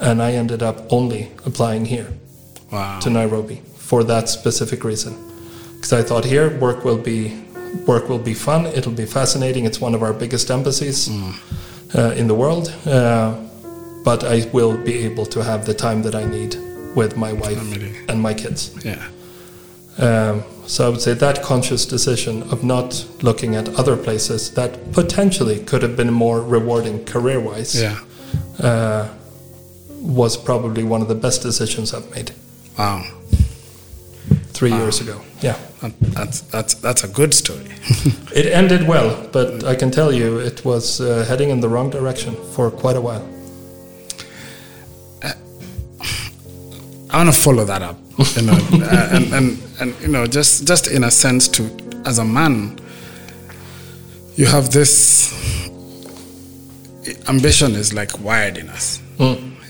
and 0.00 0.22
I 0.22 0.32
ended 0.34 0.62
up 0.62 0.76
only 0.92 1.28
applying 1.44 1.84
here 1.86 2.06
Wow. 2.72 3.00
to 3.00 3.10
Nairobi 3.10 3.60
for 3.76 4.04
that 4.04 4.28
specific 4.28 4.84
reason. 4.84 5.12
Because 5.74 5.92
I 5.92 6.02
thought 6.08 6.24
here 6.24 6.56
work 6.60 6.84
will 6.84 6.98
be 7.12 7.32
work 7.86 8.08
will 8.08 8.18
be 8.30 8.34
fun. 8.34 8.66
It'll 8.66 8.92
be 9.04 9.06
fascinating. 9.06 9.66
It's 9.66 9.80
one 9.80 9.94
of 9.96 10.02
our 10.02 10.12
biggest 10.12 10.50
embassies 10.50 11.08
uh, 11.08 11.32
in 11.94 12.26
the 12.28 12.34
world, 12.34 12.72
uh, 12.86 13.34
but 14.04 14.22
I 14.24 14.48
will 14.52 14.76
be 14.76 14.94
able 15.04 15.26
to 15.26 15.42
have 15.42 15.64
the 15.66 15.74
time 15.74 16.02
that 16.02 16.14
I 16.14 16.24
need 16.24 16.56
with 16.94 17.16
my 17.16 17.32
wife 17.32 17.58
Family. 17.58 17.92
and 18.08 18.20
my 18.20 18.34
kids. 18.34 18.70
Yeah. 18.84 19.02
Um, 19.98 20.42
so 20.66 20.86
I 20.86 20.88
would 20.90 21.00
say 21.00 21.14
that 21.14 21.42
conscious 21.42 21.86
decision 21.86 22.42
of 22.52 22.62
not 22.62 23.04
looking 23.22 23.56
at 23.56 23.68
other 23.78 23.96
places 23.96 24.50
that 24.54 24.92
potentially 24.92 25.58
could 25.64 25.82
have 25.82 25.96
been 25.96 26.12
more 26.12 26.40
rewarding 26.42 27.04
career-wise 27.04 27.80
Yeah. 27.80 27.98
uh, 28.60 29.08
was 30.00 30.36
probably 30.36 30.84
one 30.84 31.02
of 31.02 31.08
the 31.08 31.14
best 31.14 31.42
decisions 31.42 31.92
I've 31.94 32.08
made 32.14 32.30
Wow. 32.78 33.02
Three 34.58 34.72
years 34.72 35.00
ago. 35.00 35.20
Yeah. 35.40 35.56
That's 36.16 36.40
that's 36.40 36.74
that's 36.74 37.04
a 37.04 37.08
good 37.08 37.32
story. 37.32 37.64
It 38.34 38.46
ended 38.46 38.86
well, 38.86 39.26
but 39.32 39.64
I 39.64 39.74
can 39.74 39.90
tell 39.90 40.12
you 40.12 40.38
it 40.38 40.64
was 40.64 41.00
uh, 41.00 41.24
heading 41.28 41.50
in 41.50 41.60
the 41.60 41.68
wrong 41.68 41.90
direction 41.90 42.34
for 42.54 42.70
quite 42.70 42.96
a 42.96 43.00
while. 43.00 43.26
I 47.10 47.16
want 47.16 47.34
to 47.34 47.40
follow 47.40 47.64
that 47.64 47.82
up, 47.82 47.96
you 48.36 48.42
know, 48.42 48.52
uh, 48.72 49.16
and, 49.16 49.32
and 49.32 49.46
and 49.80 49.94
you 50.02 50.08
know, 50.08 50.26
just 50.26 50.66
just 50.68 50.86
in 50.86 51.04
a 51.04 51.10
sense, 51.10 51.48
to 51.56 51.62
as 52.04 52.18
a 52.18 52.24
man, 52.24 52.78
you 54.36 54.46
have 54.46 54.70
this 54.70 55.32
ambition 57.28 57.74
is 57.74 57.92
like 57.92 58.12
wired 58.20 58.58
in 58.58 58.68
us. 58.68 59.00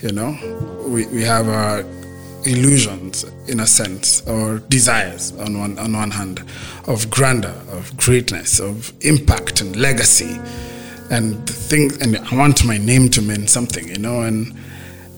You 0.02 0.12
know, 0.12 0.30
we, 0.86 1.06
we 1.06 1.22
have 1.24 1.48
our 1.48 1.84
illusions, 2.48 3.24
in 3.46 3.60
a 3.60 3.66
sense, 3.66 4.26
or 4.26 4.58
desires 4.68 5.32
on 5.38 5.58
one, 5.58 5.78
on 5.78 5.92
one 5.92 6.10
hand, 6.10 6.42
of 6.86 7.10
grandeur, 7.10 7.54
of 7.70 7.96
greatness, 7.96 8.58
of 8.58 8.92
impact 9.02 9.60
and 9.60 9.76
legacy. 9.76 10.40
And 11.10 11.46
the 11.46 11.52
thing, 11.52 11.90
and 12.00 12.16
I 12.16 12.36
want 12.36 12.64
my 12.64 12.78
name 12.78 13.10
to 13.10 13.22
mean 13.22 13.46
something, 13.46 13.86
you 13.88 13.98
know, 13.98 14.22
and 14.22 14.54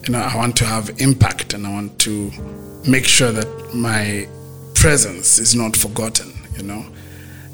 you 0.06 0.12
know, 0.12 0.20
I 0.20 0.36
want 0.36 0.56
to 0.56 0.64
have 0.64 0.90
impact 0.98 1.52
and 1.54 1.66
I 1.66 1.72
want 1.72 1.98
to 2.00 2.30
make 2.88 3.04
sure 3.04 3.32
that 3.32 3.74
my 3.74 4.26
presence 4.74 5.38
is 5.38 5.54
not 5.54 5.76
forgotten, 5.76 6.32
you 6.56 6.62
know. 6.62 6.84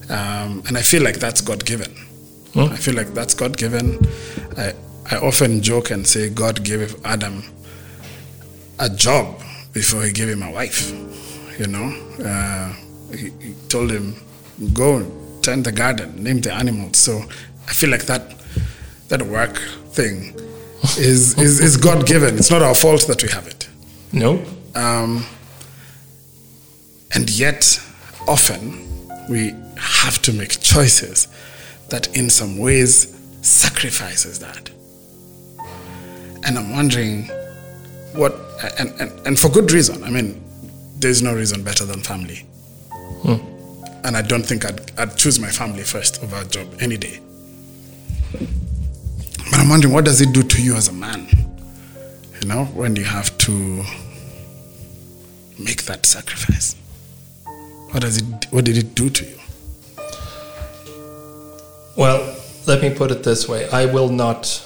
Um, 0.09 0.63
and 0.69 0.77
I 0.77 0.83
feel 0.83 1.03
like 1.03 1.17
that's 1.17 1.41
God 1.41 1.65
given. 1.65 1.93
I 2.55 2.77
feel 2.77 2.95
like 2.95 3.13
that's 3.13 3.35
God 3.35 3.59
given. 3.59 3.99
I, 4.57 4.73
I 5.11 5.17
often 5.17 5.61
joke 5.61 5.91
and 5.91 6.07
say 6.07 6.31
God 6.31 6.65
gave 6.65 6.95
Adam 7.05 7.43
a 8.79 8.89
job 8.89 9.43
before 9.77 10.03
he 10.05 10.11
gave 10.11 10.31
him 10.31 10.43
a 10.43 10.51
wife, 10.51 10.91
you 11.61 11.67
know. 11.67 11.89
Uh, 12.25 12.73
he, 13.15 13.29
he 13.47 13.53
told 13.69 13.91
him, 13.91 14.15
go 14.73 15.05
tend 15.43 15.67
the 15.67 15.71
garden, 15.71 16.25
name 16.25 16.41
the 16.41 16.51
animals. 16.51 16.97
So 16.97 17.21
I 17.69 17.75
feel 17.75 17.91
like 17.91 18.07
that, 18.07 18.23
that 19.09 19.21
work 19.21 19.59
thing 19.99 20.33
is, 20.97 21.39
is, 21.39 21.61
is 21.61 21.77
God 21.77 22.07
given. 22.07 22.39
It's 22.39 22.51
not 22.51 22.63
our 22.63 22.75
fault 22.75 23.07
that 23.09 23.23
we 23.23 23.29
have 23.29 23.47
it. 23.47 23.69
No. 24.15 24.43
Um, 24.75 25.27
and 27.15 27.29
yet, 27.29 27.79
often, 28.27 28.63
we 29.29 29.55
have 29.79 30.23
to 30.23 30.33
make 30.33 30.59
choices 30.63 31.29
that, 31.91 32.17
in 32.17 32.31
some 32.31 32.57
ways, 32.57 33.15
sacrifices 33.43 34.39
that. 34.39 34.71
And 36.47 36.57
I'm 36.59 36.73
wondering 36.73 37.31
what, 38.15 38.35
and, 38.79 38.91
and, 39.01 39.27
and 39.27 39.39
for 39.39 39.49
good 39.49 39.73
reason. 39.73 40.03
I 40.05 40.11
mean, 40.11 40.43
there's 40.99 41.23
no 41.23 41.35
reason 41.35 41.63
better 41.63 41.85
than 41.85 42.01
family. 42.03 42.47
Hmm. 43.23 43.37
And 44.05 44.17
I 44.17 44.23
don't 44.23 44.45
think 44.45 44.65
I'd, 44.65 44.99
I'd 44.99 45.17
choose 45.17 45.39
my 45.41 45.49
family 45.49 45.83
first 45.83 46.23
over 46.23 46.37
a 46.37 46.45
job 46.45 46.67
any 46.81 46.97
day. 46.97 47.21
But 48.33 49.61
I'm 49.61 49.69
wondering, 49.69 49.93
what 49.93 50.05
does 50.05 50.21
it 50.21 50.33
do 50.33 50.43
to 50.43 50.63
you 50.63 50.77
as 50.77 50.89
a 50.89 50.93
man? 50.93 51.29
You 52.41 52.49
know, 52.49 52.65
when 52.67 52.97
you 52.97 53.05
have 53.05 53.37
to 53.39 53.85
make 55.59 55.85
that 55.85 56.07
sacrifice? 56.07 56.77
What 57.91 58.03
does 58.03 58.19
it? 58.19 58.47
What 58.51 58.65
did 58.65 58.77
it 58.77 58.95
do 58.95 59.09
to 59.09 59.25
you? 59.25 59.39
Well, 61.97 62.37
let 62.67 62.83
me 62.83 62.95
put 62.95 63.11
it 63.11 63.23
this 63.23 63.49
way: 63.49 63.69
I 63.71 63.87
will 63.87 64.09
not, 64.09 64.63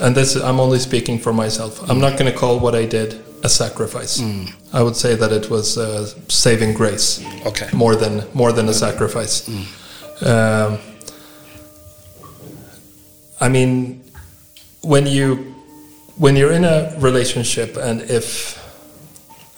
and 0.00 0.14
this 0.14 0.36
I'm 0.36 0.60
only 0.60 0.78
speaking 0.78 1.18
for 1.18 1.32
myself. 1.32 1.88
I'm 1.90 2.00
not 2.00 2.18
going 2.18 2.30
to 2.30 2.36
call 2.36 2.58
what 2.58 2.74
I 2.74 2.86
did 2.86 3.22
a 3.42 3.48
sacrifice. 3.48 4.20
I 4.72 4.82
would 4.82 4.96
say 4.96 5.14
that 5.14 5.32
it 5.32 5.50
was 5.50 5.76
uh, 5.78 6.06
saving 6.28 6.74
grace. 6.74 7.24
Okay. 7.46 7.68
More 7.72 7.94
than 7.94 8.24
more 8.34 8.52
than 8.52 8.68
a 8.68 8.74
sacrifice. 8.74 9.48
Um, 10.22 10.78
I 13.40 13.48
mean, 13.48 14.02
when 14.82 15.06
you 15.06 15.54
when 16.16 16.36
you're 16.36 16.52
in 16.52 16.64
a 16.64 16.94
relationship, 16.98 17.76
and 17.76 18.02
if 18.02 18.58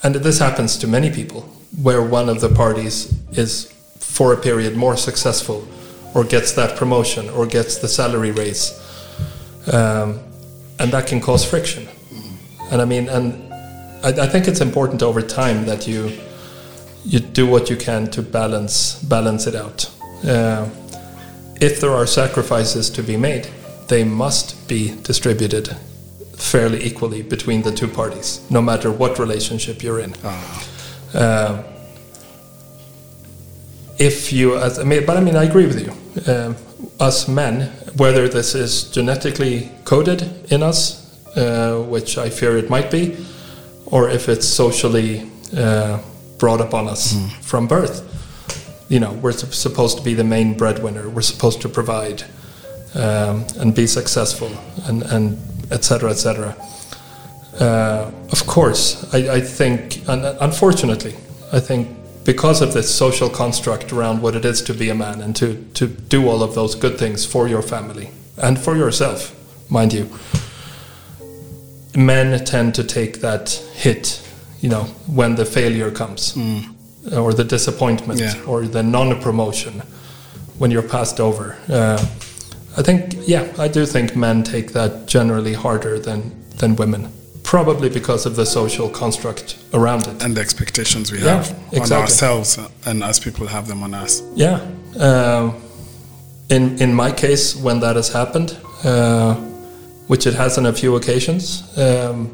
and 0.03 0.15
this 0.15 0.39
happens 0.39 0.77
to 0.77 0.87
many 0.87 1.09
people, 1.09 1.41
where 1.81 2.01
one 2.01 2.29
of 2.29 2.41
the 2.41 2.49
parties 2.49 3.13
is 3.31 3.71
for 3.99 4.33
a 4.33 4.37
period 4.37 4.75
more 4.75 4.97
successful, 4.97 5.67
or 6.13 6.23
gets 6.23 6.51
that 6.53 6.77
promotion, 6.77 7.29
or 7.29 7.45
gets 7.45 7.77
the 7.77 7.87
salary 7.87 8.31
raise, 8.31 8.73
um, 9.71 10.19
and 10.79 10.91
that 10.91 11.07
can 11.07 11.19
cause 11.21 11.43
friction. 11.45 11.87
And 12.71 12.81
I 12.81 12.85
mean, 12.85 13.09
and 13.09 13.53
I, 14.03 14.09
I 14.09 14.27
think 14.27 14.47
it's 14.47 14.61
important 14.61 15.01
over 15.01 15.21
time 15.21 15.65
that 15.65 15.87
you 15.87 16.11
you 17.05 17.19
do 17.19 17.47
what 17.47 17.69
you 17.69 17.77
can 17.77 18.07
to 18.11 18.21
balance 18.21 19.01
balance 19.03 19.47
it 19.47 19.55
out. 19.55 19.89
Uh, 20.25 20.67
if 21.61 21.79
there 21.79 21.91
are 21.91 22.05
sacrifices 22.05 22.89
to 22.91 23.01
be 23.01 23.17
made, 23.17 23.47
they 23.87 24.03
must 24.03 24.67
be 24.67 24.93
distributed 25.03 25.75
fairly 26.35 26.83
equally 26.83 27.23
between 27.23 27.61
the 27.63 27.71
two 27.71 27.87
parties, 27.87 28.41
no 28.49 28.61
matter 28.61 28.91
what 28.91 29.17
relationship 29.17 29.81
you're 29.81 29.99
in. 29.99 30.13
Uh, 31.13 31.63
if 33.97 34.31
you, 34.31 34.55
as, 34.57 34.77
I 34.77 34.83
mean, 34.83 35.05
but 35.05 35.17
I 35.17 35.21
mean, 35.21 35.35
I 35.35 35.45
agree 35.45 35.65
with 35.65 35.81
you. 35.81 36.31
Um, 36.31 36.55
us 36.99 37.27
men, 37.27 37.71
whether 37.97 38.27
this 38.27 38.55
is 38.55 38.83
genetically 38.91 39.69
coded 39.83 40.51
in 40.51 40.63
us, 40.63 41.03
uh, 41.35 41.83
which 41.89 42.17
I 42.17 42.29
fear 42.29 42.57
it 42.57 42.69
might 42.69 42.89
be, 42.91 43.17
or 43.85 44.09
if 44.09 44.29
it's 44.29 44.47
socially 44.47 45.29
uh, 45.55 45.99
brought 46.37 46.61
upon 46.61 46.87
us 46.87 47.15
from 47.41 47.67
birth, 47.67 48.03
you 48.89 48.99
know, 48.99 49.13
we're 49.13 49.31
supposed 49.33 49.97
to 49.97 50.03
be 50.03 50.13
the 50.13 50.23
main 50.23 50.57
breadwinner. 50.57 51.09
We're 51.09 51.21
supposed 51.21 51.61
to 51.61 51.69
provide 51.69 52.23
um, 52.95 53.45
and 53.59 53.75
be 53.75 53.87
successful, 53.87 54.49
and 54.85 55.03
and 55.03 55.37
etc. 55.71 55.81
cetera, 55.81 56.11
et 56.11 56.15
cetera. 56.15 56.55
Uh, 57.59 58.11
of 58.31 58.45
course, 58.45 59.13
I, 59.13 59.37
I 59.37 59.41
think, 59.41 60.07
and 60.07 60.23
unfortunately, 60.41 61.15
I 61.51 61.59
think 61.59 61.87
because 62.27 62.61
of 62.61 62.73
this 62.73 62.93
social 62.93 63.29
construct 63.29 63.93
around 63.93 64.21
what 64.21 64.35
it 64.35 64.43
is 64.43 64.61
to 64.61 64.73
be 64.73 64.89
a 64.89 64.93
man 64.93 65.21
and 65.21 65.33
to, 65.33 65.55
to 65.73 65.87
do 65.87 66.27
all 66.27 66.43
of 66.43 66.53
those 66.55 66.75
good 66.75 66.99
things 66.99 67.25
for 67.25 67.47
your 67.47 67.61
family 67.61 68.11
and 68.37 68.59
for 68.59 68.75
yourself, 68.75 69.33
mind 69.71 69.93
you, 69.93 70.09
men 71.95 72.43
tend 72.43 72.75
to 72.75 72.83
take 72.83 73.21
that 73.21 73.49
hit, 73.73 74.21
you 74.59 74.67
know, 74.67 74.83
when 75.07 75.35
the 75.35 75.45
failure 75.45 75.89
comes 75.89 76.37
or 77.13 77.33
the 77.33 77.45
disappointment 77.45 78.19
Yeah. 78.19 78.33
or 78.45 78.67
the 78.67 78.83
non 78.83 79.21
promotion 79.21 79.81
when 80.57 80.69
you're 80.69 80.89
passed 80.97 81.21
over. 81.21 81.55
Uh, 81.69 81.97
I 82.75 82.81
think, 82.83 83.15
yeah, 83.25 83.47
I 83.57 83.69
do 83.69 83.85
think 83.85 84.17
men 84.17 84.43
take 84.43 84.73
that 84.73 85.07
generally 85.07 85.53
harder 85.53 85.97
than, 85.97 86.35
than 86.57 86.75
women, 86.75 87.09
probably 87.47 87.89
because 87.89 88.25
of 88.25 88.35
the 88.35 88.45
social 88.45 88.89
construct 88.89 89.57
around 89.73 90.05
it. 90.05 90.21
And 90.23 90.35
the 90.35 90.41
expectations 90.41 91.11
we 91.11 91.19
Yeah, 91.19 91.43
have 91.43 91.81
on 91.81 91.91
ourselves 91.93 92.59
and 92.85 93.01
as 93.03 93.19
people 93.19 93.47
have 93.47 93.67
them 93.67 93.83
on 93.83 93.93
us. 93.93 94.21
Yeah. 94.35 94.59
Um, 94.99 95.53
in 96.49 96.77
in 96.81 96.93
my 96.93 97.11
case, 97.11 97.55
when 97.63 97.79
that 97.79 97.95
has 97.95 98.09
happened, 98.13 98.49
uh, 98.83 99.35
which 100.09 100.27
it 100.27 100.33
has 100.35 100.57
on 100.57 100.65
a 100.65 100.73
few 100.73 100.95
occasions, 100.97 101.63
um, 101.77 102.29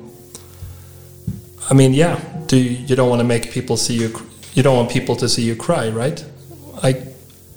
I 1.72 1.74
mean, 1.76 1.94
yeah, 1.94 2.20
do 2.48 2.56
you, 2.58 2.72
you 2.88 2.96
don't 2.96 3.10
want 3.10 3.22
to 3.22 3.28
make 3.28 3.52
people 3.52 3.78
see 3.78 3.94
you? 4.02 4.10
cr- 4.10 4.24
You 4.56 4.64
don't 4.64 4.76
want 4.78 4.90
people 4.92 5.16
to 5.16 5.28
see 5.28 5.44
you 5.50 5.56
cry, 5.56 5.90
right? 5.90 6.26
I, 6.84 6.94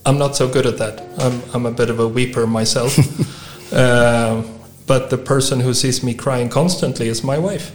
I'm 0.05 0.19
not 0.19 0.37
so 0.37 0.47
good 0.49 0.67
at 0.67 0.77
that. 0.79 1.01
I'm 1.19 1.41
I'm 1.55 1.67
a 1.67 1.71
bit 1.73 1.91
of 1.91 1.99
a 2.01 2.09
weeper 2.09 2.47
myself. 2.47 2.93
uh, 3.73 4.43
but 4.87 5.11
the 5.11 5.19
person 5.19 5.61
who 5.61 5.75
sees 5.75 6.03
me 6.03 6.15
crying 6.15 6.49
constantly 6.49 7.09
is 7.09 7.23
my 7.25 7.39
wife 7.39 7.73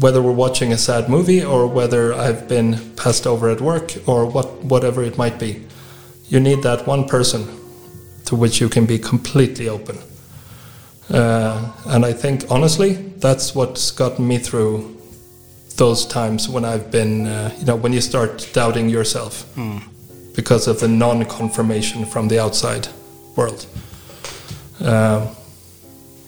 whether 0.00 0.22
we're 0.22 0.32
watching 0.32 0.72
a 0.72 0.78
sad 0.78 1.08
movie 1.08 1.44
or 1.44 1.66
whether 1.66 2.14
I've 2.14 2.48
been 2.48 2.78
passed 2.94 3.26
over 3.26 3.50
at 3.50 3.60
work 3.60 3.96
or 4.06 4.26
what 4.26 4.46
whatever 4.64 5.02
it 5.02 5.18
might 5.18 5.38
be. 5.38 5.64
You 6.28 6.40
need 6.40 6.62
that 6.62 6.86
one 6.86 7.06
person 7.06 7.46
to 8.26 8.36
which 8.36 8.60
you 8.60 8.68
can 8.68 8.86
be 8.86 8.98
completely 8.98 9.68
open. 9.68 9.98
Uh, 11.10 11.72
and 11.86 12.04
I 12.04 12.12
think 12.12 12.44
honestly, 12.50 12.94
that's 13.18 13.54
what's 13.54 13.90
gotten 13.90 14.26
me 14.26 14.38
through 14.38 14.96
those 15.76 16.06
times 16.06 16.48
when 16.48 16.64
I've 16.64 16.90
been, 16.90 17.26
uh, 17.26 17.54
you 17.58 17.64
know, 17.66 17.76
when 17.76 17.92
you 17.92 18.00
start 18.00 18.48
doubting 18.52 18.88
yourself 18.88 19.46
because 20.34 20.68
of 20.68 20.80
the 20.80 20.88
non-confirmation 20.88 22.04
from 22.06 22.28
the 22.28 22.38
outside 22.38 22.88
world. 23.36 23.66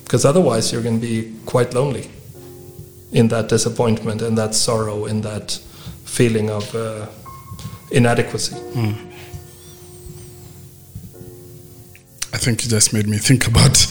Because 0.05 0.25
otherwise, 0.25 0.73
you're 0.73 0.83
going 0.83 1.01
to 1.01 1.07
be 1.07 1.35
quite 1.47 1.75
lonely 1.75 2.11
in 3.13 3.29
that 3.29 3.49
disappointment, 3.49 4.23
in 4.23 4.35
that 4.35 4.55
sorrow, 4.55 5.07
in 5.07 5.23
that 5.23 5.53
feeling 6.05 6.51
of 6.51 6.75
uh, 6.75 7.07
inadequacy. 7.91 8.57
I 12.33 12.37
think 12.37 12.65
you 12.65 12.71
just 12.71 12.93
made 12.93 13.07
me 13.07 13.19
think 13.19 13.47
about, 13.53 13.87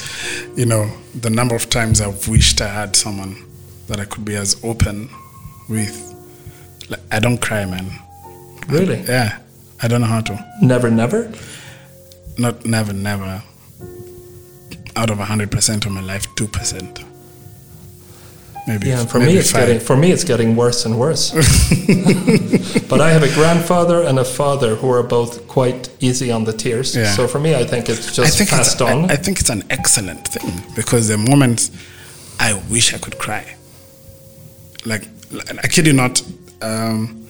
you 0.55 0.66
know, 0.66 0.89
the 1.16 1.30
number 1.30 1.55
of 1.55 1.70
times 1.70 2.01
I've 2.01 2.28
wished 2.28 2.61
I 2.61 2.68
had 2.68 2.95
someone 2.95 3.36
that 3.88 3.99
I 3.99 4.05
could 4.05 4.26
be 4.26 4.36
as 4.36 4.59
open 4.64 5.09
with. 5.70 6.09
Like, 6.89 6.99
I 7.11 7.20
don't 7.20 7.41
cry, 7.41 7.66
man. 7.66 7.89
Really? 8.68 9.01
Yeah, 9.01 9.39
I 9.82 9.88
don't 9.88 10.01
know 10.01 10.07
how 10.07 10.22
to. 10.22 10.45
Never, 10.61 10.89
never? 10.89 11.32
Not 12.38 12.66
never, 12.66 12.93
never. 12.93 13.43
Out 14.96 15.10
of 15.10 15.18
hundred 15.20 15.52
percent 15.52 15.86
of 15.86 15.91
my 15.91 16.02
life, 16.02 16.28
two 16.36 16.48
percent. 16.48 17.04
maybe. 18.68 18.88
Yeah, 18.89 19.06
for 19.06 19.20
maybe 19.20 19.34
me 19.34 19.38
it's 19.39 19.52
five. 19.52 19.68
getting 19.68 19.80
for 19.80 19.98
me 19.98 20.12
it's 20.12 20.24
getting 20.24 20.56
worse 20.56 20.86
and 20.86 20.98
worse. 21.00 21.32
but 22.89 23.02
I 23.02 23.10
have 23.12 23.24
a 23.24 23.34
grandfather 23.34 24.04
and 24.04 24.20
a 24.20 24.26
father 24.26 24.76
who 24.76 24.89
are 24.91 25.04
both 25.04 25.48
quite 25.48 25.89
easy 26.00 26.32
on 26.32 26.44
the 26.46 26.54
tears. 26.54 26.96
Yeah. 26.96 27.12
So 27.16 27.28
for 27.28 27.39
me, 27.39 27.56
I 27.56 27.64
think 27.66 27.89
it's 27.89 28.16
just 28.16 28.20
I 28.20 28.30
think 28.38 28.50
passed 28.50 28.74
it's, 28.74 28.82
on. 28.82 29.10
I, 29.10 29.14
I 29.14 29.18
think 29.18 29.39
it's 29.39 29.50
an 29.50 29.64
excellent 29.70 30.28
thing 30.28 30.62
because 30.76 31.08
the 31.08 31.18
moments 31.18 31.72
I 32.39 32.54
wish 32.70 32.94
I 32.94 32.98
could 33.00 33.18
cry. 33.18 33.56
Like, 34.86 35.04
I 35.64 35.68
kid 35.68 35.88
you 35.88 35.94
not. 35.94 36.22
Um, 36.62 37.26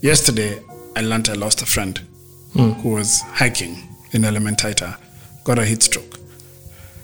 yesterday, 0.00 0.60
I 0.94 1.00
learned 1.00 1.28
I 1.28 1.34
lost 1.34 1.62
a 1.62 1.66
friend 1.66 2.00
Hmm. 2.52 2.72
who 2.82 2.90
was 2.90 3.22
hiking 3.22 3.76
in 4.12 4.22
Elementaita, 4.22 4.98
got 5.42 5.58
a 5.58 5.64
heat 5.64 5.82
stroke. 5.82 6.18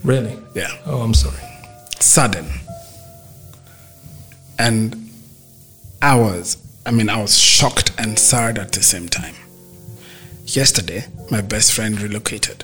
Really? 0.03 0.37
Yeah, 0.55 0.71
Oh, 0.85 1.01
I'm 1.01 1.13
sorry. 1.13 1.41
sudden. 1.99 2.45
And 4.57 5.09
I 6.01 6.15
was, 6.17 6.57
I 6.85 6.91
mean, 6.91 7.09
I 7.09 7.21
was 7.21 7.37
shocked 7.37 7.91
and 7.97 8.17
sad 8.17 8.57
at 8.57 8.71
the 8.71 8.83
same 8.83 9.07
time. 9.09 9.35
Yesterday, 10.45 11.05
my 11.29 11.41
best 11.41 11.73
friend 11.73 11.99
relocated 12.01 12.63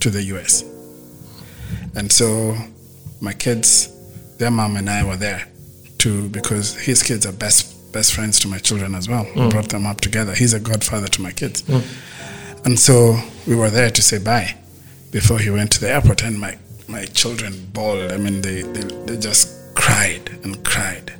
to 0.00 0.10
the 0.10 0.22
US. 0.34 0.62
And 1.96 2.12
so 2.12 2.56
my 3.20 3.32
kids, 3.32 3.88
their 4.38 4.50
mom 4.50 4.76
and 4.76 4.88
I 4.88 5.04
were 5.04 5.16
there 5.16 5.48
too 5.98 6.28
because 6.28 6.78
his 6.78 7.02
kids 7.02 7.26
are 7.26 7.32
best 7.32 7.74
best 7.92 8.12
friends 8.12 8.38
to 8.38 8.48
my 8.48 8.58
children 8.58 8.94
as 8.94 9.08
well. 9.08 9.24
We 9.34 9.40
mm. 9.40 9.50
brought 9.50 9.70
them 9.70 9.86
up 9.86 10.00
together. 10.00 10.34
He's 10.34 10.52
a 10.52 10.60
godfather 10.60 11.08
to 11.08 11.22
my 11.22 11.32
kids. 11.32 11.62
Mm. 11.62 12.66
And 12.66 12.78
so 12.78 13.18
we 13.46 13.56
were 13.56 13.70
there 13.70 13.90
to 13.90 14.02
say 14.02 14.18
bye 14.18 14.54
before 15.10 15.38
he 15.38 15.50
went 15.50 15.70
to 15.72 15.80
the 15.80 15.90
airport 15.90 16.22
and 16.22 16.38
my, 16.38 16.56
my 16.86 17.04
children 17.06 17.54
bawled. 17.72 18.12
I 18.12 18.16
mean 18.16 18.40
they, 18.42 18.62
they, 18.62 18.82
they 19.06 19.16
just 19.16 19.74
cried 19.74 20.30
and 20.44 20.64
cried. 20.64 21.12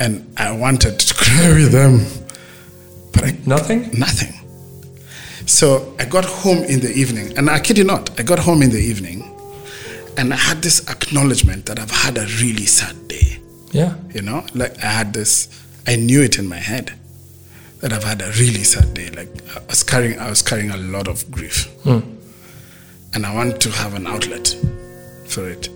and 0.00 0.32
I 0.36 0.52
wanted 0.52 0.98
to 0.98 1.14
cry 1.22 1.48
with 1.48 1.72
them. 1.72 2.06
But 3.12 3.24
I 3.24 3.38
Nothing? 3.46 3.90
Nothing. 3.98 4.34
So 5.46 5.94
I 5.98 6.04
got 6.04 6.24
home 6.24 6.58
in 6.58 6.80
the 6.80 6.92
evening, 6.92 7.36
and 7.36 7.50
I 7.50 7.58
kid 7.60 7.76
you 7.76 7.84
not, 7.84 8.18
I 8.18 8.22
got 8.22 8.38
home 8.38 8.62
in 8.62 8.70
the 8.70 8.78
evening, 8.78 9.22
and 10.16 10.32
I 10.32 10.36
had 10.36 10.62
this 10.62 10.88
acknowledgement 10.88 11.66
that 11.66 11.78
I've 11.78 11.90
had 11.90 12.16
a 12.16 12.26
really 12.40 12.66
sad 12.66 13.08
day. 13.08 13.38
Yeah. 13.72 13.96
You 14.14 14.22
know, 14.22 14.46
like 14.54 14.78
I 14.78 14.86
had 14.86 15.12
this, 15.12 15.48
I 15.86 15.96
knew 15.96 16.22
it 16.22 16.38
in 16.38 16.46
my 16.46 16.56
head 16.56 16.92
that 17.82 17.92
I've 17.92 18.04
had 18.04 18.22
a 18.22 18.30
really 18.38 18.64
sad 18.64 18.94
day. 18.94 19.10
Like 19.10 19.28
I 19.54 19.60
was 19.68 19.82
carrying, 19.82 20.18
I 20.18 20.30
was 20.30 20.40
carrying 20.40 20.70
a 20.70 20.78
lot 20.78 21.08
of 21.08 21.30
grief, 21.30 21.66
hmm. 21.82 22.00
and 23.12 23.26
I 23.26 23.34
want 23.34 23.60
to 23.60 23.70
have 23.70 23.94
an 23.94 24.06
outlet 24.06 24.56
for 25.28 25.48
it, 25.48 25.68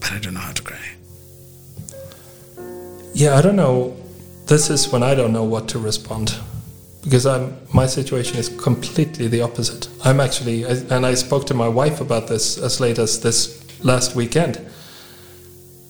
but 0.00 0.12
I 0.12 0.18
don't 0.18 0.34
know 0.34 0.40
how 0.40 0.52
to 0.52 0.62
cry. 0.62 0.78
Yeah, 3.12 3.36
I 3.36 3.42
don't 3.42 3.56
know. 3.56 3.96
This 4.46 4.70
is 4.70 4.90
when 4.90 5.02
I 5.02 5.14
don't 5.14 5.32
know 5.32 5.44
what 5.44 5.68
to 5.68 5.78
respond 5.78 6.34
because 7.02 7.26
I'm 7.26 7.56
my 7.72 7.86
situation 7.86 8.36
is 8.38 8.48
completely 8.48 9.28
the 9.28 9.42
opposite. 9.42 9.88
I'm 10.04 10.20
actually, 10.20 10.64
and 10.64 11.06
I 11.06 11.14
spoke 11.14 11.46
to 11.46 11.54
my 11.54 11.68
wife 11.68 12.00
about 12.00 12.28
this 12.28 12.58
as 12.58 12.80
late 12.80 12.98
as 12.98 13.20
this 13.20 13.60
last 13.84 14.14
weekend. 14.14 14.60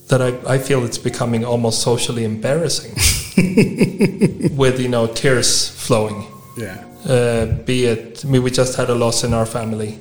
That 0.09 0.21
I, 0.23 0.55
I 0.55 0.59
feel 0.59 0.85
it's 0.85 0.99
becoming 0.99 1.45
almost 1.45 1.83
socially 1.83 2.25
embarrassing, 2.25 2.97
with 4.57 4.81
you 4.81 4.89
know 4.89 5.07
tears 5.07 5.69
flowing. 5.69 6.27
Yeah, 6.57 6.85
Uh, 7.09 7.47
be 7.65 7.87
it, 7.87 8.25
I 8.25 8.29
mean, 8.29 8.43
we 8.43 8.51
just 8.51 8.77
had 8.77 8.91
a 8.91 8.95
loss 8.95 9.25
in 9.25 9.33
our 9.35 9.47
family. 9.47 9.99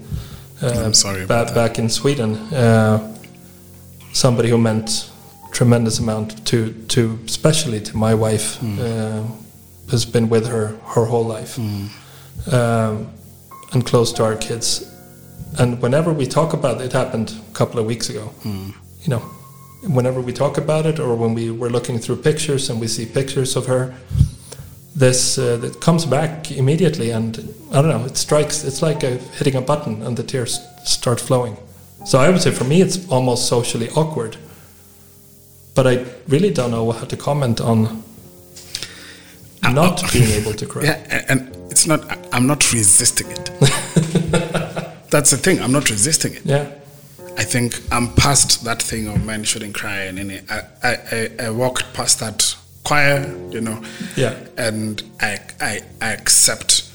Uh, 0.61 0.67
I'm 0.85 0.93
sorry 0.93 1.25
ba- 1.25 1.51
back 1.55 1.79
in 1.79 1.89
Sweden, 1.89 2.35
uh, 2.53 2.99
somebody 4.13 4.49
who 4.49 4.57
meant 4.57 5.09
tremendous 5.51 5.99
amount 5.99 6.45
to, 6.45 6.73
to 6.87 7.17
especially 7.25 7.79
to 7.81 7.97
my 7.97 8.13
wife, 8.13 8.57
uh, 8.63 9.21
has 9.91 10.05
been 10.05 10.29
with 10.29 10.47
her 10.47 10.67
her 10.95 11.05
whole 11.05 11.25
life, 11.25 11.57
um, 12.51 13.07
and 13.73 13.85
close 13.85 14.11
to 14.13 14.23
our 14.23 14.35
kids. 14.35 14.85
And 15.57 15.81
whenever 15.81 16.13
we 16.13 16.25
talk 16.27 16.53
about 16.53 16.81
it, 16.81 16.85
it 16.85 16.93
happened 16.93 17.31
a 17.51 17.53
couple 17.53 17.79
of 17.79 17.85
weeks 17.85 18.09
ago. 18.09 18.25
Hmm. 18.43 18.69
You 19.03 19.09
know, 19.09 19.21
whenever 19.81 20.21
we 20.21 20.33
talk 20.33 20.57
about 20.57 20.85
it, 20.85 20.99
or 20.99 21.15
when 21.15 21.33
we 21.33 21.51
were 21.51 21.69
looking 21.69 21.99
through 21.99 22.17
pictures 22.17 22.69
and 22.69 22.79
we 22.79 22.87
see 22.87 23.05
pictures 23.05 23.55
of 23.55 23.65
her, 23.67 23.95
this 24.95 25.37
uh, 25.37 25.57
that 25.57 25.79
comes 25.79 26.05
back 26.05 26.51
immediately, 26.51 27.11
and 27.11 27.37
I 27.71 27.81
don't 27.81 27.89
know, 27.89 28.05
it 28.05 28.17
strikes. 28.17 28.63
It's 28.63 28.81
like 28.81 29.03
a, 29.03 29.17
hitting 29.37 29.55
a 29.55 29.61
button, 29.61 30.01
and 30.01 30.17
the 30.17 30.23
tears 30.23 30.59
start 30.83 31.21
flowing. 31.21 31.57
So 32.05 32.19
I 32.19 32.29
would 32.29 32.41
say 32.41 32.51
for 32.51 32.63
me, 32.63 32.81
it's 32.81 33.09
almost 33.09 33.47
socially 33.47 33.89
awkward. 33.95 34.37
But 35.75 35.87
I 35.87 36.05
really 36.27 36.51
don't 36.51 36.71
know 36.71 36.91
how 36.91 37.05
to 37.05 37.15
comment 37.15 37.61
on 37.61 38.03
not 39.63 40.03
being 40.11 40.29
able 40.31 40.53
to 40.53 40.65
cry. 40.65 40.83
Yeah, 40.85 41.25
and 41.29 41.55
it's 41.71 41.85
not. 41.85 42.01
I'm 42.33 42.47
not 42.47 42.71
resisting 42.73 43.27
it. 43.31 43.51
That's 45.09 45.31
the 45.31 45.37
thing. 45.37 45.61
I'm 45.61 45.71
not 45.71 45.89
resisting 45.89 46.33
it. 46.33 46.45
Yeah. 46.45 46.69
I 47.39 47.43
think 47.43 47.79
I'm 47.89 48.13
past 48.15 48.65
that 48.65 48.81
thing 48.81 49.07
of 49.07 49.25
men 49.25 49.45
shouldn't 49.45 49.73
cry, 49.73 50.01
and 50.01 50.19
any. 50.19 50.41
I, 50.49 50.59
I, 50.83 50.97
I, 51.11 51.45
I 51.45 51.49
walked 51.51 51.93
past 51.93 52.19
that 52.19 52.53
choir, 52.83 53.33
you 53.49 53.61
know. 53.61 53.81
Yeah. 54.17 54.37
And 54.57 55.01
I, 55.21 55.39
I, 55.61 55.79
I 56.01 56.11
accept 56.11 56.91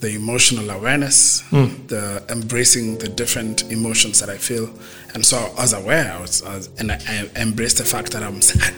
the 0.00 0.10
emotional 0.16 0.70
awareness, 0.70 1.42
hmm. 1.50 1.86
the 1.86 2.24
embracing 2.28 2.98
the 2.98 3.08
different 3.08 3.70
emotions 3.70 4.18
that 4.18 4.28
I 4.28 4.38
feel, 4.38 4.68
and 5.14 5.24
so 5.24 5.36
I 5.56 5.62
was 5.62 5.72
aware. 5.72 6.12
I 6.12 6.20
was, 6.20 6.42
I 6.42 6.56
was 6.56 6.68
and 6.80 6.90
I, 6.90 6.98
I 7.08 7.40
embraced 7.40 7.78
the 7.78 7.84
fact 7.84 8.10
that 8.10 8.24
I'm 8.24 8.42
sad. 8.42 8.74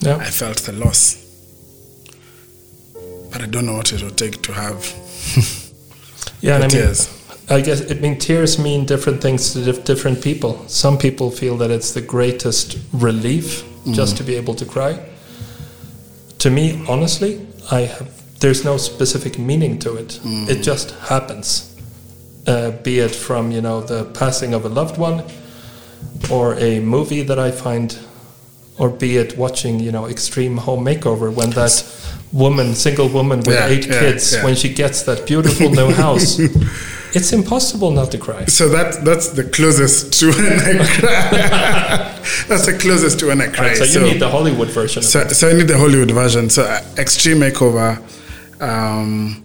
Yeah. 0.00 0.16
I 0.16 0.24
felt 0.24 0.58
the 0.62 0.72
loss, 0.72 1.14
but 3.30 3.40
I 3.40 3.46
don't 3.46 3.66
know 3.66 3.74
what 3.74 3.92
it 3.92 4.02
will 4.02 4.10
take 4.10 4.42
to 4.42 4.52
have. 4.52 4.82
Yeah, 6.42 6.56
and 6.56 6.64
I 6.64 6.68
the 6.68 6.76
mean, 6.76 6.84
tears. 6.84 7.15
I 7.48 7.60
guess 7.60 7.80
it 7.80 8.00
mean 8.00 8.18
tears 8.18 8.58
mean 8.58 8.86
different 8.86 9.22
things 9.22 9.52
to 9.52 9.64
dif- 9.64 9.84
different 9.84 10.22
people. 10.22 10.64
Some 10.68 10.98
people 10.98 11.30
feel 11.30 11.56
that 11.58 11.70
it's 11.70 11.92
the 11.92 12.00
greatest 12.00 12.78
relief 12.92 13.62
just 13.92 14.16
to 14.16 14.24
be 14.24 14.34
able 14.34 14.54
to 14.56 14.64
cry. 14.64 14.98
To 16.38 16.50
me, 16.50 16.84
honestly, 16.88 17.46
I 17.70 17.82
have. 17.82 18.08
There's 18.40 18.64
no 18.64 18.76
specific 18.76 19.38
meaning 19.38 19.78
to 19.78 19.94
it. 19.96 20.20
It 20.24 20.62
just 20.62 20.90
happens. 21.08 21.72
Uh, 22.46 22.70
be 22.82 22.98
it 22.98 23.14
from 23.14 23.50
you 23.52 23.60
know 23.60 23.80
the 23.80 24.04
passing 24.12 24.52
of 24.54 24.64
a 24.64 24.68
loved 24.68 24.98
one, 24.98 25.22
or 26.30 26.54
a 26.58 26.80
movie 26.80 27.22
that 27.22 27.38
I 27.38 27.50
find, 27.52 27.96
or 28.78 28.88
be 28.90 29.16
it 29.18 29.36
watching 29.38 29.78
you 29.80 29.92
know 29.92 30.06
Extreme 30.06 30.56
Home 30.58 30.84
Makeover 30.84 31.32
when 31.32 31.50
that 31.50 31.84
woman, 32.32 32.74
single 32.74 33.08
woman 33.08 33.38
with 33.38 33.54
Yeah, 33.54 33.68
eight 33.68 33.86
yeah, 33.86 34.00
kids, 34.00 34.32
yeah. 34.34 34.44
when 34.44 34.54
she 34.56 34.68
gets 34.74 35.02
that 35.04 35.26
beautiful 35.26 35.70
new 35.70 35.90
house, 35.92 36.38
it's 37.16 37.32
impossible 37.32 37.90
not 37.90 38.08
to 38.12 38.18
cry. 38.18 38.44
So 38.58 38.68
that 38.76 38.88
that's 39.04 39.28
the 39.38 39.44
closest 39.56 40.12
to 40.18 40.26
when 40.36 40.52
I 40.60 40.86
cry. 40.98 41.20
that's 42.48 42.66
the 42.70 42.76
closest 42.84 43.18
to 43.20 43.26
when 43.30 43.40
I 43.40 43.48
cry. 43.48 43.74
so 43.74 43.84
you 43.84 44.00
need 44.12 44.20
the 44.20 44.28
Hollywood 44.36 44.68
version. 44.80 45.02
So, 45.02 45.26
so 45.28 45.48
I 45.50 45.52
need 45.54 45.68
the 45.68 45.78
Hollywood 45.78 46.10
version. 46.10 46.50
So 46.50 46.62
uh, 46.62 46.80
Extreme 46.98 47.38
Makeover, 47.44 47.90
um, 48.60 49.42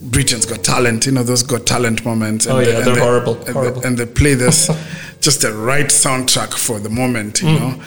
Britain's 0.00 0.46
Got 0.46 0.62
Talent. 0.64 1.06
You 1.06 1.12
know 1.12 1.22
those 1.22 1.42
Got 1.42 1.66
Talent 1.66 2.04
moments. 2.04 2.46
Oh, 2.46 2.58
they- 2.58 2.72
yeah, 2.72 2.80
they're 2.80 2.94
they- 2.94 3.00
horrible, 3.00 3.36
And, 3.46 3.54
horrible. 3.54 3.80
They, 3.80 3.88
and 3.88 3.98
they 3.98 4.06
play 4.06 4.34
this, 4.34 4.68
just 5.20 5.40
the 5.42 5.52
right 5.52 5.86
soundtrack 5.86 6.52
for 6.54 6.78
the 6.78 6.90
moment, 6.90 7.34
Mm. 7.40 7.52
you 7.52 7.58
know, 7.60 7.82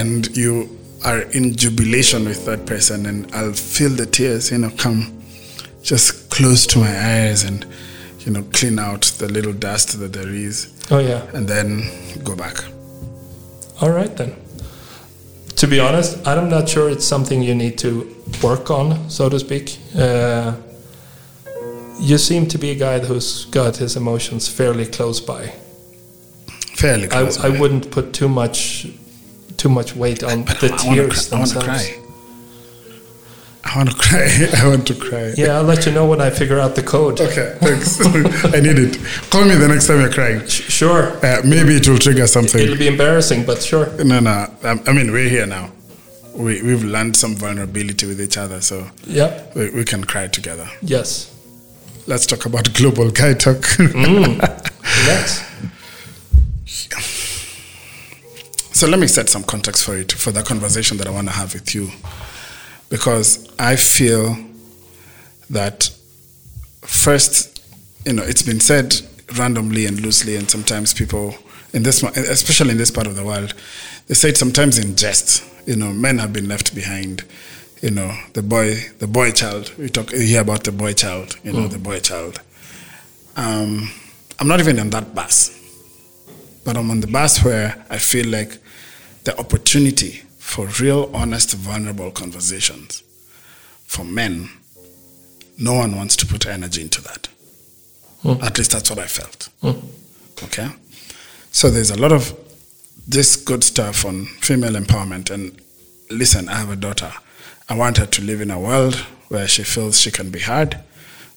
and 0.00 0.36
you 0.36 0.68
are 1.04 1.22
in 1.38 1.54
jubilation 1.56 2.24
with 2.24 2.44
that 2.46 2.66
person, 2.66 3.06
and 3.06 3.18
I'll 3.34 3.52
feel 3.52 3.90
the 3.90 4.06
tears, 4.06 4.50
you 4.50 4.58
know, 4.58 4.70
come 4.76 5.12
just 5.82 6.30
close 6.30 6.66
to 6.68 6.78
my 6.78 6.94
eyes, 7.14 7.44
and 7.44 7.64
you 8.26 8.32
know, 8.32 8.42
clean 8.52 8.78
out 8.78 9.02
the 9.18 9.28
little 9.28 9.52
dust 9.52 9.98
that 10.00 10.12
there 10.12 10.28
is, 10.28 10.66
Oh 10.90 10.98
yeah. 10.98 11.22
and 11.32 11.46
then 11.48 11.82
go 12.24 12.34
back. 12.36 12.56
All 13.80 13.90
right 13.90 14.14
then. 14.16 14.34
To 15.56 15.66
be 15.66 15.80
honest, 15.80 16.26
I'm 16.26 16.50
not 16.50 16.68
sure 16.68 16.90
it's 16.90 17.04
something 17.06 17.42
you 17.42 17.54
need 17.54 17.78
to 17.78 18.14
work 18.42 18.70
on, 18.70 19.08
so 19.08 19.28
to 19.28 19.38
speak. 19.38 19.78
Uh, 19.96 20.54
you 22.00 22.18
seem 22.18 22.46
to 22.48 22.58
be 22.58 22.70
a 22.72 22.74
guy 22.74 22.98
who's 22.98 23.46
got 23.46 23.76
his 23.76 23.96
emotions 23.96 24.48
fairly 24.48 24.84
close 24.86 25.18
by. 25.20 25.54
Fairly 26.76 27.04
I, 27.04 27.08
close. 27.08 27.38
I 27.38 27.50
by. 27.50 27.58
wouldn't 27.60 27.90
put 27.90 28.12
too 28.12 28.28
much 28.28 28.86
too 29.56 29.70
much 29.70 29.96
weight 29.96 30.22
on 30.22 30.42
But 30.44 30.60
the 30.60 30.66
I 30.66 30.70
wanna 30.84 30.94
tears 30.96 31.28
cry- 31.28 31.36
I 31.36 31.40
want 31.40 31.50
to 31.52 31.58
themselves. 31.58 31.66
cry. 31.66 32.02
I 33.68 33.76
want 33.78 33.90
to 33.90 33.96
cry. 33.96 34.48
I 34.62 34.68
want 34.68 34.86
to 34.86 34.94
cry. 34.94 35.32
Yeah, 35.36 35.56
I'll 35.56 35.64
let 35.64 35.86
you 35.86 35.92
know 35.92 36.06
when 36.06 36.20
I 36.20 36.30
figure 36.30 36.58
out 36.60 36.74
the 36.76 36.82
code. 36.82 37.20
Okay, 37.20 37.56
thanks. 37.60 38.00
I 38.54 38.60
need 38.60 38.78
it. 38.78 38.98
Call 39.30 39.44
me 39.44 39.54
the 39.56 39.66
next 39.68 39.86
time 39.88 40.00
you're 40.00 40.12
crying. 40.12 40.46
Sh- 40.46 40.62
Sure. 40.76 41.16
Uh, 41.24 41.40
maybe 41.44 41.74
it 41.76 41.88
will 41.88 41.98
trigger 41.98 42.26
something. 42.26 42.60
It'll 42.60 42.76
be 42.78 42.86
embarrassing, 42.86 43.44
but 43.44 43.62
sure. 43.62 43.86
no, 44.04 44.20
no. 44.20 44.30
I, 44.62 44.80
I 44.86 44.92
mean, 44.92 45.10
we're 45.10 45.28
here 45.28 45.46
now. 45.46 45.70
We, 46.34 46.62
we've 46.62 46.84
learned 46.84 47.16
some 47.16 47.34
vulnerability 47.34 48.06
with 48.06 48.20
each 48.20 48.36
other, 48.36 48.60
so 48.60 48.86
Yeah. 49.06 49.42
we, 49.54 49.70
we 49.70 49.84
can 49.84 50.04
cry 50.04 50.28
together. 50.28 50.68
Yes. 50.82 51.32
Let's 52.06 52.26
talk 52.26 52.44
about 52.46 52.72
global 52.74 53.10
guy 53.10 53.32
talk. 53.34 53.56
Mm. 53.56 54.38
Let's. 55.08 55.42
so 58.78 58.86
let 58.86 59.00
me 59.00 59.06
set 59.06 59.28
some 59.28 59.42
context 59.44 59.84
for 59.84 59.96
it 59.96 60.12
for 60.12 60.30
the 60.30 60.42
conversation 60.42 60.98
that 60.98 61.06
I 61.06 61.10
want 61.10 61.26
to 61.28 61.32
have 61.34 61.54
with 61.54 61.74
you, 61.74 61.90
because 62.88 63.48
I 63.58 63.76
feel 63.76 64.36
that 65.50 65.90
first, 66.82 67.62
you 68.04 68.12
know, 68.12 68.22
it's 68.22 68.42
been 68.42 68.60
said 68.60 68.94
randomly 69.36 69.86
and 69.86 70.00
loosely, 70.00 70.36
and 70.36 70.48
sometimes 70.48 70.94
people 70.94 71.34
in 71.72 71.82
this, 71.82 72.02
especially 72.02 72.70
in 72.70 72.78
this 72.78 72.90
part 72.90 73.06
of 73.06 73.16
the 73.16 73.24
world, 73.24 73.54
they 74.06 74.14
say 74.14 74.28
it 74.30 74.36
sometimes 74.36 74.78
in 74.78 74.96
jest. 74.96 75.44
You 75.66 75.76
know, 75.76 75.92
men 75.92 76.18
have 76.18 76.32
been 76.32 76.48
left 76.48 76.74
behind. 76.74 77.24
You 77.82 77.90
know, 77.90 78.16
the 78.32 78.42
boy, 78.42 78.76
the 78.98 79.06
boy 79.06 79.32
child. 79.32 79.72
We 79.76 79.88
talk 79.88 80.10
you 80.12 80.20
hear 80.20 80.40
about 80.40 80.64
the 80.64 80.72
boy 80.72 80.92
child. 80.94 81.36
You 81.44 81.52
know, 81.52 81.66
Mm. 81.66 81.70
the 81.70 81.78
boy 81.78 82.00
child. 82.00 82.40
Um, 83.36 83.90
I'm 84.38 84.48
not 84.48 84.60
even 84.60 84.78
on 84.78 84.90
that 84.90 85.14
bus, 85.14 85.50
but 86.64 86.76
I'm 86.76 86.90
on 86.90 87.00
the 87.00 87.06
bus 87.06 87.44
where 87.44 87.84
I 87.90 87.98
feel 87.98 88.26
like 88.28 88.56
the 89.24 89.38
opportunity 89.38 90.22
for 90.46 90.68
real, 90.80 91.10
honest, 91.12 91.54
vulnerable 91.54 92.12
conversations 92.12 93.02
for 93.84 94.04
men. 94.04 94.48
No 95.58 95.74
one 95.74 95.96
wants 95.96 96.14
to 96.16 96.26
put 96.26 96.46
energy 96.46 96.82
into 96.82 97.02
that. 97.02 97.28
Hmm. 98.22 98.42
At 98.42 98.56
least 98.56 98.70
that's 98.70 98.88
what 98.88 99.00
I 99.00 99.06
felt. 99.06 99.48
Hmm. 99.60 100.44
Okay? 100.44 100.68
So 101.50 101.68
there's 101.68 101.90
a 101.90 102.00
lot 102.00 102.12
of 102.12 102.32
this 103.08 103.34
good 103.34 103.64
stuff 103.64 104.06
on 104.06 104.26
female 104.40 104.74
empowerment. 104.74 105.30
And 105.30 105.60
listen, 106.10 106.48
I 106.48 106.54
have 106.54 106.70
a 106.70 106.76
daughter. 106.76 107.12
I 107.68 107.76
want 107.76 107.98
her 107.98 108.06
to 108.06 108.22
live 108.22 108.40
in 108.40 108.52
a 108.52 108.60
world 108.60 108.94
where 109.28 109.48
she 109.48 109.64
feels 109.64 110.00
she 110.00 110.12
can 110.12 110.30
be 110.30 110.38
heard, 110.38 110.78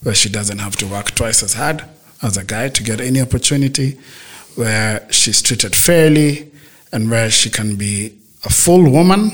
where 0.03 0.16
she 0.16 0.30
doesn't 0.30 0.60
have 0.60 0.76
to 0.78 0.86
work 0.86 1.16
twice 1.16 1.41
as 1.41 1.55
hard 1.55 1.84
as 2.22 2.38
a 2.38 2.43
guy 2.43 2.70
to 2.70 2.84
get 2.84 3.01
any 3.01 3.22
opportunity, 3.22 3.97
where 4.55 5.12
she's 5.12 5.41
treated 5.41 5.76
fairly, 5.76 6.51
and 6.91 7.10
where 7.10 7.32
she 7.32 7.49
can 7.49 7.76
be 7.76 8.18
a 8.43 8.49
full 8.49 8.89
woman. 8.89 9.29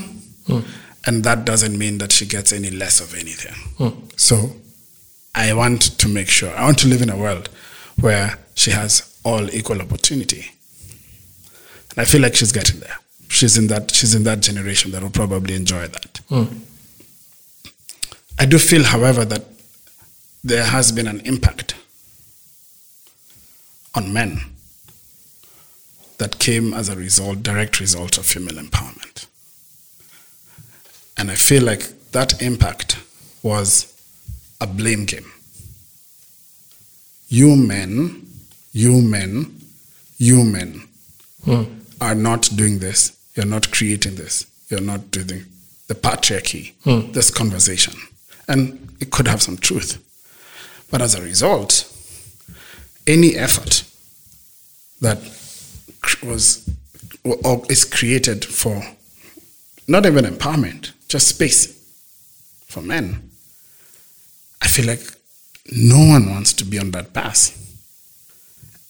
Hmm. 0.46 0.60
And 1.06 1.22
that 1.22 1.44
doesn't 1.44 1.78
mean 1.78 1.98
that 1.98 2.10
she 2.10 2.26
gets 2.26 2.52
any 2.52 2.70
less 2.70 3.00
of 3.00 3.14
anything. 3.14 3.54
Hmm. 3.78 4.00
So 4.16 4.56
I 5.34 5.52
want 5.54 5.82
to 5.98 6.08
make 6.08 6.28
sure, 6.28 6.52
I 6.56 6.64
want 6.64 6.78
to 6.80 6.88
live 6.88 7.02
in 7.02 7.10
a 7.10 7.16
world 7.16 7.48
where 8.00 8.38
she 8.54 8.72
has 8.72 9.18
all 9.24 9.48
equal 9.54 9.80
opportunity. 9.80 10.50
And 11.90 11.98
I 11.98 12.04
feel 12.04 12.20
like 12.20 12.34
she's 12.34 12.52
getting 12.52 12.80
there. 12.80 12.98
She's 13.28 13.56
in 13.56 13.68
that, 13.68 13.92
she's 13.94 14.14
in 14.14 14.24
that 14.24 14.40
generation 14.40 14.90
that 14.92 15.02
will 15.02 15.10
probably 15.10 15.54
enjoy 15.54 15.86
that. 15.86 16.20
Hmm. 16.28 16.44
I 18.38 18.46
do 18.46 18.58
feel, 18.58 18.84
however, 18.84 19.24
that 19.24 19.44
there 20.42 20.64
has 20.64 20.92
been 20.92 21.06
an 21.06 21.20
impact 21.20 21.74
on 23.94 24.12
men 24.12 24.40
that 26.18 26.38
came 26.38 26.72
as 26.72 26.88
a 26.88 26.96
result, 26.96 27.42
direct 27.42 27.80
result 27.80 28.18
of 28.18 28.26
female 28.26 28.56
empowerment. 28.62 29.26
And 31.16 31.30
I 31.30 31.34
feel 31.34 31.62
like 31.62 32.10
that 32.12 32.40
impact 32.42 32.98
was 33.42 33.92
a 34.60 34.66
blame 34.66 35.04
game. 35.04 35.30
You 37.28 37.56
men, 37.56 38.26
you 38.72 39.02
men, 39.02 39.60
you 40.18 40.44
men 40.44 40.88
hmm. 41.44 41.64
are 42.00 42.14
not 42.14 42.48
doing 42.54 42.78
this. 42.78 43.16
You're 43.34 43.46
not 43.46 43.70
creating 43.70 44.14
this. 44.14 44.46
You're 44.68 44.80
not 44.80 45.10
doing 45.10 45.44
the 45.88 45.94
patriarchy, 45.94 46.72
hmm. 46.84 47.12
this 47.12 47.30
conversation. 47.30 47.94
And 48.48 48.88
it 49.00 49.10
could 49.10 49.28
have 49.28 49.42
some 49.42 49.56
truth. 49.56 50.02
But 50.90 51.02
as 51.02 51.14
a 51.14 51.22
result, 51.22 51.92
any 53.06 53.36
effort 53.36 53.84
that 55.00 55.18
was 56.22 56.68
or 57.24 57.62
is 57.68 57.84
created 57.84 58.44
for 58.44 58.82
not 59.88 60.06
even 60.06 60.24
empowerment, 60.24 60.92
just 61.08 61.28
space 61.28 61.76
for 62.66 62.80
men, 62.80 63.30
I 64.62 64.68
feel 64.68 64.86
like 64.86 65.00
no 65.72 65.98
one 65.98 66.30
wants 66.30 66.52
to 66.54 66.64
be 66.64 66.78
on 66.78 66.90
that 66.92 67.12
path. 67.12 67.62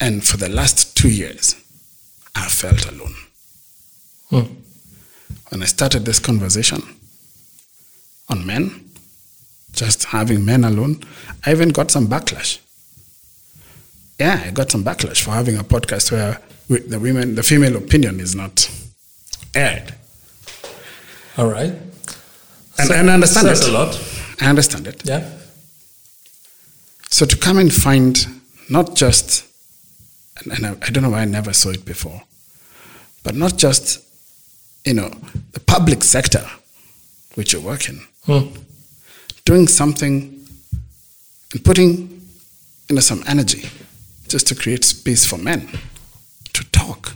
And 0.00 0.24
for 0.24 0.36
the 0.36 0.48
last 0.48 0.96
two 0.96 1.10
years, 1.10 1.54
I 2.34 2.46
felt 2.48 2.90
alone. 2.90 3.14
Hmm. 4.30 4.52
When 5.50 5.62
I 5.62 5.66
started 5.66 6.04
this 6.04 6.18
conversation 6.18 6.82
on 8.28 8.44
men, 8.46 8.90
just 9.72 10.04
having 10.04 10.44
men 10.44 10.64
alone, 10.64 11.02
I 11.44 11.52
even 11.52 11.70
got 11.70 11.90
some 11.90 12.08
backlash. 12.08 12.58
Yeah, 14.18 14.42
I 14.46 14.50
got 14.50 14.70
some 14.70 14.82
backlash 14.82 15.22
for 15.22 15.30
having 15.30 15.58
a 15.58 15.64
podcast 15.64 16.10
where 16.10 16.40
the 16.68 16.98
women, 16.98 17.34
the 17.34 17.42
female 17.42 17.76
opinion 17.76 18.20
is 18.20 18.34
not 18.34 18.70
aired. 19.54 19.94
All 21.38 21.46
right. 21.50 21.72
And, 22.78 22.88
Sa- 22.88 22.94
and 22.94 23.10
I 23.10 23.14
understand 23.14 23.48
it. 23.48 23.68
a 23.68 23.70
lot. 23.72 24.00
I 24.40 24.46
understand 24.48 24.86
it. 24.86 25.02
Yeah. 25.04 25.30
So 27.10 27.24
to 27.24 27.36
come 27.36 27.58
and 27.58 27.72
find 27.72 28.26
not 28.68 28.94
just, 28.96 29.46
and, 30.42 30.52
and 30.52 30.66
I, 30.66 30.70
I 30.86 30.90
don't 30.90 31.02
know 31.02 31.10
why 31.10 31.20
I 31.22 31.24
never 31.24 31.52
saw 31.52 31.70
it 31.70 31.84
before, 31.84 32.22
but 33.22 33.34
not 33.34 33.56
just, 33.56 34.02
you 34.84 34.94
know, 34.94 35.10
the 35.52 35.60
public 35.60 36.02
sector, 36.04 36.44
which 37.34 37.52
you 37.52 37.60
work 37.60 37.88
in, 37.88 38.00
Hmm. 38.26 38.48
doing 39.44 39.68
something 39.68 40.44
and 41.52 41.64
putting, 41.64 42.20
you 42.88 42.94
know, 42.96 43.00
some 43.00 43.22
energy 43.26 43.68
just 44.28 44.48
to 44.48 44.54
create 44.56 44.84
space 44.84 45.24
for 45.24 45.38
men 45.38 45.68
to 46.56 46.64
talk. 46.70 47.14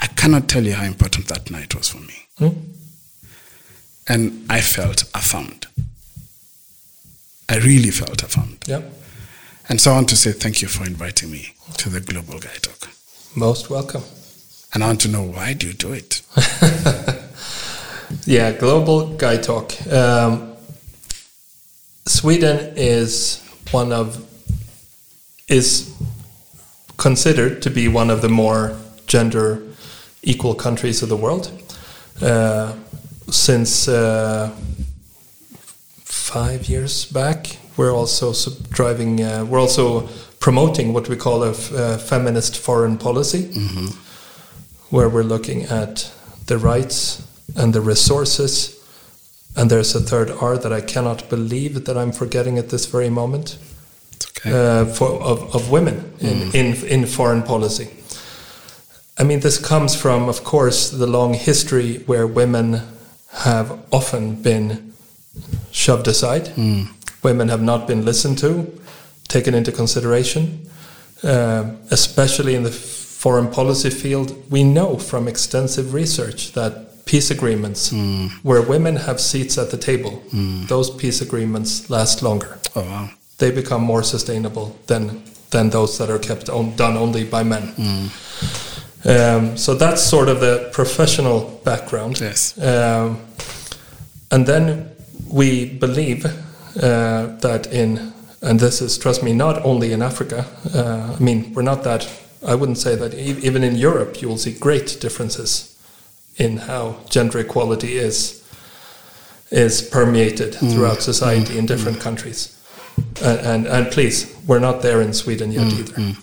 I 0.00 0.06
cannot 0.06 0.48
tell 0.48 0.64
you 0.64 0.74
how 0.74 0.84
important 0.84 1.26
that 1.28 1.50
night 1.50 1.74
was 1.74 1.88
for 1.88 2.00
me. 2.00 2.26
Hmm. 2.38 2.58
And 4.06 4.46
I 4.48 4.60
felt 4.60 5.02
affirmed. 5.14 5.66
I 7.48 7.58
really 7.58 7.90
felt 7.90 8.22
affirmed. 8.22 8.64
Yeah. 8.66 8.82
And 9.68 9.80
so 9.80 9.90
I 9.92 9.94
want 9.94 10.08
to 10.10 10.16
say 10.16 10.32
thank 10.32 10.62
you 10.62 10.68
for 10.68 10.86
inviting 10.86 11.30
me 11.30 11.54
to 11.78 11.88
the 11.90 12.00
Global 12.00 12.38
Guy 12.38 12.56
Talk. 12.62 12.90
Most 13.34 13.68
welcome. 13.70 14.02
And 14.72 14.82
I 14.82 14.86
want 14.88 15.00
to 15.02 15.08
know 15.08 15.22
why 15.22 15.52
do 15.54 15.66
you 15.66 15.74
do 15.74 15.92
it? 15.92 16.22
Yeah, 18.24 18.52
global 18.52 19.16
guy 19.16 19.36
talk. 19.36 19.72
Um, 19.90 20.54
Sweden 22.06 22.72
is 22.76 23.42
one 23.70 23.92
of 23.92 24.24
is 25.46 25.94
considered 26.98 27.62
to 27.62 27.70
be 27.70 27.88
one 27.88 28.10
of 28.10 28.20
the 28.20 28.28
more 28.28 28.76
gender 29.06 29.62
equal 30.22 30.54
countries 30.54 31.02
of 31.02 31.08
the 31.08 31.16
world. 31.16 31.50
Uh, 32.20 32.74
since 33.30 33.88
uh, 33.88 34.50
five 36.04 36.68
years 36.68 37.04
back, 37.06 37.58
we're 37.76 37.92
also 37.94 38.32
sub- 38.32 38.68
driving. 38.70 39.22
Uh, 39.22 39.44
we're 39.44 39.60
also 39.60 40.08
promoting 40.40 40.92
what 40.92 41.08
we 41.08 41.16
call 41.16 41.42
a 41.44 41.50
f- 41.50 41.72
uh, 41.72 41.98
feminist 41.98 42.56
foreign 42.56 42.98
policy 42.98 43.44
where 44.90 45.08
we're 45.08 45.22
looking 45.22 45.62
at 45.64 46.10
the 46.46 46.58
rights 46.58 47.22
and 47.56 47.72
the 47.72 47.80
resources. 47.80 48.74
And 49.56 49.70
there's 49.70 49.94
a 49.94 50.00
third 50.00 50.30
R 50.30 50.56
that 50.58 50.72
I 50.72 50.80
cannot 50.80 51.28
believe 51.28 51.84
that 51.84 51.96
I'm 51.96 52.12
forgetting 52.12 52.58
at 52.58 52.68
this 52.70 52.86
very 52.86 53.10
moment. 53.10 53.58
Uh, 54.44 54.84
for, 54.86 55.20
of, 55.22 55.54
of 55.54 55.70
women 55.70 56.12
in, 56.20 56.54
in, 56.54 56.74
in 56.86 57.06
foreign 57.06 57.42
policy. 57.42 57.88
I 59.18 59.24
mean, 59.24 59.40
this 59.40 59.58
comes 59.58 59.96
from, 59.96 60.28
of 60.28 60.44
course, 60.44 60.90
the 60.90 61.06
long 61.06 61.34
history 61.34 61.98
where 62.06 62.26
women 62.26 62.82
have 63.32 63.80
often 63.92 64.40
been 64.42 64.92
shoved 65.72 66.06
aside. 66.06 66.52
Women 67.22 67.48
have 67.48 67.62
not 67.62 67.88
been 67.88 68.04
listened 68.04 68.38
to, 68.38 68.66
taken 69.26 69.54
into 69.54 69.72
consideration, 69.72 70.68
uh, 71.24 71.72
especially 71.90 72.54
in 72.54 72.62
the 72.62 72.70
foreign 72.70 73.48
policy 73.50 73.90
field. 73.90 74.32
We 74.50 74.62
know 74.62 74.98
from 74.98 75.26
extensive 75.26 75.94
research 75.94 76.52
that 76.52 77.04
peace 77.06 77.30
agreements, 77.30 77.90
where 78.42 78.62
women 78.62 78.96
have 78.96 79.20
seats 79.20 79.58
at 79.58 79.70
the 79.70 79.78
table, 79.78 80.22
those 80.68 80.90
peace 80.90 81.20
agreements 81.20 81.90
last 81.90 82.22
longer 82.22 82.58
oh, 82.76 82.82
wow. 82.82 83.10
They 83.38 83.50
become 83.50 83.82
more 83.82 84.02
sustainable 84.02 84.76
than 84.86 85.22
than 85.50 85.70
those 85.70 85.96
that 85.98 86.10
are 86.10 86.18
kept 86.18 86.48
on, 86.50 86.76
done 86.76 86.96
only 86.96 87.24
by 87.24 87.42
men. 87.42 87.72
Um, 89.04 89.56
so 89.56 89.74
that's 89.74 90.02
sort 90.02 90.28
of 90.28 90.40
the 90.40 90.68
professional 90.72 91.60
background. 91.64 92.20
Yes. 92.20 92.58
Um, 92.58 93.18
and 94.30 94.46
then 94.46 94.90
we 95.30 95.66
believe 95.78 96.26
uh, 96.26 97.28
that 97.40 97.68
in, 97.72 98.12
and 98.42 98.60
this 98.60 98.82
is, 98.82 98.98
trust 98.98 99.22
me, 99.22 99.32
not 99.32 99.64
only 99.64 99.92
in 99.92 100.02
Africa. 100.02 100.44
Uh, 100.74 101.16
I 101.18 101.22
mean, 101.22 101.54
we're 101.54 101.62
not 101.62 101.82
that. 101.84 102.06
I 102.46 102.54
wouldn't 102.54 102.78
say 102.78 102.94
that 102.96 103.14
e- 103.14 103.38
even 103.42 103.64
in 103.64 103.76
Europe 103.76 104.20
you 104.20 104.28
will 104.28 104.38
see 104.38 104.52
great 104.52 104.98
differences 105.00 105.76
in 106.36 106.58
how 106.58 106.96
gender 107.08 107.38
equality 107.38 107.96
is 107.96 108.34
is 109.50 109.80
permeated 109.80 110.54
throughout 110.54 111.00
society 111.00 111.56
in 111.58 111.64
different 111.66 112.00
countries. 112.00 112.57
And, 113.22 113.40
and 113.46 113.66
and 113.66 113.90
please, 113.92 114.26
we're 114.46 114.60
not 114.60 114.82
there 114.82 115.00
in 115.02 115.12
Sweden 115.12 115.52
yet 115.52 115.72
either. 115.72 116.14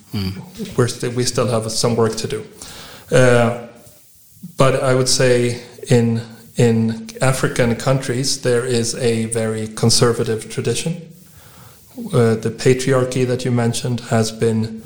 We're 0.77 0.87
st- 0.87 1.13
we 1.15 1.23
still 1.23 1.47
have 1.47 1.69
some 1.71 1.95
work 1.95 2.15
to 2.17 2.27
do. 2.27 2.43
Uh, 3.11 3.67
but 4.57 4.81
I 4.83 4.93
would 4.95 5.09
say 5.09 5.61
in 5.89 6.21
in 6.57 7.09
African 7.21 7.75
countries 7.75 8.41
there 8.41 8.65
is 8.65 8.95
a 8.95 9.25
very 9.33 9.67
conservative 9.67 10.49
tradition. 10.49 10.93
Uh, 12.13 12.35
the 12.35 12.49
patriarchy 12.49 13.25
that 13.25 13.43
you 13.45 13.51
mentioned 13.51 13.99
has 14.09 14.31
been 14.31 14.81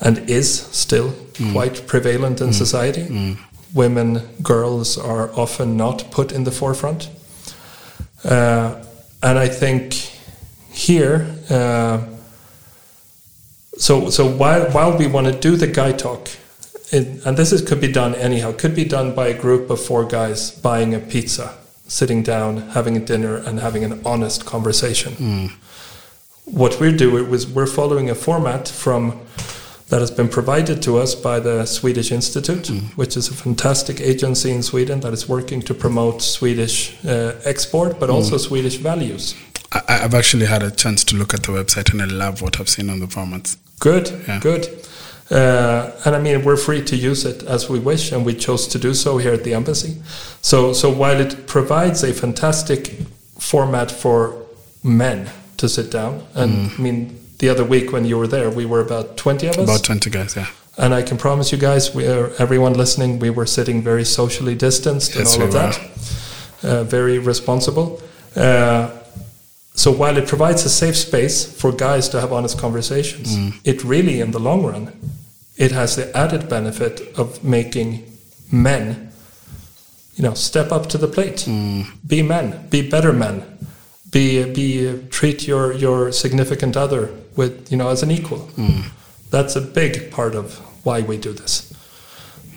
and 0.00 0.18
is 0.28 0.48
still 0.72 1.12
quite 1.52 1.86
prevalent 1.86 2.40
in 2.40 2.52
society. 2.52 3.36
Women, 3.74 4.20
girls 4.42 4.98
are 4.98 5.30
often 5.38 5.76
not 5.76 6.10
put 6.10 6.32
in 6.32 6.44
the 6.44 6.50
forefront. 6.50 7.08
Uh, 8.24 8.74
and 9.22 9.38
I 9.38 9.48
think 9.48 9.94
here, 10.74 11.34
uh, 11.48 12.04
so 13.78 14.10
so 14.10 14.26
while 14.26 14.70
while 14.72 14.98
we 14.98 15.06
want 15.06 15.26
to 15.26 15.32
do 15.32 15.56
the 15.56 15.66
guy 15.68 15.92
talk, 15.92 16.28
it, 16.90 17.24
and 17.24 17.36
this 17.36 17.52
is, 17.52 17.62
could 17.62 17.80
be 17.80 17.90
done 17.90 18.14
anyhow, 18.16 18.52
could 18.52 18.74
be 18.74 18.84
done 18.84 19.14
by 19.14 19.28
a 19.28 19.40
group 19.40 19.70
of 19.70 19.80
four 19.80 20.04
guys 20.04 20.50
buying 20.50 20.94
a 20.94 20.98
pizza, 20.98 21.56
sitting 21.86 22.22
down, 22.22 22.56
having 22.70 22.96
a 22.96 23.00
dinner, 23.00 23.36
and 23.36 23.60
having 23.60 23.84
an 23.84 24.00
honest 24.04 24.44
conversation. 24.44 25.50
What 26.44 26.78
we're 26.80 26.96
doing 26.96 27.32
is 27.32 27.46
we're 27.46 27.66
following 27.66 28.10
a 28.10 28.14
format 28.14 28.68
from 28.68 29.20
that 29.88 30.00
has 30.00 30.10
been 30.10 30.28
provided 30.28 30.82
to 30.82 30.98
us 30.98 31.14
by 31.14 31.38
the 31.40 31.66
Swedish 31.66 32.10
Institute, 32.10 32.68
which 32.96 33.16
is 33.16 33.28
a 33.28 33.34
fantastic 33.34 34.00
agency 34.00 34.50
in 34.50 34.62
Sweden 34.62 35.00
that 35.00 35.12
is 35.12 35.28
working 35.28 35.62
to 35.62 35.74
promote 35.74 36.20
Swedish 36.22 36.96
uh, 37.04 37.34
export, 37.44 38.00
but 38.00 38.10
also 38.10 38.38
Swedish 38.38 38.76
values. 38.76 39.34
I, 39.74 40.04
I've 40.04 40.14
actually 40.14 40.46
had 40.46 40.62
a 40.62 40.70
chance 40.70 41.04
to 41.04 41.16
look 41.16 41.34
at 41.34 41.42
the 41.42 41.52
website 41.52 41.92
and 41.92 42.00
I 42.02 42.06
love 42.06 42.40
what 42.42 42.60
I've 42.60 42.68
seen 42.68 42.90
on 42.90 43.00
the 43.00 43.06
formats. 43.06 43.56
Good, 43.80 44.10
Yeah. 44.28 44.40
good. 44.40 44.68
Uh, 45.30 45.90
and 46.04 46.14
I 46.14 46.20
mean, 46.20 46.44
we're 46.44 46.56
free 46.58 46.82
to 46.84 46.96
use 46.96 47.24
it 47.24 47.42
as 47.44 47.68
we 47.70 47.78
wish, 47.78 48.12
and 48.12 48.26
we 48.26 48.34
chose 48.34 48.68
to 48.68 48.78
do 48.78 48.92
so 48.92 49.16
here 49.16 49.32
at 49.32 49.42
the 49.42 49.54
embassy. 49.54 49.96
So, 50.42 50.74
so 50.74 50.90
while 50.90 51.18
it 51.18 51.46
provides 51.46 52.04
a 52.04 52.12
fantastic 52.12 52.94
format 53.38 53.90
for 53.90 54.36
men 54.82 55.30
to 55.56 55.66
sit 55.68 55.90
down, 55.90 56.22
and 56.34 56.70
I 56.78 56.80
mean, 56.80 57.18
the 57.38 57.48
other 57.48 57.64
week 57.64 57.90
when 57.90 58.04
you 58.04 58.18
were 58.18 58.26
there, 58.28 58.50
we 58.50 58.66
were 58.66 58.80
about 58.82 59.16
twenty 59.16 59.46
of 59.46 59.56
us, 59.56 59.64
About 59.64 59.82
20 59.82 60.10
guys, 60.10 60.36
yeah. 60.36 60.46
and 60.76 60.92
I 60.92 61.02
can 61.02 61.16
promise 61.16 61.50
you 61.52 61.58
guys, 61.58 61.94
we 61.94 62.06
are, 62.06 62.30
everyone 62.38 62.74
listening, 62.74 63.18
we 63.18 63.30
were 63.30 63.46
sitting 63.46 63.80
very 63.82 64.04
socially 64.04 64.54
distanced 64.54 65.14
Yes, 65.16 65.34
and 65.34 65.42
all 65.42 65.48
we 65.48 65.56
of 65.56 65.72
that, 66.62 66.68
uh, 66.70 66.84
very 66.84 67.18
responsible. 67.18 67.98
Uh, 68.36 68.90
so 69.74 69.90
while 69.90 70.16
it 70.16 70.28
provides 70.28 70.64
a 70.64 70.70
safe 70.70 70.96
space 70.96 71.44
for 71.44 71.72
guys 71.72 72.08
to 72.10 72.20
have 72.20 72.32
honest 72.32 72.58
conversations, 72.58 73.36
mm. 73.36 73.54
it 73.64 73.82
really, 73.82 74.20
in 74.20 74.30
the 74.30 74.38
long 74.38 74.64
run, 74.64 74.92
it 75.56 75.72
has 75.72 75.96
the 75.96 76.16
added 76.16 76.48
benefit 76.48 77.00
of 77.18 77.42
making 77.42 78.04
men, 78.52 79.12
you 80.14 80.22
know, 80.22 80.34
step 80.34 80.70
up 80.70 80.88
to 80.90 80.98
the 80.98 81.08
plate, 81.08 81.44
mm. 81.48 81.86
be 82.06 82.22
men, 82.22 82.68
be 82.68 82.88
better 82.88 83.12
men, 83.12 83.42
be 84.12 84.44
be 84.52 84.88
uh, 84.88 84.96
treat 85.10 85.46
your 85.48 85.72
your 85.72 86.12
significant 86.12 86.76
other 86.76 87.10
with 87.34 87.70
you 87.72 87.76
know 87.76 87.88
as 87.88 88.04
an 88.04 88.12
equal. 88.12 88.48
Mm. 88.56 88.90
That's 89.30 89.56
a 89.56 89.60
big 89.60 90.12
part 90.12 90.36
of 90.36 90.58
why 90.84 91.00
we 91.00 91.16
do 91.16 91.32
this. 91.32 91.72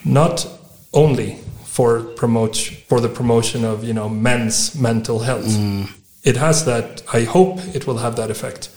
Not 0.04 0.46
only 0.94 1.40
for 1.64 2.04
promote 2.14 2.56
for 2.86 3.00
the 3.00 3.08
promotion 3.08 3.64
of 3.64 3.82
you 3.82 3.92
know 3.92 4.08
men's 4.08 4.80
mental 4.80 5.18
health. 5.18 5.48
It 6.24 6.36
has 6.36 6.64
that. 6.64 7.02
I 7.12 7.22
hope 7.24 7.58
it 7.74 7.86
will 7.86 7.98
have 7.98 8.16
that 8.16 8.30
effect, 8.30 8.70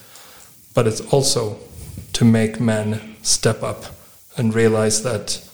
but 0.73 0.87
it's 0.87 1.01
also 1.13 1.57
to 2.13 2.25
make 2.25 2.59
men 2.59 3.15
step 3.21 3.63
up 3.63 3.85
and 4.37 4.53
realize 4.53 5.03
that 5.03 5.47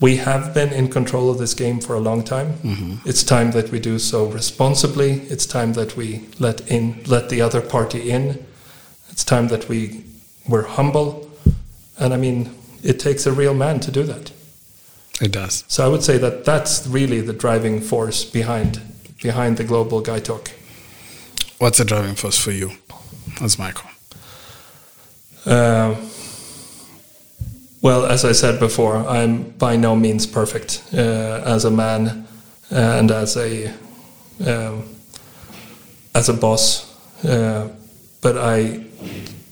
we 0.00 0.16
have 0.16 0.54
been 0.54 0.72
in 0.72 0.88
control 0.88 1.30
of 1.30 1.38
this 1.38 1.54
game 1.54 1.80
for 1.80 1.94
a 1.94 2.00
long 2.00 2.22
time. 2.22 2.54
Mm-hmm. 2.58 3.08
It's 3.08 3.24
time 3.24 3.50
that 3.52 3.70
we 3.70 3.80
do 3.80 3.98
so 3.98 4.26
responsibly. 4.26 5.22
It's 5.22 5.44
time 5.44 5.72
that 5.72 5.96
we 5.96 6.26
let 6.38 6.60
in 6.70 7.02
let 7.06 7.28
the 7.28 7.40
other 7.40 7.60
party 7.60 8.10
in. 8.10 8.46
It's 9.10 9.24
time 9.24 9.48
that 9.48 9.68
we 9.68 10.04
we're 10.48 10.66
humble, 10.66 11.28
and 11.98 12.14
I 12.14 12.16
mean 12.16 12.54
it 12.82 13.00
takes 13.00 13.26
a 13.26 13.32
real 13.32 13.54
man 13.54 13.80
to 13.80 13.90
do 13.90 14.04
that. 14.04 14.30
It 15.20 15.32
does. 15.32 15.64
So 15.66 15.84
I 15.84 15.88
would 15.88 16.04
say 16.04 16.16
that 16.18 16.44
that's 16.44 16.86
really 16.86 17.20
the 17.20 17.32
driving 17.32 17.80
force 17.80 18.24
behind 18.24 18.80
behind 19.20 19.56
the 19.56 19.64
global 19.64 20.00
guy 20.00 20.20
talk. 20.20 20.52
What's 21.58 21.78
the 21.78 21.84
driving 21.84 22.14
force 22.14 22.38
for 22.38 22.52
you 22.52 22.70
as 23.40 23.58
Michael? 23.58 23.90
Uh, 25.44 25.96
well, 27.82 28.06
as 28.06 28.24
I 28.24 28.32
said 28.32 28.60
before, 28.60 28.96
I'm 28.96 29.50
by 29.58 29.76
no 29.76 29.96
means 29.96 30.24
perfect 30.26 30.84
uh, 30.94 31.42
as 31.44 31.64
a 31.64 31.70
man 31.70 32.26
and 32.70 33.10
as 33.10 33.36
a 33.36 33.74
um, 34.46 34.84
as 36.14 36.28
a 36.28 36.34
boss, 36.34 36.94
uh, 37.24 37.68
but 38.20 38.36
I 38.36 38.84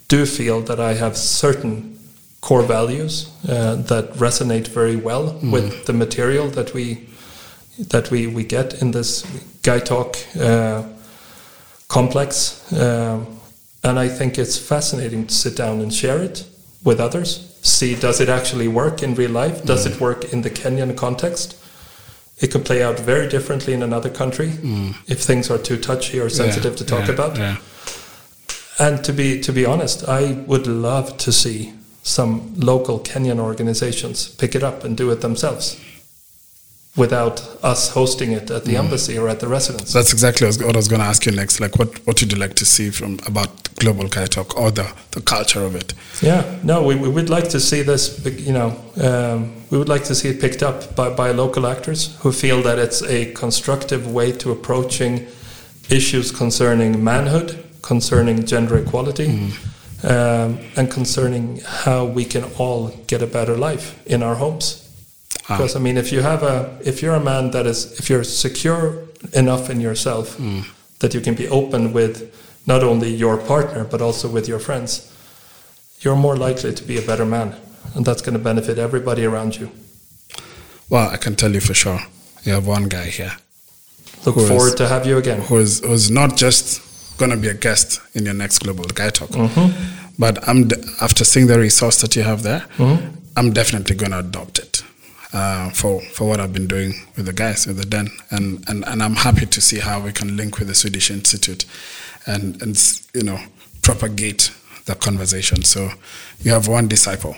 do 0.07 0.27
feel 0.27 0.61
that 0.63 0.79
I 0.79 0.95
have 0.95 1.17
certain 1.17 1.99
core 2.41 2.63
values 2.63 3.33
uh, 3.49 3.75
that 3.77 4.13
resonate 4.15 4.69
very 4.69 4.97
well 4.97 5.39
with 5.43 5.87
the 5.87 5.93
material 5.93 6.49
that 6.51 6.73
we 6.73 7.09
that 7.79 8.11
we, 8.11 8.27
we 8.27 8.45
get 8.45 8.81
in 8.81 8.93
this 8.93 9.25
guy 9.63 9.81
talk 9.81 10.17
uh, 10.39 10.85
complex. 11.89 12.73
Um, 12.73 13.39
and 13.83 13.99
I 13.99 14.09
think 14.09 14.39
it's 14.39 14.59
fascinating 14.59 15.27
to 15.27 15.35
sit 15.35 15.57
down 15.57 15.81
and 15.81 15.93
share 15.93 16.21
it 16.23 16.47
with 16.83 17.01
others. 17.01 17.59
See, 17.63 17.95
does 17.95 18.21
it 18.21 18.29
actually 18.29 18.69
work 18.69 19.03
in 19.03 19.15
real 19.15 19.31
life? 19.31 19.65
Does 19.65 19.87
it 19.87 20.01
work 20.01 20.33
in 20.33 20.43
the 20.43 20.51
Kenyan 20.51 20.97
context? 20.97 21.57
It 22.39 22.51
could 22.53 22.65
play 22.65 22.83
out 22.83 22.99
very 23.01 23.29
differently 23.29 23.73
in 23.73 23.83
another 23.83 24.11
country 24.11 24.53
if 25.07 25.21
things 25.21 25.51
are 25.51 25.59
too 25.59 25.79
touchy 25.79 26.21
or 26.21 26.29
sensitive 26.29 26.73
Yeah, 26.73 26.79
to 26.79 26.85
talk 26.85 27.07
yeah, 27.07 27.15
about. 27.15 27.37
Yeah. 27.37 27.57
And 28.79 29.03
to 29.05 29.13
be 29.13 29.41
to 29.41 29.53
be 29.53 29.65
honest, 29.65 30.07
I 30.07 30.33
would 30.47 30.67
love 30.67 31.17
to 31.19 31.33
see 31.33 31.73
some 32.03 32.53
local 32.57 33.01
Kenyan 33.01 33.41
organizations 33.41 34.29
pick 34.29 34.55
it 34.55 34.63
up 34.63 34.85
and 34.85 34.97
do 34.97 35.11
it 35.11 35.23
themselves, 35.23 35.77
without 36.97 37.41
us 37.63 37.91
hosting 37.91 38.33
it 38.33 38.51
at 38.51 38.65
the 38.65 38.77
embassy 38.77 39.19
or 39.19 39.29
at 39.29 39.41
the 39.41 39.47
residence. 39.47 39.93
That's 39.93 40.13
exactly 40.13 40.47
what 40.47 40.75
I 40.75 40.77
was 40.77 40.89
going 40.89 41.01
to 41.01 41.07
ask 41.07 41.27
you 41.27 41.33
next. 41.33 41.61
Like, 41.61 41.79
what, 41.79 41.95
what 42.07 42.21
would 42.21 42.33
you 42.33 42.39
like 42.39 42.55
to 42.55 42.65
see 42.65 42.91
from 42.91 43.19
about 43.27 43.75
global 43.75 44.09
Guy 44.09 44.27
Talk 44.27 44.59
or 44.59 44.71
the, 44.71 44.91
the 45.11 45.21
culture 45.21 45.63
of 45.63 45.75
it? 45.75 45.93
Yeah, 46.23 46.59
no, 46.63 46.83
we, 46.83 46.95
we 46.95 47.09
would 47.09 47.29
like 47.29 47.49
to 47.51 47.61
see 47.61 47.83
this, 47.83 48.25
you 48.25 48.53
know, 48.53 48.77
um, 49.03 49.53
we 49.71 49.79
would 49.79 49.89
like 49.89 50.05
to 50.05 50.15
see 50.15 50.31
it 50.31 50.41
picked 50.41 50.63
up 50.63 50.97
by, 50.97 51.11
by 51.11 51.33
local 51.33 51.67
actors 51.67 52.17
who 52.21 52.33
feel 52.33 52.63
that 52.63 52.79
it's 52.79 53.03
a 53.03 53.33
constructive 53.33 54.11
way 54.11 54.33
to 54.33 54.51
approaching 54.51 55.27
issues 55.91 56.33
concerning 56.33 57.05
manhood, 57.05 57.63
concerning 57.83 58.47
gender 58.47 58.79
equality, 58.79 59.53
um, 60.03 60.59
and 60.77 60.91
concerning 60.91 61.61
how 61.65 62.05
we 62.05 62.25
can 62.25 62.45
all 62.59 62.89
get 63.07 63.23
a 63.23 63.27
better 63.27 63.57
life 63.57 64.01
in 64.07 64.23
our 64.23 64.37
homes. 64.37 64.86
Ah. 65.49 65.57
Because 65.57 65.77
I 65.77 65.79
mean, 65.81 65.97
if 65.97 66.13
you 66.13 66.23
have 66.23 66.43
a, 66.43 66.77
if 66.85 67.03
you're 67.03 67.15
a 67.15 67.21
man 67.25 67.51
that 67.53 67.67
is, 67.67 67.99
if 67.99 68.09
you're 68.11 68.25
secure 68.25 68.99
enough 69.33 69.71
in 69.71 69.81
yourself 69.81 70.37
that 71.01 71.15
you 71.15 71.21
can 71.21 71.35
be 71.35 71.49
open 71.49 71.93
with 71.93 72.33
not 72.67 72.83
only 72.83 73.11
your 73.15 73.37
partner 73.37 73.85
but 73.85 74.01
also 74.01 74.29
with 74.29 74.49
your 74.49 74.59
friends, 74.59 75.13
you're 76.01 76.17
more 76.17 76.37
likely 76.37 76.73
to 76.75 76.85
be 76.85 76.99
a 76.99 77.03
better 77.03 77.25
man, 77.25 77.55
and 77.95 78.05
that's 78.05 78.23
going 78.23 78.33
to 78.39 78.43
benefit 78.45 78.79
everybody 78.79 79.25
around 79.25 79.57
you. 79.57 79.71
Well, 80.91 81.09
I 81.11 81.17
can 81.17 81.35
tell 81.37 81.53
you 81.53 81.61
for 81.61 81.75
sure. 81.75 82.01
You 82.45 82.53
have 82.53 82.67
one 82.67 82.89
guy 82.89 83.07
here 83.07 83.33
Look 84.25 84.35
Who 84.37 84.43
is- 84.43 84.49
forward 84.49 84.77
to 84.77 84.87
have 84.89 85.07
you 85.07 85.17
again. 85.19 85.41
who's, 85.41 85.81
who's 85.85 86.11
not 86.11 86.37
just 86.37 86.81
going 87.19 87.31
to 87.31 87.37
be 87.37 87.49
a 87.49 87.55
guest 87.55 88.01
in 88.15 88.25
your 88.25 88.35
next 88.35 88.59
global 88.59 88.85
Guy 88.85 89.11
Talk, 89.11 89.31
Mm-hmm. 89.31 90.15
but 90.19 90.47
I'm 90.49 90.69
de- 90.69 90.83
after 91.01 91.25
seeing 91.25 91.47
the 91.49 91.59
resource 91.59 92.01
that 92.03 92.15
you 92.17 92.23
have 92.23 92.43
there, 92.43 92.65
I'm 93.37 93.53
definitely 93.53 93.97
going 93.97 94.13
to 94.13 94.19
adopt 94.21 94.59
it 94.59 94.76
uh, 95.33 95.71
for 95.71 96.01
for 96.01 96.27
what 96.29 96.41
I've 96.41 96.53
been 96.53 96.67
doing 96.67 96.95
with 97.17 97.27
the 97.27 97.33
guys 97.33 97.67
with 97.67 97.79
the 97.79 97.87
den, 97.87 98.11
and, 98.31 98.69
and 98.69 98.85
and 98.87 99.03
I'm 99.03 99.17
happy 99.17 99.47
to 99.47 99.61
see 99.61 99.81
how 99.81 100.01
we 100.01 100.13
can 100.13 100.37
link 100.37 100.59
with 100.59 100.69
the 100.69 100.75
Swedish 100.75 101.11
Institute, 101.11 101.65
and 102.27 102.61
and 102.63 102.77
you 103.15 103.23
know 103.23 103.39
propagate 103.83 104.53
the 104.87 104.95
conversation. 104.95 105.63
So 105.63 105.91
you 106.41 106.53
have 106.53 106.69
one 106.69 106.89
disciple. 106.89 107.37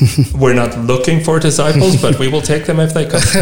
We're 0.34 0.54
not 0.54 0.76
looking 0.78 1.22
for 1.24 1.38
disciples, 1.40 2.00
but 2.02 2.18
we 2.18 2.28
will 2.28 2.42
take 2.42 2.66
them 2.66 2.80
if 2.80 2.92
they 2.92 3.06
come. 3.06 3.22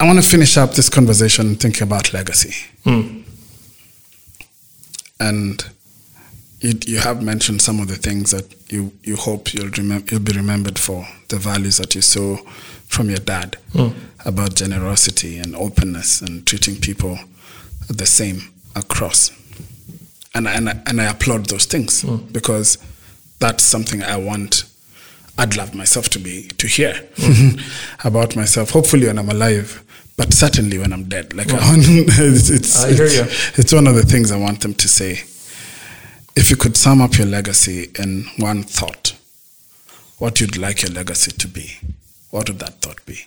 I 0.00 0.06
want 0.06 0.22
to 0.22 0.28
finish 0.28 0.56
up 0.56 0.74
this 0.74 0.88
conversation 0.88 1.56
thinking 1.56 1.82
about 1.82 2.12
legacy. 2.12 2.54
And 5.18 5.64
you, 6.60 6.78
you 6.86 6.98
have 6.98 7.22
mentioned 7.22 7.62
some 7.62 7.80
of 7.80 7.88
the 7.88 7.96
things 7.96 8.30
that 8.32 8.54
you, 8.70 8.92
you 9.02 9.16
hope 9.16 9.54
you'll, 9.54 9.68
remem- 9.70 10.10
you'll 10.10 10.20
be 10.20 10.32
remembered 10.32 10.78
for, 10.78 11.06
the 11.28 11.36
values 11.36 11.76
that 11.78 11.94
you 11.94 12.02
saw 12.02 12.36
from 12.86 13.08
your 13.08 13.18
dad 13.18 13.56
hmm. 13.72 13.88
about 14.24 14.54
generosity 14.54 15.38
and 15.38 15.54
openness 15.54 16.20
and 16.20 16.46
treating 16.46 16.76
people 16.76 17.18
the 17.88 18.06
same 18.06 18.40
across. 18.74 19.30
And, 20.34 20.48
I- 20.48 20.54
and, 20.54 20.68
and 20.86 21.00
I 21.00 21.04
applaud 21.04 21.46
those 21.46 21.66
things 21.66 22.02
hmm. 22.02 22.16
because 22.32 22.78
that's 23.38 23.62
something 23.62 24.02
I 24.02 24.16
want 24.16 24.64
I'd 25.40 25.56
love 25.56 25.72
myself 25.72 26.08
to 26.10 26.18
be 26.18 26.48
to 26.58 26.66
hear 26.66 26.94
hmm. 27.16 27.60
about 28.04 28.34
myself. 28.34 28.70
Hopefully, 28.70 29.06
when 29.06 29.20
I'm 29.20 29.28
alive, 29.28 29.84
but 30.16 30.34
certainly 30.34 30.78
when 30.78 30.92
I'm 30.92 31.04
dead. 31.04 31.32
Like 31.32 31.52
I 31.52 31.54
want, 31.54 31.84
it's, 31.86 32.50
it's, 32.50 32.84
I 32.84 32.92
hear 32.92 33.04
it's, 33.04 33.16
you. 33.16 33.52
it's 33.62 33.72
one 33.72 33.86
of 33.86 33.94
the 33.94 34.02
things 34.02 34.32
I 34.32 34.36
want 34.36 34.62
them 34.62 34.74
to 34.74 34.88
say. 34.88 35.22
If 36.38 36.50
you 36.50 36.56
could 36.56 36.76
sum 36.76 37.00
up 37.00 37.18
your 37.18 37.26
legacy 37.26 37.90
in 37.98 38.26
one 38.36 38.62
thought, 38.62 39.16
what 40.18 40.40
you'd 40.40 40.56
like 40.56 40.82
your 40.82 40.92
legacy 40.92 41.32
to 41.32 41.48
be, 41.48 41.78
what 42.30 42.48
would 42.48 42.60
that 42.60 42.80
thought 42.80 43.04
be? 43.04 43.26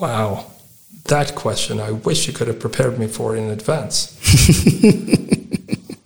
Wow, 0.00 0.52
that 1.06 1.34
question 1.34 1.80
I 1.80 1.90
wish 1.90 2.28
you 2.28 2.32
could 2.32 2.46
have 2.46 2.60
prepared 2.60 3.00
me 3.00 3.08
for 3.08 3.34
in 3.34 3.50
advance. 3.50 4.12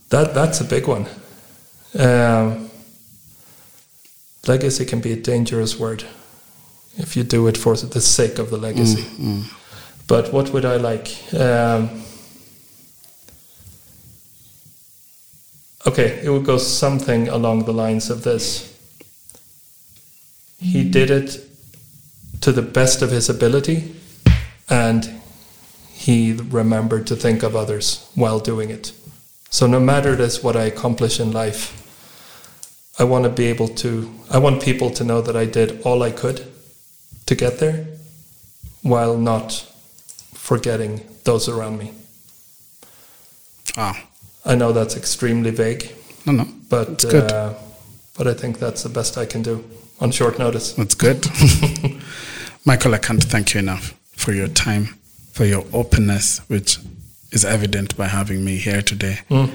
that 0.08 0.32
that's 0.32 0.62
a 0.62 0.64
big 0.64 0.88
one. 0.88 1.06
Um, 1.98 2.70
legacy 4.46 4.86
can 4.86 5.00
be 5.00 5.12
a 5.12 5.16
dangerous 5.16 5.78
word 5.78 6.04
if 6.96 7.18
you 7.18 7.22
do 7.22 7.48
it 7.48 7.58
for 7.58 7.76
the 7.76 8.00
sake 8.00 8.38
of 8.38 8.48
the 8.48 8.56
legacy. 8.56 9.04
But 10.06 10.32
what 10.32 10.54
would 10.54 10.64
I 10.64 10.76
like? 10.76 11.34
Um, 11.34 12.02
okay, 15.89 16.20
it 16.22 16.28
would 16.28 16.45
go 16.45 16.59
something 16.59 17.28
along 17.28 17.64
the 17.64 17.72
lines 17.72 18.11
of 18.11 18.22
this. 18.22 18.76
He 20.61 20.82
hmm. 20.84 20.91
did 20.91 21.11
it 21.11 21.41
to 22.43 22.53
the 22.53 22.62
best 22.62 23.01
of 23.01 23.11
his 23.11 23.28
ability, 23.30 23.95
and 24.68 25.11
he 25.93 26.32
remembered 26.32 27.07
to 27.07 27.16
think 27.16 27.43
of 27.43 27.57
others 27.57 28.11
while 28.14 28.39
doing 28.39 28.70
it. 28.70 28.93
So, 29.51 29.66
no 29.66 29.80
matter 29.80 30.14
this, 30.14 30.43
what 30.43 30.57
I 30.57 30.64
accomplish 30.64 31.18
in 31.20 31.32
life, 31.32 31.74
I 32.99 33.05
want 33.05 33.24
to 33.24 33.30
be 33.30 33.47
able 33.47 33.68
to, 33.68 34.12
I 34.30 34.39
want 34.39 34.62
people 34.62 34.91
to 34.91 35.05
know 35.05 35.22
that 35.22 35.36
I 35.36 35.47
did 35.47 35.80
all 35.82 36.03
I 36.03 36.11
could 36.11 36.47
to 37.26 37.34
get 37.34 37.59
there 37.59 37.86
while 38.82 39.16
not 39.16 39.66
forgetting 40.34 41.01
those 41.24 41.49
around 41.49 41.78
me. 41.78 41.93
Wow. 43.76 43.97
I 44.45 44.55
know 44.55 44.72
that's 44.72 44.97
extremely 44.97 45.51
vague, 45.51 45.93
No, 46.26 46.32
no. 46.32 46.47
but. 46.68 47.05
Uh, 47.05 47.55
but 48.18 48.26
I 48.26 48.34
think 48.34 48.59
that's 48.59 48.82
the 48.82 48.89
best 48.89 49.16
I 49.16 49.24
can 49.24 49.43
do 49.43 49.64
on 50.01 50.11
short 50.11 50.39
notice. 50.41 50.72
That's 50.72 50.97
good. 50.97 51.24
Michael, 52.64 52.93
I 52.95 52.99
can't 52.99 53.22
thank 53.22 53.55
you 53.55 53.61
enough 53.61 53.95
for 54.16 54.32
your 54.32 54.49
time, 54.49 54.99
for 55.32 55.45
your 55.45 55.64
openness, 55.72 56.41
which 56.49 56.78
is 57.30 57.45
evident 57.45 57.97
by 57.97 58.09
having 58.09 58.45
me 58.45 58.57
here 58.57 58.82
today. 58.82 59.20
Mm. 59.30 59.51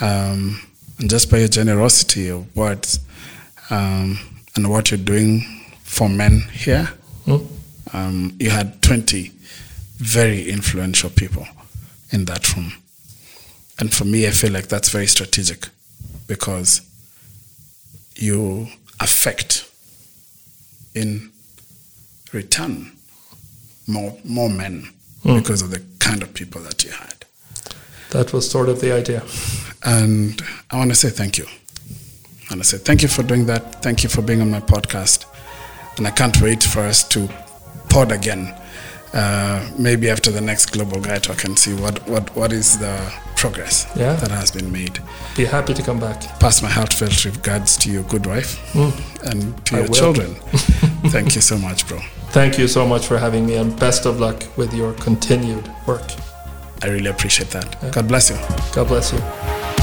Um, 0.00 0.62
and 0.98 1.10
just 1.10 1.30
by 1.30 1.38
your 1.38 1.48
generosity 1.48 2.28
of 2.30 2.56
words 2.56 2.98
um, 3.68 4.18
and 4.56 4.70
what 4.70 4.90
you're 4.90 4.98
doing 4.98 5.42
for 5.82 6.08
men 6.08 6.40
here. 6.50 6.88
Mm. 7.26 7.46
Um, 7.92 8.36
you 8.40 8.48
had 8.48 8.80
20 8.80 9.30
very 9.98 10.48
influential 10.50 11.10
people 11.10 11.46
in 12.10 12.24
that 12.24 12.56
room. 12.56 12.72
And 13.78 13.92
for 13.92 14.04
me, 14.04 14.26
I 14.26 14.30
feel 14.30 14.52
like 14.52 14.68
that's 14.68 14.90
very 14.90 15.06
strategic 15.06 15.68
because 16.26 16.80
you 18.16 18.68
affect 19.00 19.68
in 20.94 21.30
return 22.32 22.92
more 23.86 24.16
more 24.24 24.48
men 24.50 24.88
Mm. 25.24 25.38
because 25.38 25.62
of 25.62 25.70
the 25.70 25.80
kind 26.00 26.20
of 26.22 26.34
people 26.34 26.60
that 26.62 26.82
you 26.82 26.90
had. 26.90 27.24
That 28.10 28.32
was 28.32 28.50
sort 28.50 28.68
of 28.68 28.80
the 28.80 28.92
idea. 28.92 29.22
And 29.84 30.42
I 30.68 30.76
want 30.78 30.90
to 30.90 30.96
say 30.96 31.10
thank 31.10 31.38
you. 31.38 31.44
And 31.44 32.50
I 32.50 32.54
want 32.54 32.62
to 32.64 32.68
say 32.68 32.78
thank 32.78 33.02
you 33.02 33.08
for 33.08 33.22
doing 33.22 33.46
that. 33.46 33.80
Thank 33.82 34.02
you 34.02 34.08
for 34.08 34.20
being 34.20 34.40
on 34.40 34.50
my 34.50 34.58
podcast. 34.58 35.24
And 35.96 36.08
I 36.08 36.10
can't 36.10 36.40
wait 36.42 36.64
for 36.64 36.80
us 36.80 37.06
to 37.10 37.28
pod 37.88 38.10
again. 38.10 38.52
Uh, 39.14 39.68
maybe 39.78 40.08
after 40.08 40.30
the 40.30 40.40
next 40.40 40.66
Global 40.72 41.00
Guy 41.00 41.18
Talk 41.18 41.44
and 41.44 41.58
see 41.58 41.74
what, 41.74 42.06
what, 42.08 42.34
what 42.34 42.52
is 42.52 42.78
the 42.78 43.12
progress 43.36 43.86
Yeah. 43.94 44.14
that 44.14 44.30
has 44.30 44.50
been 44.50 44.72
made. 44.72 45.00
Be 45.36 45.44
happy 45.44 45.74
to 45.74 45.82
come 45.82 46.00
back. 46.00 46.20
Pass 46.40 46.62
my 46.62 46.68
heartfelt 46.70 47.24
regards 47.26 47.76
to 47.78 47.90
your 47.90 48.04
good 48.04 48.24
wife 48.26 48.56
and 49.24 49.66
to 49.66 49.74
I 49.76 49.78
your 49.80 49.88
will. 49.88 49.94
children. 49.94 50.34
thank 51.10 51.34
you 51.34 51.40
so 51.42 51.58
much, 51.58 51.86
bro. 51.86 51.98
Thank 52.30 52.56
you 52.58 52.66
so 52.68 52.86
much 52.86 53.04
for 53.06 53.18
having 53.18 53.44
me, 53.46 53.56
and 53.56 53.78
best 53.78 54.06
of 54.06 54.18
luck 54.18 54.42
with 54.56 54.72
your 54.72 54.94
continued 54.94 55.70
work. 55.86 56.08
I 56.82 56.88
really 56.88 57.10
appreciate 57.10 57.50
that. 57.50 57.92
God 57.92 58.08
bless 58.08 58.30
you. 58.30 58.36
God 58.74 58.88
bless 58.88 59.12
you. 59.12 59.81